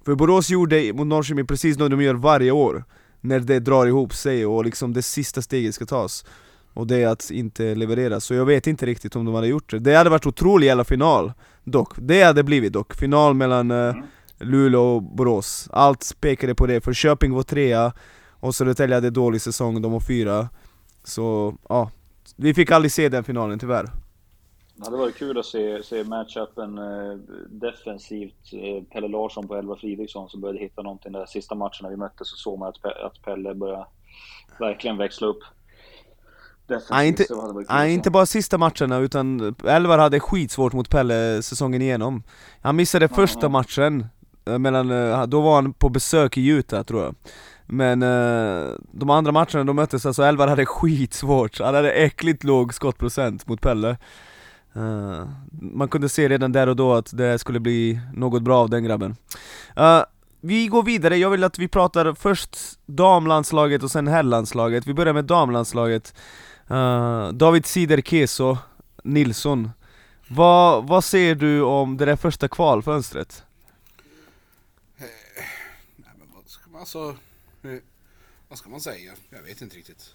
för 0.05 0.15
Borås 0.15 0.51
gjorde 0.51 0.93
mot 0.93 1.07
Norrköping 1.07 1.47
precis 1.47 1.79
vad 1.79 1.91
de 1.91 2.03
gör 2.03 2.15
varje 2.15 2.51
år 2.51 2.85
När 3.21 3.41
det 3.41 3.61
drar 3.61 3.87
ihop 3.87 4.15
sig 4.15 4.47
och 4.47 4.65
liksom 4.65 4.93
det 4.93 5.03
sista 5.03 5.43
steget 5.43 5.75
ska 5.75 5.87
tas. 5.87 6.25
Och 6.75 6.87
det 6.87 7.03
är 7.03 7.09
att 7.09 7.31
inte 7.31 7.75
leverera, 7.75 8.21
så 8.21 8.35
jag 8.35 8.45
vet 8.45 8.67
inte 8.67 8.87
riktigt 8.87 9.17
om 9.17 9.25
de 9.25 9.35
hade 9.35 9.47
gjort 9.47 9.71
det. 9.71 9.79
Det 9.79 9.95
hade 9.95 10.11
varit 10.11 10.27
otrolig 10.27 10.67
jävla 10.67 10.85
final 10.85 11.33
dock, 11.65 11.93
det 11.97 12.23
hade 12.23 12.43
blivit 12.43 12.73
dock, 12.73 12.95
final 12.95 13.35
mellan 13.35 13.71
uh, 13.71 13.95
Luleå 14.39 14.81
och 14.81 15.03
Borås. 15.03 15.69
Allt 15.73 16.17
pekade 16.21 16.55
på 16.55 16.67
det, 16.67 16.81
för 16.81 16.93
Köping 16.93 17.33
var 17.33 17.43
trea 17.43 17.93
och 18.31 18.55
Södertälje 18.55 18.97
hade 18.97 19.11
dålig 19.11 19.41
säsong, 19.41 19.83
de 19.83 19.93
var 19.93 20.01
fyra. 20.01 20.49
Så 21.05 21.55
ja, 21.69 21.91
vi 22.37 22.55
fick 22.55 22.71
aldrig 22.71 22.93
se 22.93 23.09
den 23.09 23.25
finalen 23.25 23.59
tyvärr 23.59 24.04
det 24.77 24.85
hade 24.85 24.97
varit 24.97 25.17
kul 25.17 25.39
att 25.39 25.47
se, 25.47 25.83
se 25.83 26.05
matchupen 26.05 26.79
eh, 26.79 27.15
defensivt. 27.49 28.53
Eh, 28.53 28.83
Pelle 28.93 29.09
Larsson 29.09 29.49
på 29.49 29.57
Elva 29.57 29.77
Fridriksson 29.77 30.29
som 30.29 30.41
började 30.41 30.59
hitta 30.59 30.83
någonting 30.83 31.13
där 31.13 31.27
sista 31.27 31.55
matchen 31.55 31.83
när 31.83 31.91
vi 31.91 31.97
möttes 31.97 32.31
så 32.31 32.37
såg 32.37 32.59
man 32.59 32.69
att, 32.69 32.85
att 32.85 33.23
Pelle 33.23 33.55
började 33.55 33.87
verkligen 34.59 34.97
växla 34.97 35.27
upp. 35.27 35.41
Nej, 36.91 37.09
inte, 37.09 37.27
nej, 37.69 37.95
inte 37.95 38.11
bara 38.11 38.27
sista 38.27 38.59
matcherna 38.59 38.99
utan 38.99 39.55
Elvar 39.65 39.99
hade 39.99 40.21
skitsvårt 40.21 40.73
mot 40.73 40.91
Pelle 40.91 41.43
säsongen 41.43 41.83
igenom. 41.83 42.23
Han 42.61 42.77
missade 42.77 43.09
första 43.09 43.49
matchen, 43.49 44.07
eh, 44.47 44.59
mellan, 44.59 44.91
eh, 44.91 45.27
då 45.27 45.41
var 45.41 45.55
han 45.55 45.73
på 45.73 45.89
besök 45.89 46.37
i 46.37 46.49
Utah 46.49 46.83
tror 46.83 47.03
jag. 47.03 47.15
Men 47.67 48.01
de 48.93 49.11
andra 49.11 49.33
matcherna 49.33 49.65
de 49.65 49.77
möttes, 49.77 50.07
alltså 50.07 50.23
Elvar 50.23 50.49
hade 50.49 50.67
skitsvårt. 50.67 51.61
Han 51.61 51.75
hade 51.75 51.93
äckligt 51.93 52.45
låg 52.45 52.75
skottprocent 52.75 53.47
mot 53.47 53.61
Pelle 53.61 53.97
Eh, 54.77 55.29
man 55.51 55.89
kunde 55.89 56.09
se 56.09 56.29
redan 56.29 56.53
där 56.53 56.67
och 56.67 56.77
då 56.77 56.95
att 56.95 57.17
det 57.17 57.39
skulle 57.39 57.61
bli 57.61 58.01
något 58.15 58.43
bra 58.43 58.59
av 58.59 58.71
den 58.71 58.85
grabben 58.85 59.17
eh, 59.77 60.03
vi 60.41 60.67
går 60.67 60.83
vidare, 60.83 61.17
jag 61.17 61.31
vill 61.31 61.45
att 61.45 61.59
vi 61.59 61.69
pratar 61.69 62.15
först 62.15 62.59
damlandslaget 62.87 63.83
och 63.83 63.91
sen 63.91 64.09
herrlandslaget 64.09 64.87
Vi 64.87 64.95
börjar 64.95 65.15
med 65.15 65.25
damlandslaget 65.25 66.15
Uh, 66.71 67.29
David 67.29 67.67
Siderkeso 67.67 68.59
Nilsson 69.03 69.71
vad, 70.29 70.87
vad 70.87 71.05
ser 71.05 71.35
du 71.35 71.63
om 71.63 71.97
det 71.97 72.05
där 72.05 72.17
första 72.17 72.49
kvalfönstret? 72.49 73.45
Nej 74.97 75.09
men 76.19 76.29
vad 76.35 76.49
ska 76.49 76.71
man 76.71 76.81
alltså... 76.81 77.17
Vad 78.49 78.59
ska 78.59 78.69
man 78.69 78.81
säga? 78.81 79.13
Jag 79.31 79.43
vet 79.43 79.63
inte 79.63 79.77
riktigt. 79.77 80.15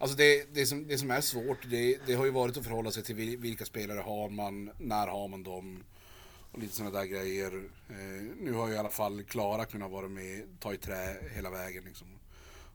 Alltså 0.00 0.16
det, 0.16 0.54
det, 0.54 0.66
som, 0.66 0.86
det 0.86 0.98
som 0.98 1.10
är 1.10 1.20
svårt, 1.20 1.58
det, 1.70 1.98
det 2.06 2.14
har 2.14 2.24
ju 2.24 2.30
varit 2.30 2.56
att 2.56 2.64
förhålla 2.64 2.90
sig 2.90 3.02
till 3.02 3.36
vilka 3.36 3.64
spelare 3.64 4.00
har 4.00 4.28
man, 4.28 4.70
när 4.78 5.06
har 5.06 5.28
man 5.28 5.42
dem 5.42 5.84
och 6.52 6.58
lite 6.58 6.74
sådana 6.74 6.98
där 6.98 7.06
grejer. 7.06 7.70
Eh, 7.88 8.22
nu 8.36 8.52
har 8.52 8.68
ju 8.68 8.74
i 8.74 8.78
alla 8.78 8.88
fall 8.88 9.22
Klara 9.22 9.64
kunnat 9.64 9.90
vara 9.90 10.08
med, 10.08 10.42
ta 10.60 10.74
i 10.74 10.76
trä 10.76 11.16
hela 11.34 11.50
vägen 11.50 11.84
liksom. 11.84 12.06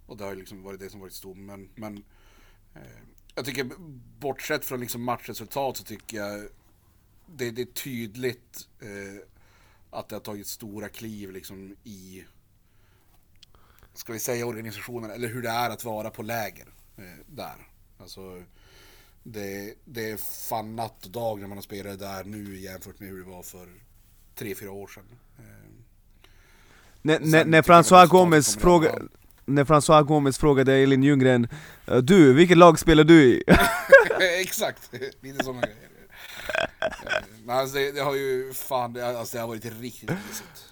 Och 0.08 0.18
det 0.18 0.24
har 0.24 0.32
ju 0.32 0.40
liksom 0.40 0.64
varit 0.64 0.80
det 0.80 0.90
som 0.90 1.00
varit 1.00 1.14
stommen. 1.14 1.70
Men 1.76 2.04
Eh, 2.76 2.82
jag 3.36 3.46
tycker, 3.46 3.70
bortsett 4.20 4.66
från 4.66 4.80
liksom 4.80 5.04
matchresultat 5.04 5.78
så 5.78 5.84
tycker 5.84 6.18
jag 6.18 6.48
det, 7.26 7.52
det 7.52 7.62
är 7.62 7.66
tydligt 7.66 8.68
eh, 8.80 9.28
att 9.90 10.10
det 10.10 10.16
har 10.16 10.22
tagit 10.22 10.48
stora 10.48 10.90
kliv 10.90 11.32
liksom 11.32 11.76
i, 11.84 12.26
ska 13.94 14.14
vi 14.14 14.20
säga 14.20 14.46
organisationen, 14.46 15.12
eller 15.12 15.28
hur 15.28 15.42
det 15.42 15.50
är 15.50 15.70
att 15.70 15.84
vara 15.84 16.10
på 16.10 16.24
läger 16.24 16.68
där. 17.28 17.68
Alltså, 17.98 18.44
det, 19.24 19.74
det 19.86 20.12
är 20.12 20.18
fan 20.48 20.76
natt 20.76 21.06
och 21.06 21.12
dag 21.12 21.40
när 21.40 21.48
man 21.48 21.58
har 21.58 21.64
spelat 21.64 22.00
där 22.00 22.24
nu 22.24 22.60
jämfört 22.60 23.00
med 23.00 23.10
hur 23.10 23.18
det 23.18 23.30
var 23.30 23.44
för 23.44 23.68
tre, 24.36 24.56
fyra 24.56 24.72
år 24.72 24.88
sedan. 24.88 25.04
Eh, 25.38 25.44
när, 27.02 27.20
när, 27.20 27.46
när 27.46 27.62
François 27.62 28.08
Gomes 28.08 28.56
frågar 28.56 29.02
när 29.46 29.66
François 29.66 30.04
Gomes 30.04 30.38
frågade 30.38 30.74
Elin 30.74 31.04
Ljunggren 31.04 31.48
eh, 31.88 31.98
Du, 31.98 32.34
vilket 32.34 32.58
lag 32.58 32.80
spelar 32.80 33.04
du 33.04 33.24
i? 33.24 33.44
Exakt, 34.42 34.94
lite 35.22 35.44
sådana 35.44 35.62
grejer 35.62 35.90
Men 37.46 37.58
alltså 37.58 37.78
det, 37.78 37.92
det, 37.92 38.02
har 38.02 38.16
ju 38.16 38.54
fan, 38.54 38.94
det, 38.94 39.20
alltså 39.20 39.38
det 39.38 39.42
har 39.42 39.48
varit 39.48 39.66
riktigt 39.66 40.10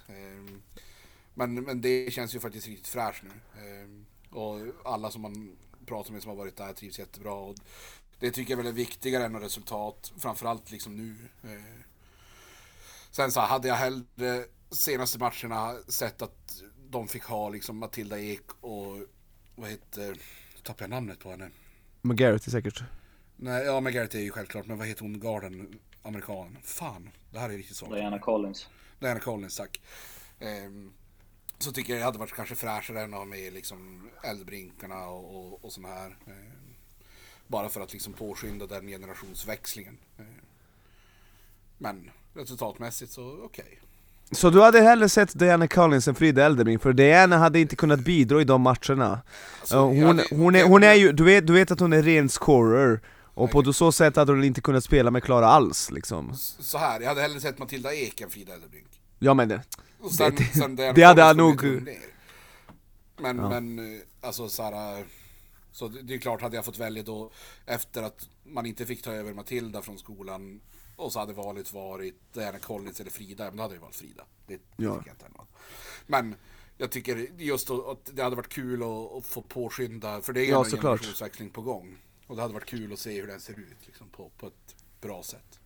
ehm, 0.08 0.62
men, 1.34 1.56
men 1.56 1.82
det 1.82 2.14
känns 2.14 2.36
ju 2.36 2.40
faktiskt 2.40 2.68
riktigt 2.68 2.88
fräscht 2.88 3.24
nu 3.24 4.06
Och 4.30 4.60
alla 4.86 5.12
som 5.12 5.22
man 5.22 5.56
pratar 5.86 6.12
med 6.12 6.22
som 6.22 6.30
har 6.30 6.36
varit 6.36 6.58
där 6.58 6.74
trivs 6.74 7.00
jättebra 7.00 7.34
och 7.34 7.56
Det 8.20 8.32
tycker 8.32 8.52
jag 8.52 8.58
väl 8.58 8.68
är 8.68 8.72
viktigare 8.72 9.26
än 9.26 9.40
resultat, 9.40 10.14
framförallt 10.18 10.72
liksom 10.72 10.96
nu 10.98 11.16
ehm, 11.44 11.84
Sen 13.12 13.32
så 13.32 13.40
hade 13.40 13.68
jag 13.68 13.76
hellre 13.76 14.46
senaste 14.72 15.20
matcherna 15.20 15.76
sett 15.88 16.22
att 16.22 16.62
de 16.90 17.08
fick 17.08 17.24
ha 17.24 17.50
liksom 17.50 17.78
Matilda 17.78 18.20
Ek 18.20 18.52
och 18.62 18.98
vad 19.56 19.70
heter, 19.70 20.18
tappar 20.64 20.84
jag 20.84 20.90
namnet 20.90 21.20
på 21.20 21.32
henne? 21.32 21.50
McGarrett 22.02 22.44
säkert. 22.44 22.84
Nej, 23.36 23.66
ja 23.66 23.80
McGarrett 23.80 24.16
är 24.16 24.20
ju 24.20 24.32
självklart, 24.32 24.66
men 24.66 24.78
vad 24.78 24.88
heter 24.88 25.02
hon, 25.02 25.20
garden, 25.20 25.80
amerikanen? 26.02 26.58
Fan, 26.64 27.10
det 27.32 27.40
här 27.40 27.50
är 27.50 27.58
riktigt 27.58 27.78
svårt. 27.78 27.90
Diana 27.90 28.20
Collins. 28.20 28.68
Diana 29.00 29.20
Collins, 29.20 29.58
tack. 29.58 29.82
Um, 30.40 30.94
så 31.60 31.72
tycker 31.72 31.94
jag 31.94 32.00
det 32.00 32.06
hade 32.06 32.20
varit 32.20 32.34
kanske 32.34 32.56
fräschare 32.56 33.02
än 33.02 33.14
att 33.14 33.20
ha 33.20 33.26
med 33.26 33.54
liksom 33.54 34.10
eldbrinkarna 34.24 35.08
och, 35.08 35.36
och, 35.36 35.66
och 35.66 35.72
såna 35.72 35.88
här. 35.88 36.18
Um, 36.26 36.76
bara 37.48 37.70
för 37.70 37.82
att 37.82 37.94
liksom 37.94 38.14
påskynda 38.14 38.68
den 38.68 38.88
generationsväxlingen. 38.88 39.98
Um, 40.18 40.26
men 41.78 42.12
resultatmässigt 42.34 43.12
så 43.12 43.40
okej. 43.44 43.66
Okay. 43.66 43.78
Så 44.32 44.50
du 44.50 44.62
hade 44.62 44.82
hellre 44.82 45.10
sett 45.10 45.40
Diana 45.40 45.68
Collins 45.68 46.08
än 46.08 46.16
Frida 46.16 46.46
Eldebring, 46.46 46.80
för 46.80 46.94
Diana 46.94 47.38
hade 47.38 47.60
inte 47.60 47.76
kunnat 47.76 48.00
bidra 48.00 48.42
i 48.42 48.44
de 48.44 48.62
matcherna 48.62 49.22
alltså, 49.60 49.80
hon, 49.80 50.06
hade, 50.06 50.24
hon, 50.32 50.56
är, 50.56 50.64
hon 50.64 50.84
är 50.84 50.94
ju, 50.94 51.12
du 51.12 51.24
vet, 51.24 51.48
du 51.48 51.54
vet 51.54 51.72
att 51.72 51.80
hon 51.80 51.94
är 51.94 52.02
ren 52.02 52.30
scorer 52.30 53.02
och 53.34 53.52
på 53.52 53.60
okay. 53.60 53.74
så 53.74 53.92
sätt 53.92 54.16
hade 54.16 54.32
hon 54.32 54.44
inte 54.44 54.62
kunnat 54.62 54.84
spela 54.84 55.12
med 55.12 55.24
Klara 55.24 55.48
alls 55.48 55.92
liksom 55.92 56.34
Så 56.60 56.78
här, 56.78 57.02
jag 57.02 57.08
hade 57.08 57.22
hellre 57.22 57.40
sett 57.40 57.60
Matilda 57.60 57.94
Ek 57.94 58.22
än 58.22 58.30
Frida 58.30 58.54
Eldebring 58.54 58.86
Ja 59.20 59.34
men 59.34 59.50
det, 59.50 59.62
sen, 60.12 60.36
det, 60.36 60.44
sen 60.44 60.76
det 60.76 61.04
hade 61.04 61.24
han 61.24 61.38
nog 61.38 61.64
Men, 63.18 63.38
ja. 63.38 63.50
men 63.50 64.02
alltså 64.22 64.50
såhär 64.50 65.06
Så 65.72 65.88
det 65.88 66.14
är 66.14 66.18
klart, 66.18 66.42
hade 66.42 66.56
jag 66.56 66.66
fått 66.66 66.80
välja 66.80 67.04
då 67.04 67.32
Efter 67.66 68.04
att 68.04 68.30
man 68.44 68.66
inte 68.66 68.86
fick 68.86 69.02
ta 69.04 69.12
över 69.12 69.34
Matilda 69.34 69.82
från 69.82 69.98
skolan 69.98 70.62
och 70.96 71.12
så 71.12 71.20
hade 71.20 71.34
valet 71.34 71.74
varit 71.74 72.34
Diana 72.34 72.60
Collins 72.60 73.00
eller 73.00 73.12
Frida, 73.12 73.46
men 73.46 73.58
då 73.58 73.64
hade 73.64 73.76
jag 73.76 73.82
valt 73.82 73.96
Frida. 73.96 74.24
Det, 74.48 74.54
ja. 74.54 75.04
jag 75.06 75.14
inte 75.14 75.26
ändå. 75.26 75.48
Men 76.08 76.36
jag 76.78 76.92
tycker 76.92 77.28
just 77.38 77.70
att 77.70 78.10
det 78.14 78.24
hade 78.24 78.36
varit 78.36 78.50
kul 78.54 78.84
att, 78.84 79.18
att 79.18 79.26
få 79.26 79.42
påskynda, 79.42 80.22
för 80.22 80.34
det 80.34 80.42
är 80.46 80.50
ja, 80.50 80.66
en 80.66 80.72
generationsväxling 80.72 81.50
på 81.50 81.62
gång. 81.62 81.98
Och 82.28 82.36
det 82.36 82.42
hade 82.42 82.54
varit 82.54 82.66
kul 82.66 82.94
att 82.94 83.00
se 83.00 83.22
hur 83.22 83.28
den 83.28 83.40
ser 83.40 83.54
ut 83.54 83.78
liksom, 83.86 84.10
på, 84.10 84.32
på 84.38 84.48
ett 84.48 84.76
bra 85.02 85.24
sätt. 85.24 85.60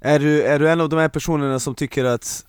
Är 0.00 0.18
du, 0.18 0.42
är 0.42 0.58
du 0.58 0.70
en 0.70 0.80
av 0.80 0.88
de 0.88 0.98
här 0.98 1.08
personerna 1.08 1.60
som 1.60 1.74
tycker 1.74 2.04
att 2.04 2.46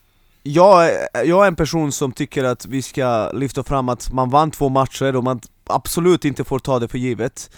jag, 0.48 0.91
jag 1.14 1.43
är 1.43 1.48
en 1.48 1.56
person 1.56 1.91
som 1.91 2.12
tycker 2.12 2.43
att 2.43 2.66
vi 2.66 2.82
ska 2.82 3.32
lyfta 3.32 3.64
fram 3.64 3.89
att 3.89 4.12
man 4.12 4.30
vann 4.30 4.52
två 4.52 4.70
matcher 4.70 5.16
och 5.16 5.24
man 5.24 5.39
absolut 5.64 6.26
inte 6.26 6.43
får 6.43 6.60
ta 6.60 6.80
det 6.80 6.88
för 6.88 6.98
givet. 6.98 7.52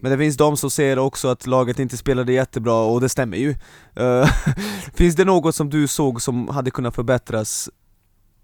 Men 0.00 0.12
det 0.12 0.18
finns 0.18 0.36
de 0.36 0.56
som 0.56 0.70
säger 0.70 0.98
också 0.98 1.28
att 1.28 1.46
laget 1.46 1.78
inte 1.78 1.96
spelade 1.96 2.32
jättebra, 2.32 2.74
och 2.74 3.00
det 3.00 3.08
stämmer 3.08 3.36
ju. 3.36 3.54
Uh, 4.00 4.26
Finns 4.94 5.16
det 5.16 5.24
något 5.24 5.54
som 5.54 5.70
du 5.70 5.88
såg 5.88 6.22
som 6.22 6.48
hade 6.48 6.70
kunnat 6.70 6.94
förbättras 6.94 7.70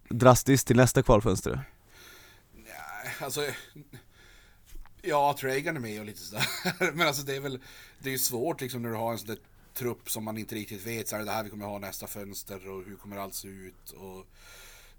drastiskt 0.08 0.66
till 0.66 0.76
nästa 0.76 1.02
kvalfönster? 1.02 1.60
Nej, 2.54 3.12
alltså 3.20 3.40
Ja, 5.02 5.36
Traegan 5.40 5.76
är 5.76 5.80
med 5.80 6.00
och 6.00 6.06
lite 6.06 6.20
sådär. 6.20 6.46
Men 6.94 7.06
alltså 7.06 7.22
det 7.22 7.36
är 7.36 7.40
väl 7.40 7.58
Det 7.98 8.08
är 8.08 8.12
ju 8.12 8.18
svårt 8.18 8.60
liksom 8.60 8.82
när 8.82 8.88
du 8.88 8.96
har 8.96 9.12
en 9.12 9.18
sån 9.18 9.26
där 9.26 9.38
trupp 9.76 10.10
som 10.10 10.24
man 10.24 10.38
inte 10.38 10.54
riktigt 10.54 10.86
vet, 10.86 11.08
så 11.08 11.16
är 11.16 11.24
det 11.24 11.30
här 11.30 11.44
vi 11.44 11.50
kommer 11.50 11.66
ha 11.66 11.78
nästa 11.78 12.06
fönster 12.06 12.68
och 12.68 12.84
hur 12.84 12.96
kommer 12.96 13.16
allt 13.16 13.34
se 13.34 13.48
ut 13.48 13.90
och 13.90 14.26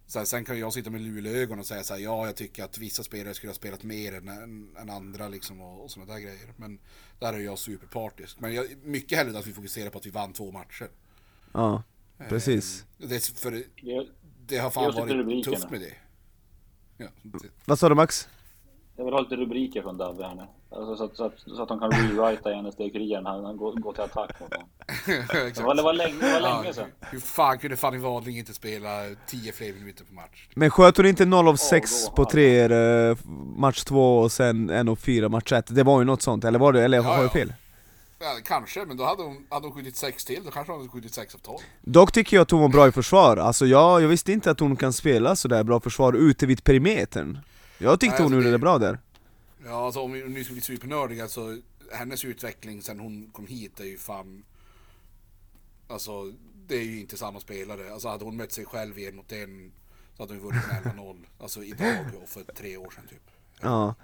så 0.07 0.19
här, 0.19 0.25
sen 0.25 0.45
kan 0.45 0.59
jag 0.59 0.73
sitta 0.73 0.89
med 0.89 1.01
luleögon 1.01 1.59
och 1.59 1.65
säga 1.65 1.84
så 1.84 1.93
här, 1.93 2.01
ja 2.01 2.25
jag 2.25 2.36
tycker 2.36 2.63
att 2.63 2.78
vissa 2.78 3.03
spelare 3.03 3.34
skulle 3.34 3.49
ha 3.49 3.55
spelat 3.55 3.84
mer 3.84 4.13
än, 4.13 4.28
än, 4.28 4.75
än 4.80 4.89
andra 4.89 5.28
liksom 5.28 5.61
och, 5.61 5.84
och 5.84 5.91
sådana 5.91 6.13
där 6.13 6.19
grejer. 6.19 6.53
Men 6.57 6.80
där 7.19 7.34
är 7.34 7.38
jag 7.39 7.59
superpartisk. 7.59 8.39
Men 8.39 8.53
jag, 8.53 8.65
mycket 8.84 9.17
hellre 9.17 9.39
att 9.39 9.47
vi 9.47 9.53
fokuserar 9.53 9.89
på 9.89 9.97
att 9.97 10.05
vi 10.05 10.09
vann 10.09 10.34
två 10.34 10.51
matcher. 10.51 10.89
Ja, 11.53 11.84
precis. 12.30 12.86
Eh, 12.99 13.07
det, 13.09 13.28
för 13.39 13.63
det, 14.47 14.57
har 14.57 14.69
fan 14.69 14.93
varit 14.95 15.43
tufft 15.45 15.69
med 15.69 15.82
det. 15.82 15.93
Ja, 16.97 17.07
det- 17.23 17.49
Vad 17.65 17.80
sa 17.80 17.89
du 17.89 17.95
Max? 17.95 18.28
Jag 18.95 19.05
vill 19.05 19.13
ha 19.13 19.21
lite 19.21 19.36
rubriker 19.36 19.82
från 19.82 19.97
Davve 19.97 20.23
här 20.23 20.36
nu. 20.36 20.47
Alltså, 20.72 20.95
så, 20.97 21.03
att, 21.03 21.15
så, 21.18 21.24
att, 21.26 21.34
så 21.55 21.61
att 21.61 21.68
de 21.68 21.80
kan 21.80 21.91
rewrita 21.91 22.49
NSD-kuriren 22.61 23.24
när 23.24 23.30
han 23.43 23.57
går, 23.57 23.74
går 23.74 23.93
till 23.93 24.01
attack 24.03 24.39
mot 24.39 24.53
honom. 24.53 24.70
Det 25.55 25.59
var, 25.63 25.76
det 25.76 25.82
var 25.82 25.93
länge, 25.93 26.15
det 26.22 26.34
var 26.34 26.39
Ja, 26.49 26.61
länge 26.61 26.74
sedan. 26.74 26.89
hur 26.99 27.20
fan 27.20 27.57
kunde 27.59 27.78
Fanny 27.78 27.97
Wadling 27.97 28.38
inte 28.38 28.53
spela 28.53 28.89
10 29.28 29.51
fler 29.51 29.74
minuter 29.74 30.03
på 30.05 30.13
match? 30.13 30.47
Men 30.55 30.70
sköt 30.72 30.97
hon 30.97 31.05
inte 31.05 31.26
0 31.26 31.47
av 31.47 31.55
6 31.55 32.05
då 32.05 32.11
på 32.11 32.22
har- 32.24 32.30
3 32.30 33.15
match 33.57 33.84
2 33.84 34.18
och 34.20 34.32
sen 34.32 34.70
1 34.70 34.88
av 34.89 34.95
4 34.95 35.30
match 35.30 35.51
1? 35.51 35.76
Det 35.76 35.84
var 35.84 35.99
ju 35.99 36.05
något 36.05 36.22
sånt, 36.22 36.43
eller 36.45 36.59
var 36.59 36.74
det, 36.74 36.84
eller 36.84 36.97
har 37.01 37.11
Ja, 37.11 37.15
jag 37.18 37.26
ja. 37.26 37.30
fel? 37.30 37.53
Ja, 38.20 38.26
kanske, 38.45 38.86
men 38.86 38.97
då 38.97 39.03
hade 39.05 39.24
hon, 39.24 39.45
hade 39.49 39.68
hon 39.68 39.76
skjutit 39.76 39.95
6 39.97 40.26
till, 40.26 40.41
då 40.45 40.51
kanske 40.51 40.72
hon 40.74 40.80
hade 40.82 40.91
skjutit 40.91 41.13
6 41.13 41.36
av 41.36 41.39
12. 41.39 41.57
Dock 41.82 42.11
tycker 42.11 42.38
jag 42.38 42.41
att 42.41 42.51
hon 42.51 42.61
var 42.61 42.70
bra 42.70 42.88
i 42.88 42.91
försvar, 42.91 43.38
alltså 43.38 43.65
jag, 43.65 44.01
jag 44.01 44.07
visste 44.07 44.32
inte 44.32 44.51
att 44.51 44.59
hon 44.59 44.76
kan 44.76 44.93
spela 44.93 45.36
sådär 45.36 45.63
bra 45.63 45.80
försvar 45.80 46.13
ute 46.13 46.45
vid 46.45 46.63
perimetern 46.63 47.39
Jag 47.78 47.99
tyckte 47.99 48.13
Nej, 48.15 48.18
hon 48.18 48.26
alltså 48.26 48.36
gjorde 48.36 48.45
det- 48.47 48.51
det 48.51 48.57
bra 48.57 48.78
där 48.78 48.99
Ja, 49.68 49.86
alltså 49.86 49.99
om 50.01 50.11
vi 50.11 50.24
nu 50.24 50.43
ska 50.43 50.53
bli 50.53 50.61
supernördiga 50.61 51.28
så 51.28 51.57
hennes 51.91 52.26
utveckling 52.26 52.82
sen 52.82 52.99
hon 52.99 53.30
kom 53.32 53.47
hit 53.47 53.80
är 53.80 53.84
ju 53.86 53.97
fan... 53.97 54.43
Alltså, 55.88 56.34
det 56.68 56.76
är 56.76 56.84
ju 56.84 56.99
inte 56.99 57.18
samma 57.18 57.39
spelare. 57.39 57.93
Alltså 57.93 58.07
hade 58.07 58.26
hon 58.26 58.38
mött 58.38 58.51
sig 58.51 58.65
själv 58.65 58.99
i 58.99 59.07
en 59.07 59.15
mot 59.15 59.32
en 59.32 59.72
så 60.18 60.24
hade 60.24 60.34
hon 60.34 60.43
vunnit 60.43 60.63
med 60.86 60.93
11-0. 60.95 61.15
Alltså 61.39 61.63
idag 61.63 62.05
och 62.24 62.30
för 62.30 62.43
tre 62.43 62.78
år 62.78 62.91
sedan 62.95 63.07
typ. 63.09 63.24
Ja 63.61 63.95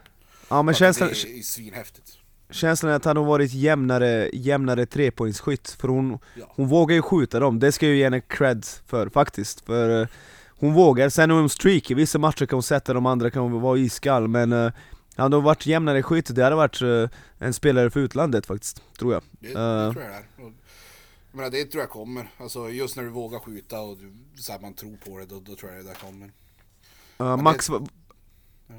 Ja 0.50 0.62
men 0.64 0.74
känslan, 0.76 1.10
Det 1.10 1.40
är 1.40 1.42
svinhäftigt. 1.42 2.12
känslan 2.50 2.92
är 2.92 2.96
att 2.96 3.06
hon 3.06 3.26
varit 3.26 3.54
jämnare, 3.54 4.30
jämnare 4.34 4.86
trepoängsskytt, 4.86 5.70
för 5.70 5.88
hon, 5.88 6.20
Ja. 6.36 6.46
hon 6.56 6.68
vågar 6.68 6.96
ju 6.96 7.02
skjuta 7.02 7.40
dem, 7.40 7.60
det 7.60 7.72
ska 7.72 7.86
jag 7.86 7.92
ju 7.94 7.98
ge 7.98 8.04
henne 8.04 8.22
cred 8.22 8.66
för 8.86 9.10
faktiskt 9.10 9.62
för 9.66 10.02
eh, 10.02 10.08
Hon 10.50 10.74
vågar, 10.74 11.10
sen 11.10 11.32
är 11.32 11.36
hon 11.36 11.50
streaky, 11.50 11.94
vissa 11.94 12.20
matcher 12.20 12.46
kan 12.46 12.56
hon 12.56 12.64
sätta, 12.64 12.94
de 12.94 13.06
andra 13.06 13.32
kan 13.32 13.42
hon 13.42 13.62
vara 13.62 13.78
iskall 13.78 14.28
men 14.28 14.72
uh, 15.18 15.22
hade 15.24 15.36
hon 15.36 15.44
varit 15.44 15.66
jämnare 15.66 16.04
skytt, 16.04 16.36
det 16.36 16.44
hade 16.44 16.56
varit 16.56 16.82
eh, 16.82 17.10
en 17.38 17.54
spelare 17.54 17.90
för 17.90 18.00
utlandet 18.00 18.46
faktiskt, 18.46 18.84
tror 19.00 19.14
jag 19.14 19.24
Det, 19.32 19.48
Eh. 19.48 19.54
det 19.88 19.92
tror 19.94 20.04
jag 20.04 20.12
det 20.12 20.18
är. 20.18 20.24
Jag 21.32 21.38
menar, 21.38 21.50
det 21.50 21.66
tror 21.66 21.82
jag 21.84 21.90
kommer. 21.90 22.30
Alltså 22.38 22.70
just 22.70 22.96
när 22.96 23.04
du 23.04 23.10
vågar 23.10 23.40
skjuta 23.40 23.80
och 23.80 23.98
du, 23.98 24.14
så 24.42 24.54
man 24.62 24.74
tror 24.74 24.98
på 24.98 25.18
det, 25.18 25.26
då, 25.26 25.40
då 25.40 25.56
tror 25.56 25.72
jag 25.72 25.86
det 25.86 25.90
där 25.90 25.96
kommer. 26.00 26.32
Det- 27.18 27.44
Max, 27.44 27.70
va- 27.70 27.88
Ja. 28.68 28.76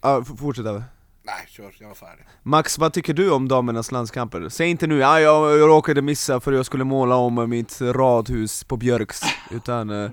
Ja, 0.00 0.24
fortsätt 0.24 0.66
Abbe. 0.66 0.84
Nej, 1.22 1.44
kör, 1.48 1.74
jag 1.80 1.88
var 1.88 1.94
färdig. 1.94 2.24
Max, 2.42 2.78
vad 2.78 2.92
tycker 2.92 3.14
du 3.14 3.30
om 3.30 3.48
damernas 3.48 3.92
landskamper? 3.92 4.48
Säg 4.48 4.68
inte 4.68 4.86
nu 4.86 4.98
ja, 4.98 5.20
jag, 5.20 5.58
jag 5.58 5.68
råkade 5.68 6.02
missa 6.02 6.40
för 6.40 6.52
jag 6.52 6.66
skulle 6.66 6.84
måla 6.84 7.16
om 7.16 7.50
mitt 7.50 7.80
radhus 7.80 8.64
på 8.64 8.76
Björks, 8.76 9.20
utan 9.50 9.90
eh, 9.90 10.10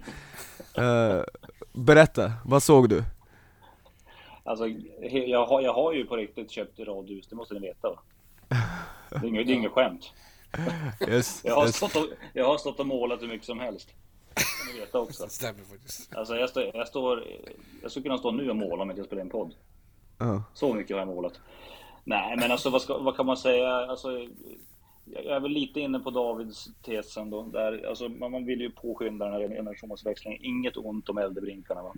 eh, 0.74 1.22
Berätta, 1.74 2.32
vad 2.46 2.64
såg 2.64 2.90
du? 2.90 3.04
Alltså, 4.44 4.68
jag 5.28 5.46
har, 5.46 5.62
jag 5.62 5.74
har 5.74 5.94
ju 5.94 6.06
på 6.06 6.16
riktigt 6.16 6.52
köpt 6.52 6.80
radhus, 6.80 7.28
det 7.28 7.36
måste 7.36 7.54
ni 7.54 7.60
veta 7.60 7.90
va? 7.90 8.00
Det 9.10 9.16
är 9.16 9.26
inget, 9.26 9.48
det 9.48 9.54
är 9.54 9.56
inget 9.56 9.72
skämt. 9.72 10.14
Yes, 11.08 11.42
Jag 11.46 11.56
har, 11.56 11.66
yes. 11.66 11.76
stått 11.76 11.96
och, 11.96 12.06
jag 12.34 12.46
har 12.46 12.58
stått 12.58 12.80
och 12.80 12.88
målat 12.88 13.22
hur 13.22 13.28
mycket 13.28 13.46
som 13.46 13.60
helst. 13.60 13.90
Det 14.68 14.80
veta 14.80 15.00
också. 15.00 15.28
Stämmer 15.30 15.64
faktiskt. 15.64 16.16
Alltså 16.16 16.36
jag, 16.36 16.50
står, 16.50 16.72
jag 16.74 16.88
står... 16.88 17.24
Jag 17.82 17.92
skulle 17.92 18.04
kunna 18.04 18.18
stå 18.18 18.32
nu 18.32 18.50
och 18.50 18.56
måla 18.56 18.84
om 18.84 18.94
jag 18.98 19.06
spelar 19.06 19.22
en 19.22 19.30
podd. 19.30 19.56
Ja. 20.18 20.44
Så 20.54 20.74
mycket 20.74 20.96
har 20.96 21.00
jag 21.00 21.08
målat. 21.08 21.40
Nej, 22.04 22.38
men 22.38 22.52
alltså 22.52 22.70
vad, 22.70 22.82
ska, 22.82 22.98
vad 22.98 23.16
kan 23.16 23.26
man 23.26 23.38
säga? 23.38 23.70
Alltså, 23.70 24.28
jag 25.06 25.26
är 25.26 25.40
väl 25.40 25.52
lite 25.52 25.80
inne 25.80 26.00
på 26.00 26.10
Davids 26.10 26.70
tes 26.82 27.18
ändå. 27.18 27.44
Där, 27.44 27.86
alltså, 27.88 28.10
man 28.10 28.32
man 28.32 28.46
vill 28.46 28.62
ju 28.62 28.72
påskynda 28.72 29.26
den 29.26 29.34
här 29.34 29.50
generationsväxlingen. 29.50 30.44
Inget 30.44 30.78
ont 30.78 31.10
om 31.10 31.18
äldrebrinkarna. 31.18 31.84
Va? 31.84 31.94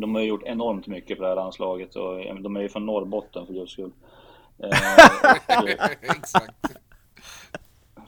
De 0.00 0.14
har 0.14 0.22
ju 0.22 0.28
gjort 0.28 0.42
enormt 0.44 0.86
mycket 0.86 1.16
för 1.16 1.24
det 1.24 1.28
här 1.28 1.36
landslaget 1.36 1.96
och 1.96 2.20
eh, 2.20 2.34
de 2.34 2.56
är 2.56 2.60
ju 2.60 2.68
från 2.68 2.86
Norrbotten 2.86 3.46
för 3.46 3.54
guds 3.54 3.72
skull. 3.72 3.92
Eh, 4.60 5.62
och 5.62 5.68
Exakt. 6.02 6.66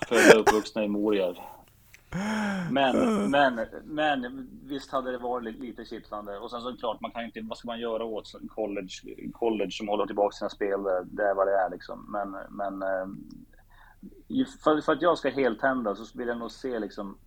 födda 0.09 0.35
och 0.35 0.41
uppvuxna 0.41 0.85
i 0.85 0.89
Morjärv. 0.89 1.37
Men, 2.71 3.31
men, 3.31 3.67
men 3.85 4.49
visst 4.65 4.93
hade 4.93 5.13
det 5.13 5.19
varit 5.19 5.61
lite 5.61 5.85
kittlande. 5.85 6.39
Och 6.39 6.51
sen 6.51 6.61
så 6.61 6.77
klart, 6.77 7.01
man 7.01 7.11
kan 7.11 7.25
inte, 7.25 7.41
vad 7.43 7.59
ska 7.59 7.67
man 7.67 7.81
göra 7.81 8.05
åt 8.05 8.33
college, 8.49 8.89
college 9.33 9.71
som 9.71 9.89
håller 9.89 10.07
tillbaka 10.07 10.33
sina 10.33 10.51
spel? 10.51 10.83
Det, 10.83 11.05
det 11.05 11.23
är 11.23 11.35
vad 11.35 11.47
det 11.47 11.57
är 11.57 11.71
liksom. 11.71 12.07
Men, 12.13 12.37
men 12.51 12.83
eh, 12.83 13.07
för, 14.65 14.81
för 14.81 14.93
att 14.93 15.03
jag 15.03 15.19
ska 15.19 15.31
heltända 15.31 15.95
så 15.95 16.19
vill 16.19 16.29
jag 16.29 16.39
nog 16.39 16.51
se 16.51 16.79
liksom 16.79 17.19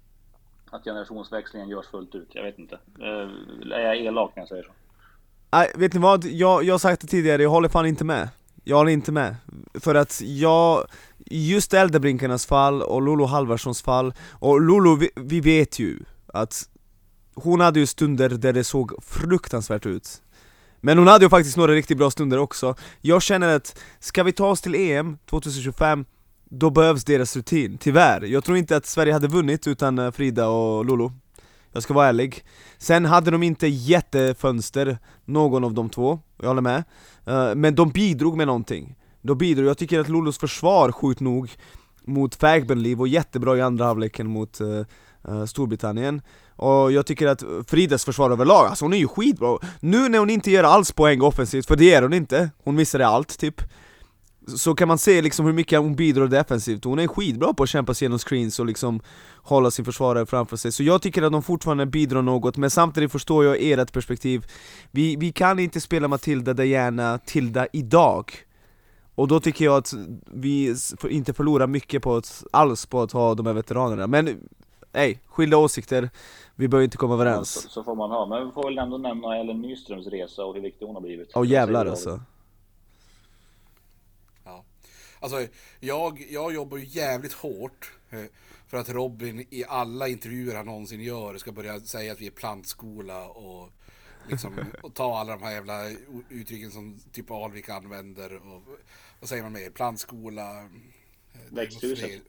att 0.73 0.83
generationsväxlingen 0.83 1.69
görs 1.69 1.87
fullt 1.87 2.15
ut. 2.15 2.27
Jag 2.33 2.43
vet 2.43 2.59
inte. 2.59 2.79
Eh, 2.99 3.77
är 3.77 3.79
jag 3.79 3.97
elak 3.97 4.31
när 4.35 4.41
jag 4.41 4.47
säger 4.47 4.63
så? 4.63 4.71
Nej, 5.51 5.71
vet 5.75 5.93
ni 5.93 5.99
vad? 5.99 6.25
Jag, 6.25 6.63
jag 6.63 6.73
har 6.73 6.79
sagt 6.79 7.01
det 7.01 7.07
tidigare, 7.07 7.43
jag 7.43 7.49
håller 7.49 7.69
fan 7.69 7.85
inte 7.85 8.03
med 8.03 8.29
Jag 8.63 8.77
håller 8.77 8.91
inte 8.91 9.11
med 9.11 9.35
För 9.73 9.95
att 9.95 10.21
jag, 10.21 10.85
just 11.25 11.73
Äldrebrinkarnas 11.73 12.45
fall 12.45 12.81
och 12.81 13.01
Lolo 13.01 13.25
Halvarssons 13.25 13.81
fall 13.81 14.13
Och 14.31 14.61
Lolo, 14.61 14.95
vi, 14.95 15.09
vi 15.15 15.41
vet 15.41 15.79
ju 15.79 15.99
att 16.27 16.69
hon 17.35 17.59
hade 17.59 17.79
ju 17.79 17.85
stunder 17.85 18.29
där 18.29 18.53
det 18.53 18.63
såg 18.63 19.03
fruktansvärt 19.03 19.85
ut 19.85 20.21
Men 20.81 20.97
hon 20.97 21.07
hade 21.07 21.25
ju 21.25 21.29
faktiskt 21.29 21.57
några 21.57 21.73
riktigt 21.73 21.97
bra 21.97 22.11
stunder 22.11 22.37
också 22.37 22.75
Jag 23.01 23.21
känner 23.21 23.55
att, 23.55 23.79
ska 23.99 24.23
vi 24.23 24.31
ta 24.31 24.49
oss 24.49 24.61
till 24.61 24.75
EM 24.75 25.17
2025 25.29 26.05
då 26.55 26.69
behövs 26.69 27.03
deras 27.03 27.35
rutin, 27.35 27.77
tyvärr. 27.77 28.21
Jag 28.21 28.43
tror 28.43 28.57
inte 28.57 28.77
att 28.77 28.85
Sverige 28.85 29.13
hade 29.13 29.27
vunnit 29.27 29.67
utan 29.67 29.99
eh, 29.99 30.11
Frida 30.11 30.47
och 30.47 30.85
Lolo. 30.85 31.11
Jag 31.71 31.83
ska 31.83 31.93
vara 31.93 32.07
ärlig. 32.07 32.45
Sen 32.77 33.05
hade 33.05 33.31
de 33.31 33.43
inte 33.43 33.67
jättefönster, 33.67 34.97
någon 35.25 35.63
av 35.63 35.73
de 35.73 35.89
två, 35.89 36.19
jag 36.37 36.47
håller 36.47 36.61
med. 36.61 36.83
Eh, 37.25 37.55
men 37.55 37.75
de 37.75 37.89
bidrog 37.89 38.37
med 38.37 38.47
någonting. 38.47 38.95
De 39.21 39.37
bidrog, 39.37 39.67
jag 39.67 39.77
tycker 39.77 39.99
att 39.99 40.09
Lolos 40.09 40.37
försvar 40.37 40.91
sjukt 40.91 41.19
nog 41.19 41.51
mot 42.05 42.35
Fagbenliv 42.35 42.97
var 42.97 43.07
jättebra 43.07 43.57
i 43.57 43.61
andra 43.61 43.85
halvleken 43.85 44.27
mot 44.27 44.59
eh, 44.61 45.45
Storbritannien. 45.45 46.21
Och 46.55 46.91
jag 46.91 47.05
tycker 47.05 47.27
att 47.27 47.43
Fridas 47.67 48.05
försvar 48.05 48.31
överlag, 48.31 48.67
alltså 48.67 48.85
hon 48.85 48.93
är 48.93 48.97
ju 48.97 49.07
skitbra. 49.07 49.57
Nu 49.79 50.09
när 50.09 50.19
hon 50.19 50.29
inte 50.29 50.51
gör 50.51 50.63
alls 50.63 50.91
poäng 50.91 51.21
offensivt, 51.21 51.67
för 51.67 51.75
det 51.75 51.85
gör 51.85 52.01
hon 52.01 52.13
inte, 52.13 52.49
hon 52.63 52.75
missade 52.75 53.07
allt 53.07 53.39
typ 53.39 53.61
så 54.47 54.75
kan 54.75 54.87
man 54.87 54.97
se 54.97 55.21
liksom 55.21 55.45
hur 55.45 55.53
mycket 55.53 55.79
hon 55.79 55.95
bidrar 55.95 56.27
defensivt, 56.27 56.83
hon 56.83 56.99
är 56.99 57.07
skitbra 57.07 57.53
på 57.53 57.63
att 57.63 57.69
kämpa 57.69 57.93
sig 57.93 58.05
genom 58.05 58.19
screens 58.19 58.59
och 58.59 58.65
liksom 58.65 59.01
hålla 59.35 59.71
sin 59.71 59.85
försvarare 59.85 60.25
framför 60.25 60.57
sig. 60.57 60.71
Så 60.71 60.83
jag 60.83 61.01
tycker 61.01 61.21
att 61.21 61.31
de 61.31 61.43
fortfarande 61.43 61.85
bidrar 61.85 62.21
något, 62.21 62.57
men 62.57 62.69
samtidigt 62.69 63.11
förstår 63.11 63.45
jag 63.45 63.57
ert 63.59 63.93
perspektiv. 63.93 64.45
Vi, 64.91 65.15
vi 65.15 65.31
kan 65.31 65.59
inte 65.59 65.81
spela 65.81 66.07
Matilda 66.07 66.53
Diana 66.53 67.17
Tilda 67.17 67.67
idag. 67.73 68.31
Och 69.15 69.27
då 69.27 69.39
tycker 69.39 69.65
jag 69.65 69.77
att 69.77 69.93
vi 70.25 70.75
inte 71.09 71.33
förlorar 71.33 71.67
mycket 71.67 72.03
på 72.03 72.15
att, 72.15 72.43
alls 72.51 72.85
på 72.85 73.01
att 73.01 73.11
ha 73.11 73.35
de 73.35 73.45
här 73.45 73.53
veteranerna. 73.53 74.07
Men, 74.07 74.49
nej, 74.91 75.19
skilda 75.25 75.57
åsikter, 75.57 76.09
vi 76.55 76.67
behöver 76.67 76.83
inte 76.83 76.97
komma 76.97 77.13
Så, 77.15 77.21
överens 77.21 77.69
så 77.69 77.83
får 77.83 77.95
man 77.95 78.11
ha. 78.11 78.25
Men 78.25 78.45
vi 78.45 78.51
får 78.51 78.63
väl 78.63 78.77
ändå 78.77 78.97
nämna 78.97 79.37
Ellen 79.37 79.61
Nyströms 79.61 80.07
resa 80.07 80.45
och 80.45 80.55
hur 80.55 80.61
viktig 80.61 80.85
hon 80.85 80.95
har 80.95 81.01
blivit. 81.01 81.31
Åh 81.35 81.47
jävlar 81.47 81.85
alltså. 81.85 82.19
Alltså, 85.23 85.47
jag, 85.79 86.25
jag 86.29 86.53
jobbar 86.53 86.77
ju 86.77 86.85
jävligt 86.85 87.33
hårt 87.33 87.91
eh, 88.09 88.23
för 88.67 88.77
att 88.77 88.89
Robin 88.89 89.45
i 89.49 89.63
alla 89.67 90.07
intervjuer 90.07 90.55
han 90.55 90.65
någonsin 90.65 91.01
gör 91.01 91.37
ska 91.37 91.51
börja 91.51 91.79
säga 91.79 92.11
att 92.11 92.21
vi 92.21 92.27
är 92.27 92.31
plantskola 92.31 93.25
och 93.25 93.69
liksom 94.29 94.59
och 94.81 94.93
ta 94.95 95.17
alla 95.19 95.31
de 95.37 95.43
här 95.43 95.51
jävla 95.51 95.89
uttrycken 96.29 96.71
som 96.71 96.99
typ 97.11 97.31
Alvik 97.31 97.69
använder 97.69 98.35
och 98.35 98.63
vad 99.19 99.29
säger 99.29 99.43
man 99.43 99.51
mer? 99.53 99.69
Plantskola. 99.69 100.59
eh, 100.59 100.65
Växthuset. 101.49 102.21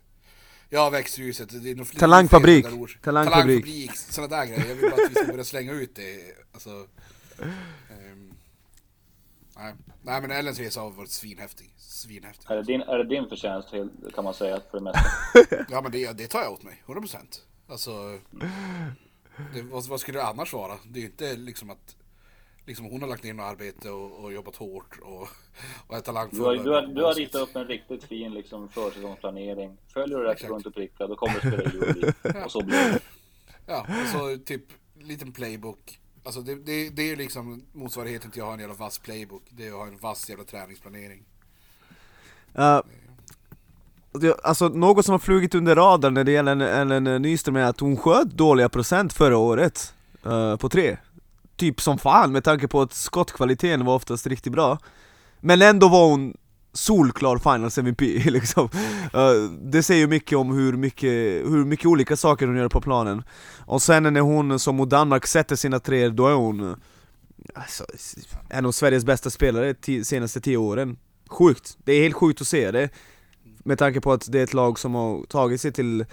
Ja, 0.71 0.91
växthuset. 0.91 1.63
Det 1.63 1.71
är 1.71 1.75
nog 1.75 1.87
fler- 1.87 2.01
Talangfabrik. 2.01 2.65
Talangfabrik. 2.65 3.03
Talangfabrik. 3.03 3.97
Sådana 3.97 4.37
där 4.37 4.47
grejer. 4.47 4.69
Jag 4.69 4.75
vill 4.75 4.91
bara 4.91 5.05
att 5.05 5.11
vi 5.11 5.15
ska 5.15 5.27
börja 5.27 5.45
slänga 5.45 5.73
ut 5.73 5.95
det. 5.95 6.37
Alltså, 6.53 6.87
ehm, 7.91 8.34
nej. 9.57 9.75
nej, 10.03 10.21
men 10.21 10.31
Ellens 10.31 10.59
resa 10.59 10.81
har 10.81 10.91
varit 10.91 11.11
svinhäftig. 11.11 11.75
Svinhäftig. 11.77 12.51
Är 12.51 12.57
det 12.57 12.63
din, 12.63 12.81
är 12.81 12.99
det 12.99 13.05
din 13.05 13.29
förtjänst 13.29 13.69
kan 14.15 14.25
man 14.25 14.35
säga 14.35 14.61
för 14.71 14.79
det 14.79 14.85
mesta? 14.85 15.01
Ja 15.71 15.81
men 15.81 15.93
det, 15.93 16.19
det 16.19 16.27
tar 16.27 16.43
jag 16.43 16.53
åt 16.53 16.63
mig, 16.63 16.83
100% 16.87 17.17
Alltså 17.69 18.19
det, 19.55 19.63
vad, 19.63 19.87
vad 19.87 20.01
skulle 20.01 20.19
det 20.19 20.25
annars 20.25 20.53
vara? 20.53 20.79
Det 20.85 20.99
är 20.99 21.01
ju 21.01 21.07
inte 21.07 21.37
liksom 21.37 21.71
att 21.71 21.97
liksom 22.67 22.87
hon 22.87 23.03
har 23.03 23.09
lagt 23.09 23.25
ner 23.25 23.35
något 23.35 23.45
arbete 23.45 23.91
och, 23.91 24.25
och 24.25 24.33
jobbat 24.33 24.57
hårt 24.57 24.99
och, 25.03 25.29
och 25.87 25.97
är 25.97 26.01
talangfull 26.01 26.39
Du 26.39 26.45
har, 26.45 26.57
du 26.57 26.71
har, 26.71 26.83
du 26.83 27.03
har 27.03 27.15
ritat 27.15 27.43
upp 27.43 27.57
en 27.57 27.67
riktigt 27.67 28.05
fin 28.05 28.35
liksom, 28.35 28.69
försäsongsplanering. 28.69 29.77
Följer 29.93 30.19
du 30.19 30.25
rätt 30.25 30.33
Exakt. 30.33 30.51
runt 30.53 30.67
och 30.67 30.75
pricka, 30.75 31.07
då 31.07 31.17
kommer 31.17 31.35
du 31.35 31.41
spela 31.41 31.71
juli. 31.73 32.13
Och 32.45 32.53
så 32.53 32.65
blir 32.65 32.93
det. 32.93 33.01
Ja, 33.67 33.87
och 34.03 34.09
så 34.09 34.45
typ 34.45 34.63
liten 35.01 35.33
playbook 35.33 35.99
Alltså 36.25 36.41
det, 36.41 36.55
det, 36.55 36.91
det 36.91 37.11
är 37.11 37.17
liksom 37.17 37.63
motsvarigheten 37.73 38.31
till 38.31 38.43
att 38.43 38.47
ha 38.47 38.55
en 38.55 38.61
jävla 38.61 38.75
vass 38.75 38.99
playbook. 38.99 39.43
Det 39.51 39.67
är 39.67 39.71
att 39.71 39.79
ha 39.79 39.87
en 39.87 39.99
vass 39.99 40.29
jävla 40.29 40.45
träningsplanering. 40.45 41.23
Uh, 42.59 42.81
det, 44.13 44.41
alltså 44.43 44.69
något 44.69 45.05
som 45.05 45.13
har 45.13 45.19
flugit 45.19 45.55
under 45.55 45.77
radarn 45.77 46.15
när 46.15 46.25
det 46.25 46.33
gäller 46.33 46.57
Ellen 46.57 47.23
Nyström 47.23 47.57
är 47.57 47.65
att 47.65 47.81
hon 47.81 47.97
sköt 47.97 48.31
dåliga 48.31 48.69
procent 48.69 49.13
förra 49.13 49.37
året 49.37 49.95
uh, 50.27 50.57
på 50.57 50.69
tre. 50.69 50.97
Typ 51.57 51.81
som 51.81 51.99
fan 51.99 52.33
med 52.33 52.45
tanke 52.45 52.69
på 52.69 52.81
att 52.81 52.93
skottkvaliteten 52.93 53.85
var 53.85 53.95
oftast 53.95 54.27
riktigt 54.27 54.53
bra. 54.53 54.79
Men 55.41 55.63
ändå 55.63 55.89
var 55.89 56.09
hon 56.09 56.35
solklar 56.75 57.39
finals 57.39 57.79
MVP 57.79 58.01
liksom. 58.25 58.69
Uh, 59.15 59.51
Det 59.63 59.83
säger 59.83 60.07
mycket 60.07 60.39
om 60.39 60.53
hur 60.53 60.73
mycket, 60.73 61.11
hur 61.51 61.65
mycket 61.65 61.87
olika 61.87 62.17
saker 62.17 62.47
hon 62.47 62.57
gör 62.57 62.69
på 62.69 62.81
planen. 62.81 63.23
Och 63.59 63.83
sen 63.83 64.03
när 64.03 64.21
hon 64.21 64.59
som 64.59 64.77
mot 64.77 64.91
Danmark 64.91 65.27
sätter 65.27 65.57
sina 65.57 65.81
tre 65.81 66.09
då 66.09 66.29
är 66.29 66.35
hon 66.35 66.77
alltså, 67.55 67.85
En 68.49 68.67
av 68.67 68.73
Sveriges 68.73 69.05
bästa 69.05 69.31
spelare 69.31 69.75
de 69.85 70.05
senaste 70.05 70.41
tio 70.41 70.57
åren. 70.57 70.97
Sjukt, 71.29 71.79
det 71.85 71.93
är 71.93 72.03
helt 72.03 72.15
sjukt 72.15 72.41
att 72.41 72.47
se 72.47 72.71
det. 72.71 72.89
Med 73.65 73.79
tanke 73.79 74.01
på 74.01 74.13
att 74.13 74.33
det 74.33 74.39
är 74.39 74.45
ett 74.45 74.55
lag 74.55 74.79
som 74.79 74.95
har 74.95 75.25
tagit 75.25 75.61
sig 75.61 75.73
till 75.73 76.05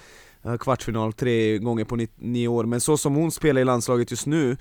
eh, 0.43 0.57
kvartsfinal 0.57 1.13
tre 1.13 1.57
gånger 1.57 1.85
på 1.85 2.05
nio 2.17 2.47
år. 2.47 2.63
Men 2.63 2.81
så 2.81 2.97
som 2.97 3.15
hon 3.15 3.31
spelar 3.31 3.61
i 3.61 3.65
landslaget 3.65 4.11
just 4.11 4.25
nu 4.25 4.57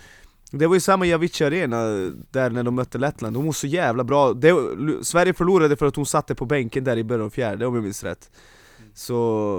det 0.51 0.66
var 0.66 0.74
ju 0.74 0.80
samma 0.80 1.07
i 1.07 1.14
Avicii 1.14 1.46
Arena 1.46 1.84
där 2.30 2.51
när 2.51 2.62
de 2.62 2.74
mötte 2.74 2.98
Lettland, 2.98 3.36
hon 3.36 3.46
var 3.46 3.53
så 3.53 3.66
jävla 3.66 4.05
bra. 4.05 4.32
Det, 4.32 4.55
Sverige 5.03 5.34
förlorade 5.34 5.76
för 5.76 5.86
att 5.86 5.96
hon 5.96 6.07
satte 6.07 6.34
på 6.34 6.44
bänken 6.44 6.84
där 6.84 6.96
i 6.96 7.05
början 7.05 7.26
av 7.26 7.30
fjärde 7.30 7.66
om 7.66 7.74
jag 7.74 7.84
minns 7.84 8.05
rätt. 8.05 8.30
Så, 8.94 9.14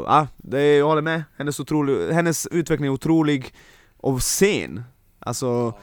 ja, 0.07 0.27
det, 0.37 0.75
jag 0.75 0.85
håller 0.85 1.01
med, 1.01 1.23
hennes, 1.37 1.59
otrolig, 1.59 2.13
hennes 2.13 2.47
utveckling 2.47 2.87
är 2.87 2.93
otrolig 2.93 3.53
och 3.97 4.23
sen 4.23 4.83
Alltså 5.21 5.45
ja. 5.45 5.79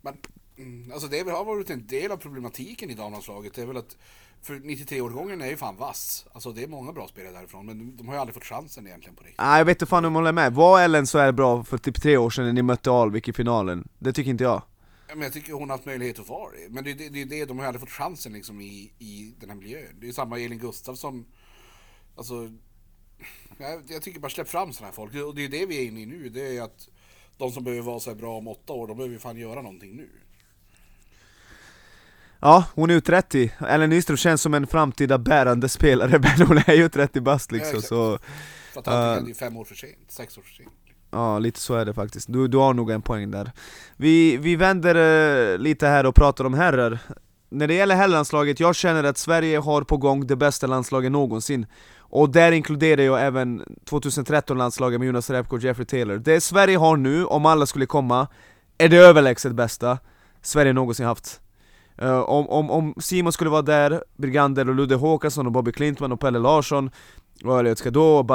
Men, 0.00 0.16
mm, 0.58 0.92
alltså 0.92 1.08
det 1.08 1.30
har 1.30 1.44
varit 1.44 1.70
en 1.70 1.86
del 1.86 2.12
av 2.12 2.16
problematiken 2.16 2.90
i 2.90 2.94
damlandslaget, 2.94 3.54
det 3.54 3.62
är 3.62 3.66
väl 3.66 3.76
att 3.76 3.96
för 4.42 4.54
93-årgången 4.54 5.42
är 5.42 5.46
ju 5.46 5.56
fan 5.56 5.76
vass. 5.76 6.26
Alltså 6.32 6.52
det 6.52 6.62
är 6.62 6.68
många 6.68 6.92
bra 6.92 7.08
spelare 7.08 7.32
därifrån, 7.32 7.66
men 7.66 7.96
de 7.96 8.08
har 8.08 8.14
ju 8.14 8.20
aldrig 8.20 8.34
fått 8.34 8.44
chansen 8.44 8.86
egentligen 8.86 9.16
på 9.16 9.22
riktigt. 9.22 9.40
Nej 9.40 9.58
jag 9.58 9.64
vet 9.64 9.76
inte 9.76 9.86
fan 9.86 10.04
om 10.04 10.12
jag 10.12 10.20
håller 10.20 10.32
med. 10.32 10.54
Var 10.54 10.80
Ellen 10.80 11.06
så 11.06 11.18
är 11.18 11.32
bra 11.32 11.64
för 11.64 11.78
typ 11.78 12.02
tre 12.02 12.16
år 12.16 12.30
sedan 12.30 12.44
när 12.44 12.52
ni 12.52 12.62
mötte 12.62 12.90
Alvik 12.90 13.28
i 13.28 13.32
finalen? 13.32 13.88
Det 13.98 14.12
tycker 14.12 14.30
inte 14.30 14.44
jag. 14.44 14.62
Ja, 15.08 15.14
men 15.14 15.22
jag 15.22 15.32
tycker 15.32 15.52
hon 15.52 15.70
har 15.70 15.76
haft 15.76 15.86
möjlighet 15.86 16.18
att 16.18 16.28
vara 16.28 16.50
det. 16.50 16.68
Men 16.70 16.84
det 16.84 16.90
är 16.90 16.94
det, 16.94 17.08
det, 17.08 17.24
det, 17.24 17.44
de 17.44 17.58
har 17.58 17.64
ju 17.64 17.68
aldrig 17.68 17.80
fått 17.80 17.90
chansen 17.90 18.32
liksom 18.32 18.60
i, 18.60 18.92
i 18.98 19.34
den 19.40 19.50
här 19.50 19.56
miljön. 19.56 19.96
Det 20.00 20.08
är 20.08 20.12
samma 20.12 20.38
Elin 20.38 20.58
Gustafsson. 20.58 21.24
Alltså, 22.16 22.50
jag, 23.58 23.82
jag 23.88 24.02
tycker 24.02 24.20
bara 24.20 24.30
släpp 24.30 24.48
fram 24.48 24.72
sådana 24.72 24.86
här 24.86 24.94
folk. 24.94 25.14
Och 25.14 25.34
det 25.34 25.44
är 25.44 25.48
det 25.48 25.66
vi 25.66 25.82
är 25.82 25.86
inne 25.86 26.00
i 26.00 26.06
nu. 26.06 26.28
Det 26.28 26.56
är 26.56 26.62
att 26.62 26.88
de 27.36 27.52
som 27.52 27.64
behöver 27.64 27.82
vara 27.82 28.00
så 28.00 28.10
här 28.10 28.16
bra 28.16 28.38
om 28.38 28.48
åtta 28.48 28.72
år, 28.72 28.86
de 28.86 28.96
behöver 28.96 29.14
ju 29.14 29.18
fan 29.18 29.36
göra 29.36 29.62
någonting 29.62 29.96
nu. 29.96 30.10
Ja, 32.42 32.64
hon 32.74 32.90
är 32.90 32.94
ju 32.94 33.00
30. 33.00 33.52
Ellen 33.68 33.90
Nyström 33.90 34.16
känns 34.16 34.42
som 34.42 34.54
en 34.54 34.66
framtida 34.66 35.18
bärande 35.18 35.68
spelare, 35.68 36.18
men 36.38 36.46
hon 36.46 36.58
är 36.66 36.74
ju 36.74 36.88
30 36.88 37.20
bast 37.20 37.52
liksom 37.52 37.74
ja, 37.74 37.82
så... 37.82 38.18
Att 38.76 38.88
allting 38.88 39.24
uh, 39.24 39.30
är 39.30 39.34
fem 39.34 39.56
år 39.56 39.64
för 39.64 39.74
sent, 39.74 39.96
sex 40.08 40.38
år 40.38 40.42
för 40.42 40.50
sent. 40.50 40.68
Ja, 41.10 41.38
lite 41.38 41.60
så 41.60 41.74
är 41.74 41.84
det 41.84 41.94
faktiskt. 41.94 42.32
Du, 42.32 42.48
du 42.48 42.56
har 42.56 42.74
nog 42.74 42.90
en 42.90 43.02
poäng 43.02 43.30
där. 43.30 43.50
Vi, 43.96 44.36
vi 44.36 44.56
vänder 44.56 44.96
uh, 44.96 45.58
lite 45.58 45.86
här 45.86 46.06
och 46.06 46.14
pratar 46.14 46.44
om 46.44 46.54
herrar. 46.54 46.98
När 47.48 47.66
det 47.66 47.74
gäller 47.74 47.94
herrlandslaget, 47.94 48.60
jag 48.60 48.74
känner 48.74 49.04
att 49.04 49.18
Sverige 49.18 49.58
har 49.58 49.82
på 49.82 49.96
gång 49.96 50.26
det 50.26 50.36
bästa 50.36 50.66
landslaget 50.66 51.12
någonsin. 51.12 51.66
Och 51.98 52.30
där 52.30 52.52
inkluderar 52.52 53.02
jag 53.02 53.22
även 53.22 53.62
2013-landslaget 53.90 54.98
med 54.98 55.06
Jonas 55.06 55.30
Repko 55.30 55.56
och 55.56 55.62
Jeffrey 55.62 55.86
Taylor. 55.86 56.16
Det 56.18 56.40
Sverige 56.40 56.76
har 56.76 56.96
nu, 56.96 57.24
om 57.24 57.46
alla 57.46 57.66
skulle 57.66 57.86
komma, 57.86 58.28
är 58.78 58.88
det 58.88 58.96
överlägset 58.96 59.52
bästa 59.52 59.98
Sverige 60.42 60.72
någonsin 60.72 61.06
haft. 61.06 61.41
Uh, 62.02 62.20
om, 62.20 62.48
om, 62.48 62.70
om 62.70 62.94
Simon 63.00 63.32
skulle 63.32 63.50
vara 63.50 63.62
där, 63.62 64.04
Brigander 64.16 64.68
och 64.68 64.74
Ludde 64.74 64.94
Håkansson 64.94 65.46
och 65.46 65.52
Bobby 65.52 65.72
Klintman 65.72 66.12
och 66.12 66.20
Pelle 66.20 66.38
Larsson 66.38 66.90
och 67.44 67.58
Elliot 67.58 67.78
Skadå 67.78 68.18
och 68.18 68.30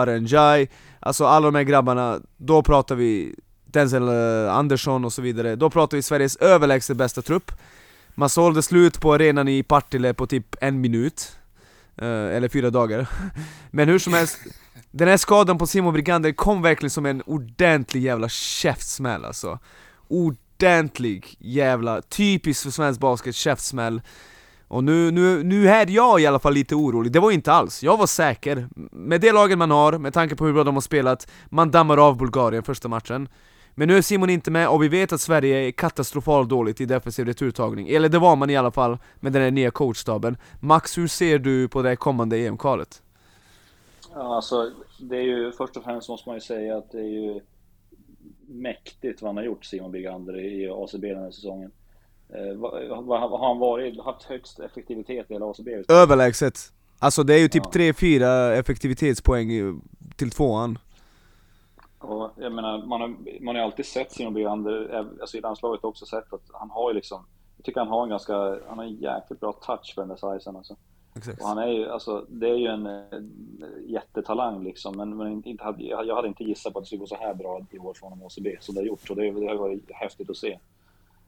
Alltså 0.99 1.25
alla 1.25 1.45
de 1.45 1.55
här 1.55 1.63
grabbarna, 1.63 2.19
då 2.37 2.63
pratar 2.63 2.95
vi 2.95 3.35
Denzel 3.65 4.03
uh, 4.03 4.53
Andersson 4.53 5.05
och 5.05 5.13
så 5.13 5.21
vidare. 5.21 5.55
Då 5.55 5.69
pratar 5.69 5.97
vi 5.97 6.03
Sveriges 6.03 6.35
överlägset 6.35 6.97
bästa 6.97 7.21
trupp. 7.21 7.51
Man 8.15 8.29
sålde 8.29 8.63
slut 8.63 9.01
på 9.01 9.13
arenan 9.13 9.47
i 9.47 9.63
Partille 9.63 10.13
på 10.13 10.27
typ 10.27 10.55
en 10.61 10.81
minut 10.81 11.37
uh, 12.01 12.07
Eller 12.07 12.49
fyra 12.49 12.69
dagar. 12.69 13.07
Men 13.71 13.89
hur 13.89 13.99
som 13.99 14.13
helst 14.13 14.39
Den 14.91 15.07
här 15.07 15.17
skadan 15.17 15.57
på 15.57 15.67
Simon 15.67 15.93
Brigander 15.93 16.31
kom 16.31 16.61
verkligen 16.61 16.89
som 16.89 17.05
en 17.05 17.21
ordentlig 17.21 18.01
jävla 18.01 18.29
käftsmäll 18.29 19.25
alltså. 19.25 19.59
Ord 20.07 20.35
ordentlig 20.57 21.35
jävla, 21.39 22.01
typiskt 22.01 22.63
för 22.63 22.71
svensk 22.71 22.99
basket, 22.99 23.35
käftsmäll. 23.35 24.01
Och 24.67 24.83
nu, 24.83 25.11
nu, 25.11 25.43
nu 25.43 25.67
är 25.67 25.89
jag 25.89 26.21
i 26.21 26.25
alla 26.25 26.39
fall 26.39 26.53
lite 26.53 26.75
orolig, 26.75 27.11
det 27.11 27.19
var 27.19 27.31
inte 27.31 27.51
alls, 27.51 27.83
jag 27.83 27.97
var 27.97 28.07
säker. 28.07 28.67
Med 28.91 29.21
det 29.21 29.31
laget 29.31 29.57
man 29.57 29.71
har, 29.71 29.97
med 29.97 30.13
tanke 30.13 30.35
på 30.35 30.45
hur 30.45 30.53
bra 30.53 30.63
de 30.63 30.75
har 30.75 30.81
spelat, 30.81 31.27
man 31.49 31.71
dammar 31.71 31.97
av 31.97 32.17
Bulgarien 32.17 32.63
första 32.63 32.87
matchen. 32.87 33.29
Men 33.75 33.87
nu 33.87 33.97
är 33.97 34.01
Simon 34.01 34.29
inte 34.29 34.51
med 34.51 34.67
och 34.67 34.83
vi 34.83 34.87
vet 34.87 35.13
att 35.13 35.21
Sverige 35.21 35.67
är 35.67 35.71
katastrofalt 35.71 36.49
dåligt 36.49 36.81
i 36.81 36.85
defensiv 36.85 37.25
returtagning. 37.25 37.89
Eller 37.89 38.09
det 38.09 38.19
var 38.19 38.35
man 38.35 38.49
i 38.49 38.57
alla 38.57 38.71
fall 38.71 38.97
med 39.19 39.33
den 39.33 39.41
här 39.41 39.51
nya 39.51 39.71
coachstaben. 39.71 40.37
Max, 40.59 40.97
hur 40.97 41.07
ser 41.07 41.39
du 41.39 41.67
på 41.67 41.81
det 41.81 41.95
kommande 41.95 42.37
EM-kvalet? 42.37 43.01
Ja, 44.13 44.35
alltså, 44.35 44.71
det 44.99 45.17
är 45.17 45.21
ju 45.21 45.51
först 45.51 45.77
och 45.77 45.83
främst 45.83 46.09
måste 46.09 46.29
man 46.29 46.35
ju 46.35 46.41
säga 46.41 46.77
att 46.77 46.91
det 46.91 46.99
är 46.99 47.11
ju 47.11 47.39
mäktigt 48.47 49.21
vad 49.21 49.29
han 49.29 49.37
har 49.37 49.43
gjort, 49.43 49.65
Simon 49.65 49.91
Birgander, 49.91 50.39
i 50.39 50.69
ACB 50.69 51.13
den 51.13 51.23
här 51.23 51.31
säsongen. 51.31 51.71
Eh, 52.29 52.59
har 52.59 53.47
han 53.47 53.59
varit, 53.59 54.01
haft 54.01 54.23
högst 54.23 54.59
effektivitet 54.59 55.31
i 55.31 55.33
hela 55.33 55.49
ACB? 55.49 55.83
Överlägset! 55.89 56.59
Alltså 56.99 57.23
det 57.23 57.33
är 57.33 57.39
ju 57.39 57.47
typ 57.47 57.63
ja. 57.65 57.79
3-4 57.81 58.51
effektivitetspoäng 58.51 59.81
till 60.15 60.31
tvåan. 60.31 60.79
Och 61.99 62.31
jag 62.35 62.51
menar, 62.51 62.85
man 62.85 63.01
har, 63.01 63.15
man 63.41 63.55
har 63.55 63.63
alltid 63.63 63.85
sett 63.85 64.11
Simon 64.11 64.33
Birgander, 64.33 64.95
eh, 64.95 65.05
alltså 65.21 65.37
i 65.37 65.41
landslaget 65.41 65.83
också 65.83 66.05
sett 66.05 66.33
att 66.33 66.41
han 66.53 66.69
har 66.69 66.89
ju 66.89 66.95
liksom, 66.95 67.25
jag 67.57 67.65
tycker 67.65 67.79
han 67.79 67.89
har 67.89 68.03
en 68.03 68.09
ganska, 68.09 68.33
han 68.67 68.77
har 68.77 68.83
en 68.83 68.95
jäkligt 68.95 69.39
bra 69.39 69.51
touch 69.51 69.93
för 69.95 70.01
den 70.01 70.09
där 70.09 70.37
sizen 70.37 70.55
alltså. 70.55 70.75
Exakt. 71.17 71.41
Och 71.41 71.47
han 71.47 71.57
är 71.57 71.67
ju, 71.67 71.89
alltså, 71.89 72.25
det 72.29 72.49
är 72.49 72.55
ju 72.55 72.67
en 72.67 72.85
äh, 72.85 73.03
jättetalang 73.85 74.63
liksom, 74.63 74.97
men, 74.97 75.17
men 75.17 75.45
inte 75.45 75.75
jag 75.79 76.15
hade 76.15 76.27
inte 76.27 76.43
gissat 76.43 76.73
på 76.73 76.79
att 76.79 76.83
det 76.83 76.87
skulle 76.87 76.99
gå 76.99 77.07
så 77.07 77.15
här 77.15 77.33
bra 77.33 77.61
i 77.71 77.79
år 77.79 77.93
från 77.93 78.23
OCB 78.23 78.47
som 78.59 78.75
det 78.75 78.81
har 78.81 78.85
gjort, 78.85 79.09
och 79.09 79.15
det, 79.15 79.31
det 79.31 79.47
har 79.47 79.55
varit 79.55 79.91
häftigt 79.91 80.29
att 80.29 80.37
se. 80.37 80.59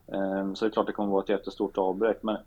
Um, 0.05 0.55
så 0.55 0.65
det 0.65 0.69
är 0.69 0.73
klart 0.73 0.87
det 0.87 0.93
kommer 0.93 1.11
vara 1.11 1.23
ett 1.23 1.29
jättestort 1.29 1.77
avbräck, 1.77 2.23
men 2.23 2.37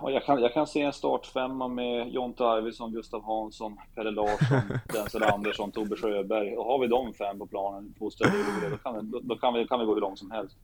och 0.00 0.12
jag, 0.12 0.24
kan, 0.24 0.40
jag 0.42 0.52
kan 0.52 0.66
se 0.66 0.82
en 0.82 0.92
startfemma 0.92 1.68
med 1.68 2.08
Jonte 2.08 2.44
Arvidsson, 2.44 2.92
Gustav 2.92 3.24
Hansson, 3.24 3.80
Pelle 3.94 4.10
Larsson, 4.10 4.78
Denzel 4.92 5.22
Andersson, 5.22 5.72
Tobbe 5.72 5.96
Sjöberg. 5.96 6.56
Och 6.56 6.64
har 6.64 6.78
vi 6.78 6.86
de 6.86 7.14
fem 7.14 7.38
på 7.38 7.46
planen, 7.46 7.94
på 7.98 8.10
då, 8.70 8.76
kan, 8.76 9.10
då, 9.10 9.20
då 9.22 9.36
kan, 9.36 9.54
vi, 9.54 9.66
kan 9.66 9.80
vi 9.80 9.86
gå 9.86 9.94
hur 9.94 10.00
långt 10.00 10.18
som 10.18 10.30
helst. 10.30 10.56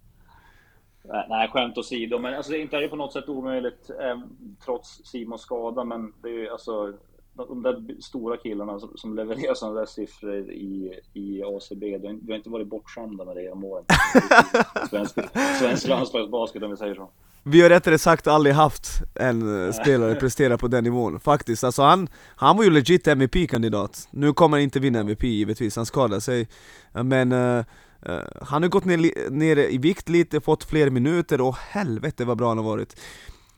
Nej, 1.29 1.49
skämt 1.49 1.79
åsido, 1.79 2.19
men 2.19 2.35
alltså, 2.35 2.55
inte 2.55 2.77
är 2.77 2.81
det 2.81 2.89
på 2.89 2.97
något 2.97 3.13
sätt 3.13 3.29
omöjligt 3.29 3.91
eh, 3.91 4.19
trots 4.65 5.01
Simons 5.05 5.41
skada, 5.41 5.85
men 5.85 6.13
det 6.23 6.29
är 6.29 6.33
ju 6.33 6.49
alltså 6.49 6.93
de 7.35 7.63
där 7.63 8.03
stora 8.03 8.37
killarna 8.37 8.81
som, 8.81 8.93
som 8.97 9.17
levererar 9.17 9.55
sådana 9.55 9.79
där 9.79 9.87
siffror 9.87 10.51
i, 10.51 11.01
i 11.13 11.43
ACB, 11.43 11.99
vi 11.99 12.33
har 12.33 12.37
inte 12.37 12.51
varit 12.51 12.67
bortskämda 12.67 13.25
med 13.25 13.37
det 13.37 13.43
genom 13.43 13.65
åren. 13.65 13.85
Svensk, 14.91 15.19
svensk 15.59 15.89
landslagsbasket 15.89 16.63
om 16.63 16.71
vi 16.71 16.77
säger 16.77 16.95
så. 16.95 17.11
Vi 17.43 17.63
har 17.63 17.69
rättare 17.69 17.99
sagt 17.99 18.27
aldrig 18.27 18.55
haft 18.55 18.89
en 19.15 19.73
spelare 19.73 20.15
prestera 20.15 20.59
på 20.59 20.69
den 20.69 20.85
nivån, 20.85 21.21
faktiskt. 21.21 21.65
Alltså 21.65 21.83
han, 21.83 22.09
han 22.37 22.57
var 22.57 22.65
ju 22.65 22.71
legit 22.71 23.07
MVP-kandidat. 23.07 24.09
Nu 24.11 24.33
kommer 24.33 24.57
han 24.57 24.63
inte 24.63 24.81
vinna 24.81 25.01
MVP 25.01 25.25
givetvis, 25.25 25.77
han 25.77 25.87
skadade 25.87 26.21
sig. 26.21 26.49
Men 26.93 27.33
uh, 27.33 27.65
Uh, 28.09 28.19
han 28.43 28.63
har 28.63 28.69
gått 28.69 28.85
ner, 28.85 29.31
ner 29.31 29.57
i 29.57 29.79
vikt 29.79 30.09
lite, 30.09 30.41
fått 30.41 30.65
fler 30.65 30.91
minuter 30.91 31.41
och 31.41 31.57
helvete 31.57 32.25
vad 32.25 32.39
bra 32.39 32.49
han 32.49 32.59
har 32.59 32.65
varit 32.65 33.01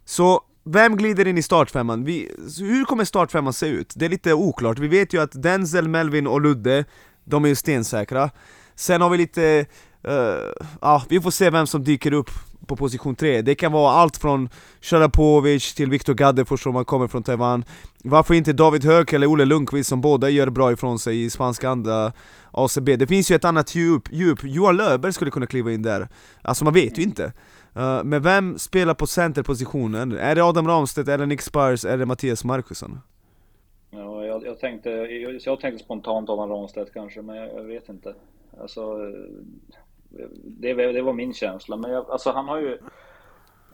Så 0.05 0.41
vem 0.65 0.97
glider 0.97 1.27
in 1.27 1.39
i 1.39 1.43
startfemman? 1.43 2.05
Vi, 2.05 2.31
hur 2.59 2.85
kommer 2.85 3.05
startfemman 3.05 3.53
se 3.53 3.67
ut? 3.67 3.93
Det 3.97 4.05
är 4.05 4.09
lite 4.09 4.35
oklart, 4.35 4.79
vi 4.79 4.89
vet 4.89 5.15
ju 5.15 5.23
att 5.23 5.43
Denzel, 5.43 5.89
Melvin 5.89 6.27
och 6.27 6.41
Ludde, 6.41 6.85
de 7.25 7.45
är 7.45 7.49
ju 7.49 7.55
stensäkra 7.55 8.31
Sen 8.75 9.01
har 9.01 9.11
vi 9.11 9.19
lite, 9.19 9.67
uh, 10.09 10.67
ja 10.81 11.03
vi 11.09 11.21
får 11.21 11.31
se 11.31 11.51
vem 11.51 11.67
som 11.67 11.85
dyker 11.85 12.13
upp 12.13 12.31
på 12.73 12.77
position 12.77 13.15
3 13.15 13.43
Det 13.43 13.55
kan 13.55 13.73
vara 13.73 13.93
allt 13.93 14.17
från 14.17 14.49
Sharapovic 14.81 15.75
till 15.75 15.91
Viktor 15.91 16.15
Gaddefors 16.15 16.63
som 16.63 16.75
man 16.75 16.85
kommer 16.85 17.09
från 17.09 17.23
Taiwan 17.23 17.65
Varför 18.05 18.35
inte 18.35 18.53
David 18.53 18.85
Höök 18.85 19.13
eller 19.13 19.27
Olle 19.27 19.45
Lundqvist 19.45 19.89
som 19.89 20.01
båda 20.01 20.31
gör 20.31 20.51
bra 20.51 20.73
ifrån 20.73 20.99
sig 20.99 21.25
i 21.25 21.31
spanska 21.31 21.69
andra 21.69 22.13
ACB 22.51 22.97
Det 22.97 23.07
finns 23.07 23.31
ju 23.31 23.35
ett 23.35 23.45
annat 23.45 23.75
djup, 23.75 24.03
djup. 24.13 24.39
Johan 24.43 24.77
Löfberg 24.77 25.13
skulle 25.13 25.31
kunna 25.31 25.47
kliva 25.47 25.73
in 25.73 25.83
där 25.83 26.09
Alltså 26.43 26.65
man 26.65 26.75
vet 26.75 26.99
ju 26.99 27.03
inte 27.03 27.33
uh, 27.77 28.05
Men 28.05 28.23
vem 28.23 28.59
spelar 28.59 28.95
på 28.95 29.07
centerpositionen? 29.07 30.13
Är 30.13 30.35
det 30.35 30.45
Adam 30.45 30.69
Ramstedt, 30.69 31.09
eller 31.09 31.27
Nick 31.27 31.43
Spires, 31.43 31.85
eller 31.85 32.05
Mattias 32.05 32.45
Markusson? 32.45 33.01
Ja, 33.91 34.25
jag, 34.25 34.47
jag, 34.47 34.59
tänkte, 34.59 34.91
jag, 34.91 35.41
jag 35.45 35.61
tänkte 35.61 35.85
spontant 35.85 36.31
Adam 36.31 36.51
Ramstedt 36.51 36.93
kanske, 36.95 37.23
men 37.23 37.37
jag, 37.37 37.49
jag 37.57 37.65
vet 37.65 37.89
inte 37.89 38.15
Alltså 38.61 39.13
det, 40.45 40.75
det 40.75 41.03
var 41.03 41.13
min 41.13 41.35
känsla. 41.35 41.77
Men 41.77 41.91
jag, 41.91 42.11
alltså 42.11 42.31
han 42.31 42.49
har 42.49 42.59
ju 42.59 42.79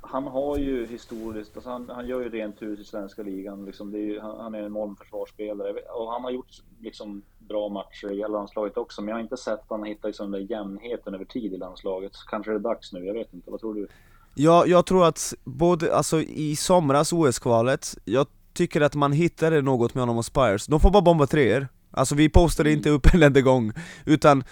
han 0.00 0.26
har 0.26 0.58
ju 0.58 0.86
historiskt, 0.86 1.56
alltså 1.56 1.70
han, 1.70 1.90
han 1.94 2.06
gör 2.06 2.20
ju 2.20 2.28
rent 2.28 2.62
hus 2.62 2.80
i 2.80 2.84
svenska 2.84 3.22
ligan. 3.22 3.64
Liksom 3.64 3.94
är 3.94 3.98
ju, 3.98 4.20
han, 4.20 4.40
han 4.40 4.54
är 4.54 4.58
en 4.58 4.66
enorm 4.66 4.96
försvarsspelare 4.96 5.72
och 5.72 6.12
han 6.12 6.22
har 6.24 6.30
gjort 6.30 6.50
liksom 6.80 7.22
bra 7.38 7.68
matcher 7.68 8.12
i 8.12 8.28
landslaget 8.28 8.76
också. 8.76 9.02
Men 9.02 9.08
jag 9.08 9.16
har 9.16 9.22
inte 9.22 9.36
sett 9.36 9.60
att 9.60 9.70
han 9.70 9.80
har 9.80 9.86
hittat 9.86 10.04
liksom 10.04 10.30
den 10.30 10.40
där 10.40 10.56
jämnheten 10.56 11.14
över 11.14 11.24
tid 11.24 11.52
i 11.52 11.56
landslaget. 11.56 12.12
Kanske 12.30 12.52
är 12.52 12.54
det 12.54 12.60
dags 12.60 12.92
nu, 12.92 13.04
jag 13.04 13.14
vet 13.14 13.34
inte. 13.34 13.50
Vad 13.50 13.60
tror 13.60 13.74
du? 13.74 13.88
Ja, 14.34 14.66
jag 14.66 14.86
tror 14.86 15.06
att 15.06 15.34
både, 15.44 15.96
alltså 15.96 16.20
i 16.20 16.56
somras 16.56 17.12
OS-kvalet, 17.12 17.98
jag 18.04 18.26
tycker 18.52 18.80
att 18.80 18.94
man 18.94 19.12
hittade 19.12 19.62
något 19.62 19.94
med 19.94 20.02
honom 20.02 20.18
och 20.18 20.24
Spires. 20.24 20.66
De 20.66 20.80
får 20.80 20.90
bara 20.90 21.02
bomba 21.02 21.26
treor. 21.26 21.68
Alltså 21.90 22.14
vi 22.14 22.28
postade 22.28 22.72
inte 22.72 22.90
upp 22.90 23.14
en 23.14 23.22
enda 23.22 23.40
gång, 23.40 23.72
utan 24.06 24.44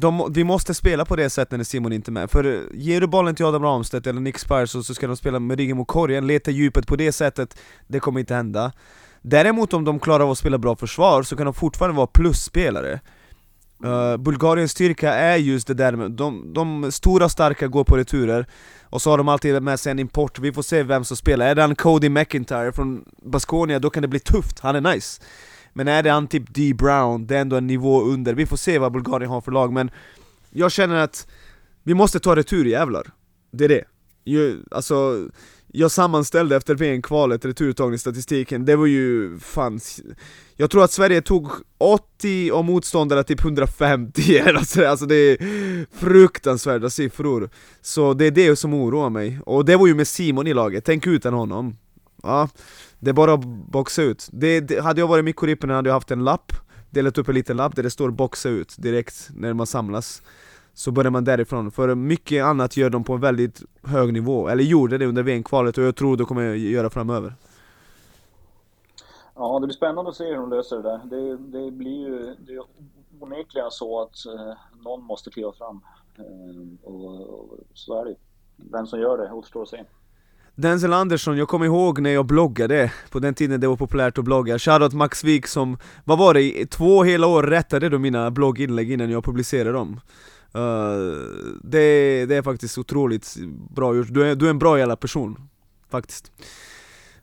de, 0.00 0.32
vi 0.32 0.44
måste 0.44 0.74
spela 0.74 1.04
på 1.04 1.16
det 1.16 1.30
sättet 1.30 1.58
när 1.58 1.64
Simon 1.64 1.92
inte 1.92 2.10
är 2.10 2.12
med, 2.12 2.30
för 2.30 2.44
eh, 2.44 2.60
ger 2.72 3.00
du 3.00 3.06
bollen 3.06 3.34
till 3.34 3.44
Adam 3.44 3.62
Ramstedt 3.62 4.06
eller 4.06 4.20
Nick 4.20 4.38
Spires 4.38 4.70
så 4.70 4.82
ska 4.82 5.06
de 5.06 5.16
spela 5.16 5.38
med 5.38 5.58
ryggen 5.58 5.76
mot 5.76 5.88
korgen, 5.88 6.26
leta 6.26 6.50
djupet 6.50 6.86
på 6.86 6.96
det 6.96 7.12
sättet, 7.12 7.58
det 7.86 8.00
kommer 8.00 8.20
inte 8.20 8.34
hända. 8.34 8.72
Däremot 9.22 9.72
om 9.72 9.84
de 9.84 10.00
klarar 10.00 10.24
av 10.24 10.30
att 10.30 10.38
spela 10.38 10.58
bra 10.58 10.76
försvar 10.76 11.22
så 11.22 11.36
kan 11.36 11.44
de 11.44 11.54
fortfarande 11.54 11.96
vara 11.96 12.06
plusspelare. 12.06 13.00
Uh, 13.84 14.16
Bulgariens 14.16 14.70
styrka 14.70 15.14
är 15.14 15.36
just 15.36 15.66
det 15.66 15.74
där 15.74 15.92
med, 15.92 16.10
de, 16.10 16.52
de 16.52 16.92
stora 16.92 17.28
starka 17.28 17.66
går 17.66 17.84
på 17.84 17.96
returer. 17.96 18.46
Och 18.82 19.02
så 19.02 19.10
har 19.10 19.18
de 19.18 19.28
alltid 19.28 19.62
med 19.62 19.80
sig 19.80 19.90
en 19.90 19.98
import, 19.98 20.38
vi 20.38 20.52
får 20.52 20.62
se 20.62 20.82
vem 20.82 21.04
som 21.04 21.16
spelar, 21.16 21.46
är 21.46 21.54
det 21.54 21.62
han 21.62 21.74
Cody 21.74 22.08
McIntyre 22.08 22.72
från 22.72 23.04
Baskonia 23.22 23.78
då 23.78 23.90
kan 23.90 24.02
det 24.02 24.08
bli 24.08 24.20
tufft, 24.20 24.60
han 24.60 24.76
är 24.76 24.94
nice 24.94 25.22
men 25.76 25.88
är 25.88 26.02
det 26.02 26.10
han 26.10 26.26
typ 26.26 26.54
D 26.54 26.74
Brown, 26.74 27.26
det 27.26 27.36
är 27.36 27.40
ändå 27.40 27.56
en 27.56 27.66
nivå 27.66 28.02
under, 28.02 28.34
vi 28.34 28.46
får 28.46 28.56
se 28.56 28.78
vad 28.78 28.92
Bulgarien 28.92 29.30
har 29.30 29.40
för 29.40 29.52
lag 29.52 29.72
men 29.72 29.90
Jag 30.50 30.72
känner 30.72 30.96
att 30.96 31.26
vi 31.82 31.94
måste 31.94 32.20
ta 32.20 32.36
retur 32.36 32.64
jävlar 32.64 33.10
Det 33.50 33.64
är 33.64 33.68
det. 33.68 33.84
Ju, 34.24 34.62
Alltså, 34.70 35.28
jag 35.66 35.90
sammanställde 35.90 36.56
efter 36.56 36.74
VM-kvalet 36.74 37.44
returuttagningsstatistiken, 37.44 38.64
det 38.64 38.76
var 38.76 38.86
ju 38.86 39.38
fan 39.38 39.80
Jag 40.56 40.70
tror 40.70 40.84
att 40.84 40.92
Sverige 40.92 41.22
tog 41.22 41.50
80 41.78 42.50
och 42.52 42.64
motståndarna 42.64 43.22
typ 43.22 43.44
150 43.44 44.38
alltså, 44.38 44.84
alltså 44.86 45.06
det 45.06 45.14
är 45.14 45.36
fruktansvärda 45.96 46.90
siffror. 46.90 47.50
Så 47.80 48.14
det 48.14 48.26
är 48.26 48.30
det 48.30 48.56
som 48.56 48.74
oroar 48.74 49.10
mig, 49.10 49.38
och 49.46 49.64
det 49.64 49.76
var 49.76 49.86
ju 49.86 49.94
med 49.94 50.08
Simon 50.08 50.46
i 50.46 50.54
laget, 50.54 50.84
tänk 50.84 51.06
utan 51.06 51.34
honom. 51.34 51.76
Ja, 52.22 52.48
det 52.98 53.10
är 53.10 53.14
bara 53.14 53.32
att 53.32 53.44
boxa 53.44 54.02
ut. 54.02 54.28
Det, 54.32 54.60
det, 54.60 54.80
hade 54.80 55.00
jag 55.00 55.08
varit 55.08 55.24
Mikko 55.24 55.46
Rippinen 55.46 55.76
hade 55.76 55.88
jag 55.88 55.94
haft 55.94 56.10
en 56.10 56.24
lapp, 56.24 56.52
delat 56.90 57.18
upp 57.18 57.28
en 57.28 57.34
liten 57.34 57.56
lapp 57.56 57.76
där 57.76 57.82
det 57.82 57.90
står 57.90 58.10
'boxa 58.10 58.48
ut' 58.48 58.80
direkt 58.80 59.28
när 59.34 59.52
man 59.52 59.66
samlas. 59.66 60.22
Så 60.74 60.90
börjar 60.90 61.10
man 61.10 61.24
därifrån, 61.24 61.70
för 61.70 61.94
mycket 61.94 62.44
annat 62.44 62.76
gör 62.76 62.90
de 62.90 63.04
på 63.04 63.14
en 63.14 63.20
väldigt 63.20 63.62
hög 63.82 64.12
nivå, 64.12 64.48
eller 64.48 64.64
gjorde 64.64 64.98
det 64.98 65.06
under 65.06 65.22
VM-kvalet 65.22 65.78
och 65.78 65.84
jag 65.84 65.96
tror 65.96 66.16
de 66.16 66.26
kommer 66.26 66.54
göra 66.54 66.90
framöver. 66.90 67.34
Ja, 69.34 69.58
det 69.60 69.66
blir 69.66 69.76
spännande 69.76 70.10
att 70.10 70.16
se 70.16 70.24
hur 70.24 70.36
de 70.36 70.50
löser 70.50 70.76
det 70.76 70.82
där. 70.82 71.00
Det, 71.04 71.36
det 71.36 71.70
blir 71.70 72.08
ju 72.08 72.34
det 72.46 72.52
är 72.52 72.62
onekligen 73.20 73.70
så 73.70 74.02
att 74.02 74.26
eh, 74.26 74.54
någon 74.84 75.02
måste 75.04 75.30
kliva 75.30 75.52
fram. 75.52 75.80
Eh, 76.18 76.88
och, 76.88 77.20
och 77.20 77.58
så 77.74 78.00
är 78.00 78.04
det 78.04 78.14
Vem 78.56 78.86
som 78.86 79.00
gör 79.00 79.18
det 79.18 79.32
återstår 79.32 79.62
att 79.62 79.68
se. 79.68 79.84
Denzel 80.58 80.92
Andersson, 80.92 81.36
jag 81.36 81.48
kommer 81.48 81.66
ihåg 81.66 82.00
när 82.00 82.10
jag 82.10 82.26
bloggade, 82.26 82.92
på 83.10 83.18
den 83.18 83.34
tiden 83.34 83.60
det 83.60 83.68
var 83.68 83.76
populärt 83.76 84.18
att 84.18 84.24
blogga. 84.24 84.58
Shoutout 84.58 84.92
Max 84.92 85.24
Wik 85.24 85.46
som, 85.46 85.78
vad 86.04 86.18
var 86.18 86.34
det, 86.34 86.42
i 86.42 86.66
två 86.66 87.04
hela 87.04 87.26
år 87.26 87.42
rättade 87.42 87.88
då 87.88 87.98
mina 87.98 88.30
blogginlägg 88.30 88.92
innan 88.92 89.10
jag 89.10 89.24
publicerade 89.24 89.72
dem. 89.72 90.00
Uh, 90.56 90.62
det, 91.62 92.26
det 92.26 92.36
är 92.36 92.42
faktiskt 92.42 92.78
otroligt 92.78 93.36
bra 93.74 93.96
gjort, 93.96 94.06
du 94.10 94.24
är, 94.24 94.34
du 94.34 94.46
är 94.46 94.50
en 94.50 94.58
bra 94.58 94.78
jävla 94.78 94.96
person 94.96 95.48
Faktiskt. 95.90 96.32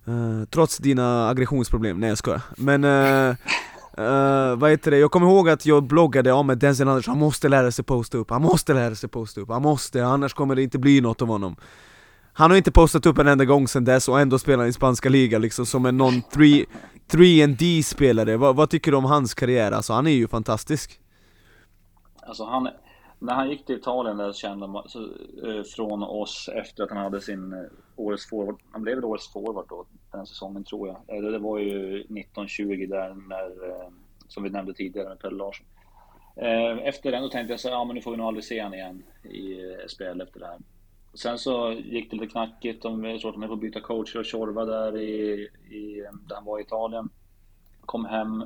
Uh, 0.08 0.44
Trots 0.44 0.78
dina 0.78 1.30
aggressionsproblem, 1.30 2.00
nej 2.00 2.10
jag 2.10 2.18
skojar. 2.18 2.42
Men 2.58 2.84
uh, 2.84 3.36
Uh, 3.98 4.56
vad 4.56 4.72
heter 4.72 4.92
det? 4.92 4.98
Jag 4.98 5.12
kommer 5.12 5.28
ihåg 5.28 5.50
att 5.50 5.66
jag 5.66 5.84
bloggade 5.84 6.32
om 6.32 6.50
att 6.50 6.60
Denzel 6.60 6.88
Andersson, 6.88 7.12
han 7.12 7.20
måste 7.20 7.50
lära 7.50 7.72
sig 7.72 7.86
posta 7.86 8.18
upp, 8.18 8.30
han 8.30 8.42
måste 8.42 8.74
lära 8.74 8.96
sig 8.96 9.10
posta 9.10 9.42
upp, 9.42 9.50
han 9.50 9.62
måste, 9.62 10.06
annars 10.06 10.34
kommer 10.34 10.56
det 10.56 10.64
inte 10.64 10.80
bli 10.80 11.02
något 11.02 11.22
av 11.22 11.28
honom 11.28 11.56
han 12.34 12.52
har 12.52 12.58
inte 12.58 12.72
postat 12.72 13.06
upp 13.06 13.18
en 13.18 13.28
enda 13.28 13.46
gång 13.46 13.68
sedan 13.68 13.86
dess 13.86 14.10
och 14.10 14.20
ändå 14.20 14.40
spelar 14.40 14.66
i 14.66 14.74
spanska 14.74 15.10
ligan 15.10 15.42
liksom 15.42 15.66
som 15.66 15.86
en 15.86 15.98
non 15.98 16.22
3 17.08 17.48
D 17.48 17.84
spelare 17.84 18.38
vad, 18.38 18.56
vad, 18.56 18.70
tycker 18.70 18.92
du 18.92 18.98
om 18.98 19.06
hans 19.06 19.34
karriär? 19.34 19.72
Alltså 19.72 19.94
han 19.94 20.08
är 20.08 20.12
ju 20.12 20.28
fantastisk 20.28 21.00
Alltså 22.16 22.44
han, 22.44 22.70
när 23.20 23.34
han 23.34 23.50
gick 23.50 23.66
till 23.66 23.76
Italien 23.76 24.18
där 24.18 24.34
kände 24.34 24.68
man, 24.68 24.90
så, 24.90 25.04
eh, 25.48 25.64
från 25.76 26.04
oss 26.04 26.50
efter 26.56 26.84
att 26.84 26.90
han 26.90 26.98
hade 26.98 27.22
sin 27.22 27.54
eh, 27.54 27.60
årets 27.96 28.30
forward, 28.30 28.56
han 28.72 28.82
blev 28.82 28.96
väl 28.96 29.06
årets 29.06 29.34
forward 29.34 29.66
då 29.70 29.86
den 30.12 30.26
säsongen 30.26 30.64
tror 30.64 30.88
jag. 30.88 31.24
Det, 31.24 31.32
det 31.32 31.40
var 31.40 31.60
ju 31.60 31.96
1920 31.96 32.88
där 32.90 33.16
när, 33.30 33.52
som 34.28 34.44
vi 34.44 34.50
nämnde 34.50 34.74
tidigare 34.74 35.10
med 35.10 35.20
Pelle 35.20 35.38
Larsson. 35.38 35.66
Efter 36.84 37.12
den 37.12 37.22
då 37.22 37.30
tänkte 37.30 37.54
jag 37.54 37.60
så 37.60 37.70
ja 37.70 37.84
men 37.84 37.96
nu 37.96 38.02
får 38.02 38.12
vi 38.12 38.18
nog 38.18 38.28
aldrig 38.28 38.44
se 38.44 38.60
han 38.60 38.74
igen 38.74 39.04
i 39.24 39.56
spel 39.88 40.16
SPL 40.16 40.22
efter 40.22 40.40
det 40.40 40.46
här. 40.46 40.58
Sen 41.14 41.38
så 41.38 41.72
gick 41.72 42.12
det 42.12 42.18
lite 42.18 42.32
knackigt. 42.32 42.84
De 42.84 43.20
såg 43.20 43.34
att 43.34 43.42
de 43.42 43.48
får 43.48 43.56
byta 43.56 43.82
coach 43.82 44.16
och 44.16 44.26
Tjorva 44.26 44.66
där 44.66 44.98
i, 44.98 45.34
i, 45.70 46.06
där 46.28 46.36
han 46.36 46.46
var 46.46 46.60
i 46.60 46.62
Italien. 46.62 47.10
Kom 47.82 48.06
hem 48.06 48.44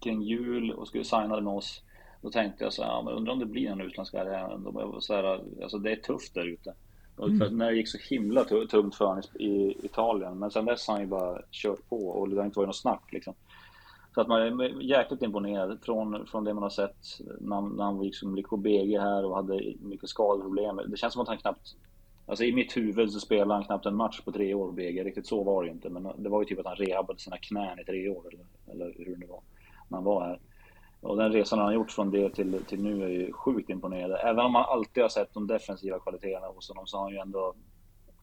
kring 0.00 0.22
jul 0.22 0.72
och 0.72 0.88
skulle 0.88 1.04
signa 1.04 1.40
med 1.40 1.52
oss. 1.52 1.82
Då 2.22 2.30
tänkte 2.30 2.64
jag 2.64 2.72
så 2.72 2.82
här, 2.82 2.90
ja, 2.90 3.02
men 3.02 3.14
undrar 3.14 3.32
om 3.32 3.38
det 3.38 3.46
blir 3.46 3.70
en 3.70 3.80
utländsk 3.80 4.14
karriär. 4.14 5.00
Så 5.00 5.14
här, 5.14 5.24
alltså 5.62 5.78
det 5.78 5.92
är 5.92 5.96
tufft 5.96 6.34
där 6.34 6.46
ute. 6.46 6.74
Mm. 7.22 7.56
när 7.58 7.70
det 7.70 7.76
gick 7.76 7.88
så 7.88 7.98
himla 7.98 8.44
tungt 8.44 8.94
för 8.94 9.04
honom 9.04 9.22
i 9.34 9.76
Italien. 9.82 10.38
Men 10.38 10.50
sen 10.50 10.64
dess 10.64 10.86
har 10.86 10.94
han 10.94 11.02
ju 11.02 11.08
bara 11.08 11.42
kört 11.50 11.88
på 11.88 12.08
och 12.08 12.28
det 12.28 12.36
har 12.36 12.44
inte 12.44 12.58
varit 12.58 12.68
något 12.68 12.76
snack 12.76 13.12
liksom. 13.12 13.34
Så 14.14 14.20
att 14.20 14.28
man 14.28 14.60
är 14.60 14.82
jäkligt 14.82 15.22
imponerad 15.22 15.78
från, 15.82 16.26
från 16.26 16.44
det 16.44 16.54
man 16.54 16.62
har 16.62 16.70
sett 16.70 17.20
när, 17.40 17.60
när 17.60 17.84
han 17.84 18.02
liksom 18.02 18.42
på 18.48 18.56
BG 18.56 18.98
här 18.98 19.24
och 19.24 19.36
hade 19.36 19.74
mycket 19.80 20.08
skadeproblem. 20.08 20.80
Det 20.86 20.96
känns 20.96 21.12
som 21.12 21.22
att 21.22 21.28
han 21.28 21.38
knappt 21.38 21.76
Alltså 22.30 22.44
i 22.44 22.52
mitt 22.52 22.76
huvud 22.76 23.12
så 23.12 23.20
spelade 23.20 23.54
han 23.54 23.64
knappt 23.64 23.86
en 23.86 23.96
match 23.96 24.20
på 24.20 24.32
tre 24.32 24.54
år 24.54 24.66
på 24.66 24.72
BG. 24.72 25.04
Riktigt 25.04 25.26
så 25.26 25.42
var 25.42 25.62
det 25.62 25.68
ju 25.68 25.74
inte. 25.74 25.90
Men 25.90 26.12
det 26.16 26.28
var 26.28 26.42
ju 26.42 26.44
typ 26.44 26.58
att 26.58 26.66
han 26.66 26.76
rehabade 26.76 27.18
sina 27.18 27.38
knän 27.38 27.78
i 27.78 27.84
tre 27.84 28.08
år 28.08 28.28
eller, 28.28 28.46
eller 28.72 28.94
hur 28.98 29.16
det 29.16 29.26
var. 29.26 29.42
När 29.88 29.98
han 29.98 30.04
var 30.04 30.26
här. 30.26 30.40
Och 31.00 31.16
den 31.16 31.32
resan 31.32 31.58
han 31.58 31.68
har 31.68 31.74
gjort 31.74 31.90
från 31.90 32.10
det 32.10 32.34
till, 32.34 32.64
till 32.64 32.82
nu 32.82 33.04
är 33.04 33.08
ju 33.08 33.32
sjukt 33.32 33.70
imponerande. 33.70 34.16
Även 34.16 34.44
om 34.44 34.52
man 34.52 34.64
alltid 34.64 35.02
har 35.02 35.08
sett 35.08 35.34
de 35.34 35.46
defensiva 35.46 35.98
kvaliteterna 35.98 36.46
hos 36.46 36.68
honom 36.68 36.86
så 36.86 36.96
har 36.96 37.04
han 37.04 37.12
ju 37.12 37.18
ändå 37.18 37.54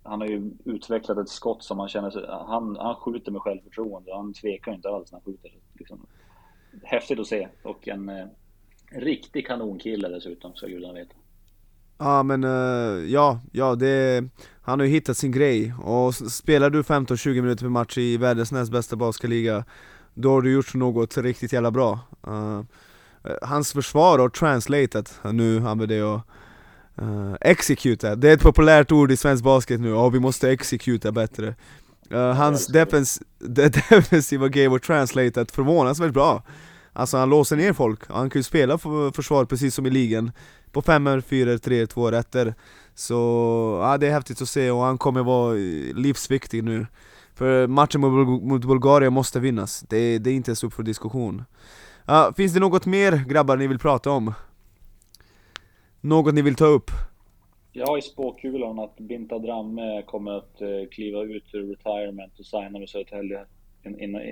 han 0.04 0.22
har 0.22 0.28
ju 0.28 0.52
utvecklat 0.66 1.18
ett 1.18 1.30
skott 1.30 1.64
som 1.64 1.78
man 1.78 1.88
känner 1.88 2.10
sig... 2.10 2.26
Han, 2.28 2.76
han 2.76 2.96
skjuter 2.96 3.32
med 3.32 3.42
självförtroende. 3.42 4.16
Han 4.16 4.34
tvekar 4.34 4.74
inte 4.74 4.90
alls 4.90 5.12
när 5.12 5.20
han 5.20 5.26
skjuter. 5.26 5.52
Liksom. 5.74 6.06
Häftigt 6.84 7.20
att 7.20 7.28
se. 7.28 7.48
Och 7.64 7.88
en 7.88 8.30
en 8.92 9.02
riktig 9.02 9.48
kanonkille 9.48 10.10
dessutom, 10.10 10.56
ska 10.56 10.68
gudarna 10.68 10.94
veta. 10.94 11.16
Ja 11.98 12.24
men 12.24 12.44
uh, 12.44 13.12
ja, 13.12 13.40
ja 13.52 13.76
det, 13.76 14.24
han 14.62 14.80
har 14.80 14.86
ju 14.86 14.92
hittat 14.92 15.18
sin 15.18 15.32
grej. 15.32 15.74
Och 15.74 16.16
spelar 16.16 16.70
du 16.70 16.82
15-20 16.82 17.42
minuter 17.42 17.66
per 17.66 17.70
match 17.70 17.98
i 17.98 18.18
världens 18.18 18.52
näst 18.52 18.72
bästa 18.72 18.96
basketliga 18.96 19.64
Då 20.14 20.32
har 20.32 20.42
du 20.42 20.52
gjort 20.52 20.74
något 20.74 21.18
riktigt 21.18 21.54
jävla 21.54 21.72
bra. 21.72 22.00
Uh, 22.28 22.62
Hans 23.42 23.74
försvar 23.74 24.20
har 24.20 24.30
translatat, 24.30 25.20
nu 25.24 25.68
använder 25.68 25.98
jag 25.98 26.22
uh, 27.02 27.36
executa, 27.42 28.16
det 28.16 28.30
är 28.30 28.34
ett 28.34 28.42
populärt 28.42 28.92
ord 28.92 29.12
i 29.12 29.18
svensk 29.18 29.44
basket 29.44 29.80
nu, 29.80 29.94
och 29.94 30.16
vi 30.16 30.20
måste 30.20 30.52
executa 30.52 31.12
bättre. 31.12 31.56
Uh, 32.12 32.32
Hans 32.32 32.68
defens 32.68 33.22
defensiva 33.40 34.48
game 34.48 34.70
har 34.70 34.80
translatat 34.80 35.52
förvånansvärt 35.52 36.14
bra 36.14 36.44
Alltså 36.98 37.18
han 37.18 37.30
låser 37.30 37.56
ner 37.56 37.74
folk, 37.74 38.08
han 38.10 38.30
kan 38.30 38.40
ju 38.40 38.44
spela 38.44 38.78
för 38.78 39.12
försvar 39.12 39.46
precis 39.46 39.76
som 39.76 39.86
i 39.86 39.90
ligan. 39.90 40.32
På 40.72 40.82
femmer, 40.82 41.22
fyror, 41.22 41.58
tre, 41.58 41.88
två 41.88 42.12
rätter. 42.12 42.54
Så 42.96 43.14
ja, 43.84 43.98
det 43.98 44.08
är 44.08 44.12
häftigt 44.12 44.42
att 44.42 44.50
se 44.50 44.72
och 44.72 44.82
han 44.82 44.98
kommer 44.98 45.24
vara 45.24 45.56
eh, 45.56 45.96
livsviktig 45.96 46.64
nu. 46.64 46.86
För 47.36 47.68
matchen 47.68 48.02
mot, 48.02 48.66
Bulgarien 48.66 49.14
måste 49.14 49.40
vinnas, 49.40 49.82
det, 49.90 50.18
det 50.20 50.30
är 50.30 50.34
inte 50.34 50.50
ens 50.50 50.64
upp 50.64 50.74
för 50.74 50.84
diskussion. 50.84 51.44
Ja, 52.06 52.34
Finns 52.38 52.54
det 52.54 52.60
något 52.60 52.86
mer 52.86 53.26
grabbar 53.30 53.58
ni 53.58 53.68
vill 53.68 53.80
prata 53.80 54.12
om? 54.12 54.34
Något 56.02 56.34
ni 56.34 56.42
vill 56.42 56.56
ta 56.56 56.66
upp? 56.66 56.92
Jag 57.72 57.88
har 57.88 57.98
i 57.98 58.02
spåkulan 58.02 58.80
att 58.80 58.98
Binta 58.98 59.40
Dramme 59.40 60.04
kommer 60.06 60.32
att 60.32 60.62
eh, 60.62 60.90
kliva 60.92 61.22
ut 61.22 61.54
ur 61.54 61.70
retirement 61.70 62.40
och 62.40 62.46
signa 62.46 62.80
med 62.80 62.90
Södertälje 62.90 63.46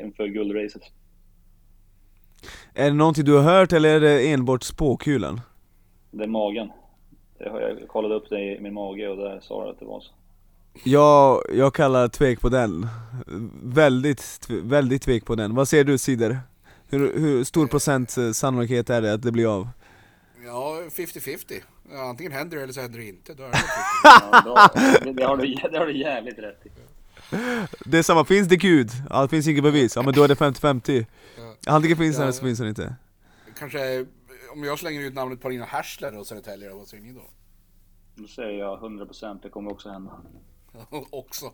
inför 0.03 0.27
guldracet 0.27 0.83
är 2.73 2.85
det 2.85 2.93
någonting 2.93 3.25
du 3.25 3.33
har 3.33 3.41
hört 3.41 3.73
eller 3.73 3.89
är 3.89 3.99
det 3.99 4.31
enbart 4.31 4.63
spåkulan? 4.63 5.41
Det 6.11 6.23
är 6.23 6.27
magen. 6.27 6.71
Jag 7.39 7.87
kollade 7.87 8.15
upp 8.15 8.29
det 8.29 8.39
i 8.39 8.59
min 8.61 8.73
mage 8.73 9.09
och 9.09 9.17
där 9.17 9.39
sa 9.39 9.63
det 9.63 9.71
att 9.71 9.79
det 9.79 9.85
var 9.85 9.99
så. 9.99 10.11
Ja, 10.83 11.41
jag 11.53 11.73
kallar 11.73 12.07
tvek 12.07 12.41
på 12.41 12.49
den. 12.49 12.87
Väldigt, 13.63 14.49
väldigt 14.49 15.01
tvek 15.01 15.25
på 15.25 15.35
den. 15.35 15.55
Vad 15.55 15.67
säger 15.67 15.83
du 15.83 15.97
Sider? 15.97 16.39
Hur, 16.89 17.19
hur 17.19 17.43
stor 17.43 17.67
procent 17.67 18.15
sannolikhet 18.33 18.89
är 18.89 19.01
det 19.01 19.13
att 19.13 19.21
det 19.21 19.31
blir 19.31 19.55
av? 19.57 19.69
Ja, 20.45 20.81
50-50. 20.91 21.39
Antingen 22.09 22.31
händer 22.31 22.57
det 22.57 22.63
eller 22.63 22.73
så 22.73 22.81
händer 22.81 22.99
det 22.99 23.05
inte. 23.05 23.33
Då 23.33 23.43
är 23.43 23.47
det 23.47 23.57
50. 23.57 23.67
Ja. 24.45 24.69
Det, 25.03 25.13
det, 25.13 25.23
har 25.23 25.37
du, 25.37 25.55
det 25.71 25.77
har 25.77 25.85
du 25.85 25.97
jävligt 25.97 26.39
rätt 26.39 26.65
i. 26.65 26.69
Det 27.85 27.97
är 27.97 28.03
samma, 28.03 28.25
finns 28.25 28.47
det 28.47 28.57
gud? 28.57 28.89
Ja, 29.09 29.21
det 29.21 29.27
finns 29.27 29.47
inget 29.47 29.63
bevis, 29.63 29.95
ja 29.95 30.01
men 30.01 30.13
då 30.13 30.23
är 30.23 30.27
det 30.27 30.35
50-50 30.35 31.05
Antingen 31.65 31.97
finns 31.97 32.15
den 32.15 32.21
Ja. 32.21 32.25
eller 32.25 32.33
så 32.33 32.45
finns 32.45 32.59
den 32.59 32.67
inte 32.67 32.95
Kanske, 33.59 33.99
eh, 33.99 34.05
om 34.53 34.63
jag 34.63 34.79
slänger 34.79 35.01
ut 35.01 35.13
namnet 35.13 35.41
Paulina 35.41 35.65
Härsler 35.65 36.17
och 36.19 36.27
Södertälje, 36.27 36.69
då, 36.69 36.77
vad 36.77 36.87
säger 36.87 37.03
ni 37.03 37.13
då? 37.13 37.21
Då 38.15 38.27
säger 38.27 38.59
jag 38.59 38.79
100% 38.79 39.39
det 39.43 39.49
kommer 39.49 39.71
också 39.71 39.89
hända. 39.89 40.11
Också. 41.11 41.51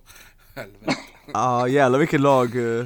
Helvete. 0.55 0.91
Ja 1.34 1.39
ah, 1.39 1.68
jävlar 1.68 1.99
vilket 1.99 2.22
lag 2.22 2.55
uh, 2.55 2.86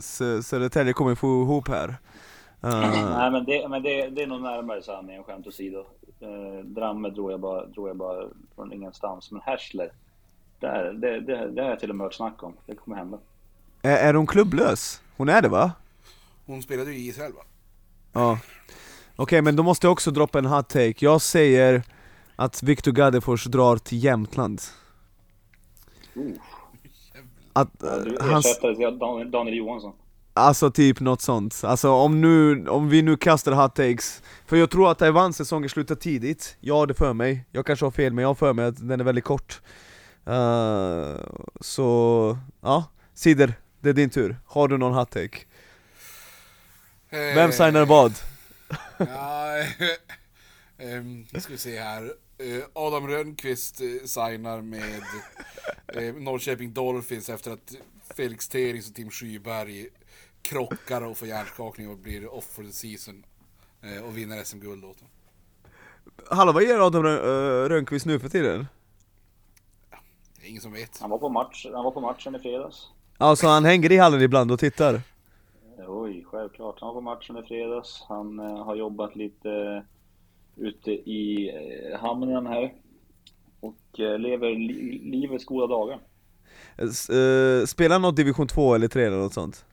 Sö- 0.00 0.42
Södertälje 0.42 0.92
kommer 0.92 1.14
få 1.14 1.26
ihop 1.42 1.68
här 1.68 1.88
uh, 1.88 3.10
Nej 3.18 3.30
men, 3.30 3.44
det, 3.44 3.68
men 3.68 3.82
det, 3.82 4.08
det 4.08 4.22
är 4.22 4.26
nog 4.26 4.42
närmare 4.42 4.82
sanningen, 4.82 5.24
skämt 5.24 5.46
åsido. 5.46 5.86
Eh, 6.20 6.64
Dramme 6.64 7.10
drog 7.10 7.32
jag, 7.32 7.40
bara, 7.40 7.66
drog 7.66 7.88
jag 7.88 7.96
bara 7.96 8.28
från 8.54 8.72
ingenstans. 8.72 9.30
Men 9.30 9.40
Härsler, 9.40 9.92
där, 10.60 10.92
det, 10.92 11.20
det, 11.20 11.50
det 11.50 11.62
har 11.62 11.70
jag 11.70 11.80
till 11.80 11.90
och 11.90 11.96
med 11.96 12.04
hört 12.04 12.14
snack 12.14 12.42
om. 12.42 12.54
Det 12.66 12.74
kommer 12.74 12.96
hända. 12.96 13.18
är, 13.82 13.96
är 13.96 14.14
hon 14.14 14.26
klubblös? 14.26 15.02
Hon 15.16 15.28
är 15.28 15.42
det 15.42 15.48
va? 15.48 15.72
Hon 16.46 16.62
spelade 16.62 16.92
ju 16.92 16.98
i 16.98 17.06
Israel 17.08 17.32
va? 17.32 17.42
Ja. 18.12 18.38
Okej 19.16 19.42
men 19.42 19.56
då 19.56 19.62
måste 19.62 19.86
jag 19.86 19.92
också 19.92 20.10
droppa 20.10 20.38
en 20.38 20.46
hot 20.46 20.68
take. 20.68 20.94
Jag 20.98 21.22
säger 21.22 21.82
att 22.36 22.62
Viktor 22.62 22.92
Gaddefors 22.92 23.44
drar 23.44 23.76
till 23.76 24.04
Jämtland. 24.04 24.62
Uh. 26.16 26.22
att, 27.52 27.68
Ja, 27.80 27.98
du 27.98 28.16
eh, 28.84 28.92
Dan- 28.92 29.30
Daniel 29.30 29.56
Johansson. 29.56 29.92
Alltså 30.34 30.70
typ 30.70 31.00
något 31.00 31.20
sånt, 31.20 31.60
alltså 31.64 31.90
om, 31.90 32.20
nu, 32.20 32.68
om 32.68 32.88
vi 32.88 33.02
nu 33.02 33.16
kastar 33.16 33.52
hot 33.52 33.74
takes. 33.74 34.22
För 34.46 34.56
jag 34.56 34.70
tror 34.70 34.90
att 34.90 34.98
Taiwans 34.98 35.36
säsongen 35.36 35.68
slutar 35.68 35.94
tidigt, 35.94 36.56
jag 36.60 36.74
har 36.74 36.86
det 36.86 36.94
för 36.94 37.12
mig, 37.12 37.44
jag 37.50 37.66
kanske 37.66 37.86
har 37.86 37.90
fel 37.90 38.12
men 38.12 38.22
jag 38.22 38.28
har 38.28 38.34
för 38.34 38.52
mig 38.52 38.64
att 38.64 38.88
den 38.88 39.00
är 39.00 39.04
väldigt 39.04 39.24
kort. 39.24 39.60
Eh, 40.26 41.16
Så, 41.60 42.38
ja, 42.60 42.84
Sider, 43.14 43.54
det 43.80 43.88
är 43.88 43.92
din 43.94 44.10
tur, 44.10 44.36
har 44.46 44.68
du 44.68 44.78
någon 44.78 44.94
hot 44.94 45.10
take? 45.10 45.38
Vem 47.12 47.38
Eh, 47.38 47.50
signar 47.50 47.86
vad? 47.86 48.12
Ja, 48.98 49.56
ehm, 50.78 51.26
ska 51.26 51.52
vi 51.52 51.58
se 51.58 51.78
här. 51.80 52.04
Eh, 52.38 52.62
Adam 52.72 53.08
Rönnqvist 53.08 53.80
eh, 53.80 53.86
signar 54.06 54.60
med 54.60 55.02
Norrköping 56.22 56.72
Dolphins 56.72 57.28
efter 57.28 57.50
att 57.50 57.74
Felix 58.16 58.48
Terings 58.48 58.88
och 58.88 58.94
Tim 58.94 59.10
Skyberg 59.10 59.86
krockar 60.42 61.02
och 61.02 61.16
får 61.18 61.28
hjärnskakning 61.28 61.90
och 61.90 61.98
blir 61.98 62.34
off 62.34 62.44
for 62.44 62.62
the 62.62 62.72
season. 62.72 63.24
Och 64.04 64.16
vinner 64.16 64.44
SM-guld 64.44 64.84
åt 64.84 64.98
dem. 64.98 65.08
Hallå 66.30 66.52
vad 66.52 66.62
gör 66.64 66.86
Adam 66.86 67.02
Rön- 67.02 67.68
Rönnqvist 67.68 68.06
nu 68.06 68.18
för 68.20 68.28
tiden? 68.28 68.66
Det 70.40 70.46
är 70.46 70.50
ingen 70.50 70.62
som 70.62 70.72
vet. 70.72 70.98
Han 71.00 71.10
var 71.10 71.18
på, 71.18 71.28
match, 71.28 71.66
han 71.74 71.84
var 71.84 71.90
på 71.90 72.00
matchen 72.00 72.34
i 72.34 72.38
fredags. 72.38 72.86
Alltså 73.18 73.46
han 73.46 73.64
hänger 73.64 73.92
i 73.92 73.96
hallen 73.96 74.22
ibland 74.22 74.52
och 74.52 74.58
tittar? 74.60 75.02
Oj, 75.78 76.24
självklart. 76.24 76.80
Han 76.80 76.88
var 76.88 76.94
på 76.94 77.00
matchen 77.00 77.36
i 77.36 77.42
fredags. 77.42 78.04
Han 78.08 78.38
eh, 78.38 78.64
har 78.64 78.76
jobbat 78.76 79.16
lite 79.16 79.50
eh, 79.50 79.82
ute 80.64 80.90
i 80.90 81.50
eh, 81.92 82.00
hamnen 82.00 82.46
här. 82.46 82.74
Och 83.60 83.98
lever 84.18 84.50
li 84.50 84.98
livets 84.98 85.44
goda 85.44 85.66
dagar. 85.66 86.00
Spelar 87.66 87.94
han 87.94 88.02
något 88.02 88.16
division 88.16 88.46
2 88.46 88.74
eller 88.74 88.88
3 88.88 89.04
eller 89.04 89.16
något 89.16 89.34
sånt? 89.34 89.64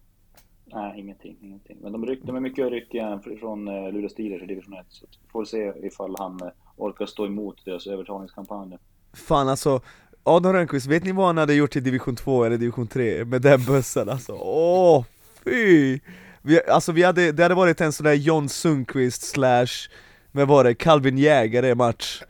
Nej, 0.66 1.00
ingenting, 1.00 1.38
ingenting. 1.42 1.78
Men 1.82 1.92
de, 1.92 2.06
ryck, 2.06 2.20
de 2.24 2.36
är 2.36 2.40
mycket 2.40 2.70
ryckiga 2.72 3.22
från 3.40 3.66
Luleå 3.66 4.10
Steelers 4.10 4.42
i 4.42 4.46
division 4.46 4.74
1. 4.74 4.86
Så 4.90 5.06
får 5.32 5.46
se 5.46 5.74
ifall 5.84 6.16
han 6.20 6.40
orkar 6.78 7.06
stå 7.06 7.26
emot 7.26 7.66
deras 7.66 7.88
övertalningskampanj. 7.88 8.78
Fan 9.14 9.50
alltså, 9.50 9.82
Adam 10.24 10.54
Rönnqvist, 10.54 10.88
vet 10.88 11.04
ni 11.04 11.12
vad 11.12 11.26
han 11.26 11.38
hade 11.38 11.54
gjort 11.54 11.76
i 11.76 11.80
division 11.80 12.16
2 12.16 12.44
eller 12.44 12.58
division 12.58 12.88
3 12.88 13.26
med 13.26 13.42
den 13.42 13.66
bössan 13.66 14.10
alltså? 14.10 14.34
Åh, 14.34 15.06
fy! 15.50 16.00
Vi, 16.42 16.62
alltså 16.68 16.92
vi 16.92 17.04
hade, 17.04 17.32
det 17.32 17.44
hade 17.44 17.56
varit 17.56 17.82
en 17.82 17.92
sån 17.92 18.04
där 18.04 18.14
John 18.14 18.50
Sundqvist 18.50 19.24
slash, 19.24 19.90
vad 20.32 20.48
var 20.48 20.64
det, 20.64 20.76
Calvin 20.76 21.18
Jägare 21.18 21.76
match. 21.76 22.22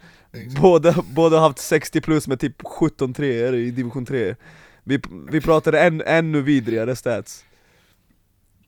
Båda, 0.62 0.96
båda 1.14 1.38
har 1.38 1.48
haft 1.48 1.60
60 1.60 2.02
plus 2.02 2.28
med 2.28 2.40
typ 2.40 2.62
17 2.66 3.14
treor 3.14 3.56
i 3.56 3.72
division 3.72 4.06
3 4.06 4.36
Vi, 4.84 5.00
vi 5.32 5.42
pratade 5.42 5.82
än, 5.82 6.02
ännu 6.02 6.42
vidrigare 6.42 6.96
stats. 6.96 7.46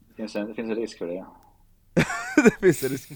Det 0.09 0.15
finns 0.15 0.35
en, 0.35 0.47
det 0.47 0.53
finns 0.53 0.69
en 0.69 0.75
risk 0.75 0.97
för 0.97 1.07
det. 1.07 1.25
det 2.43 2.59
finns 2.61 2.83
en 2.83 2.89
risk. 2.89 3.11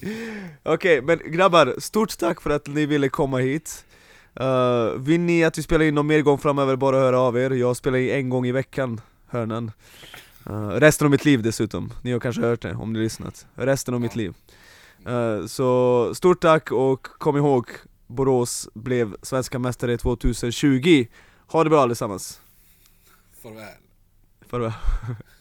Okej, 0.62 1.02
men 1.02 1.20
grabbar, 1.24 1.74
stort 1.78 2.18
tack 2.18 2.40
för 2.40 2.50
att 2.50 2.66
ni 2.66 2.86
ville 2.86 3.08
komma 3.08 3.38
hit. 3.38 3.84
Uh, 4.40 5.00
Vill 5.00 5.20
ni 5.20 5.44
att 5.44 5.58
vi 5.58 5.62
spelar 5.62 5.84
in 5.84 5.94
någon 5.94 6.06
mer 6.06 6.22
gång 6.22 6.38
framöver, 6.38 6.76
bara 6.76 6.96
höra 6.96 7.20
av 7.20 7.38
er? 7.38 7.50
Jag 7.50 7.76
spelar 7.76 7.98
in 7.98 8.10
en 8.10 8.28
gång 8.28 8.46
i 8.46 8.52
veckan, 8.52 9.00
hörnan 9.26 9.72
uh, 10.50 10.68
Resten 10.68 11.04
av 11.04 11.10
mitt 11.10 11.24
liv 11.24 11.42
dessutom, 11.42 11.92
ni 12.02 12.12
har 12.12 12.20
kanske 12.20 12.42
hört 12.42 12.62
det 12.62 12.74
om 12.74 12.92
ni 12.92 12.98
lyssnat. 12.98 13.46
Resten 13.54 13.94
av 13.94 14.00
mitt 14.00 14.16
liv. 14.16 14.34
Uh, 15.08 15.46
Så 15.46 16.14
stort 16.14 16.40
tack 16.42 16.72
och 16.72 17.06
kom 17.06 17.36
ihåg 17.36 17.66
Borås 18.06 18.68
blev 18.74 19.16
svenska 19.22 19.58
mästare 19.58 19.96
2020 19.98 21.06
Ha 21.46 21.64
det 21.64 21.70
bra 21.70 21.82
allesammans, 21.82 22.40
Farväl. 23.42 23.74
farväl 24.50 24.72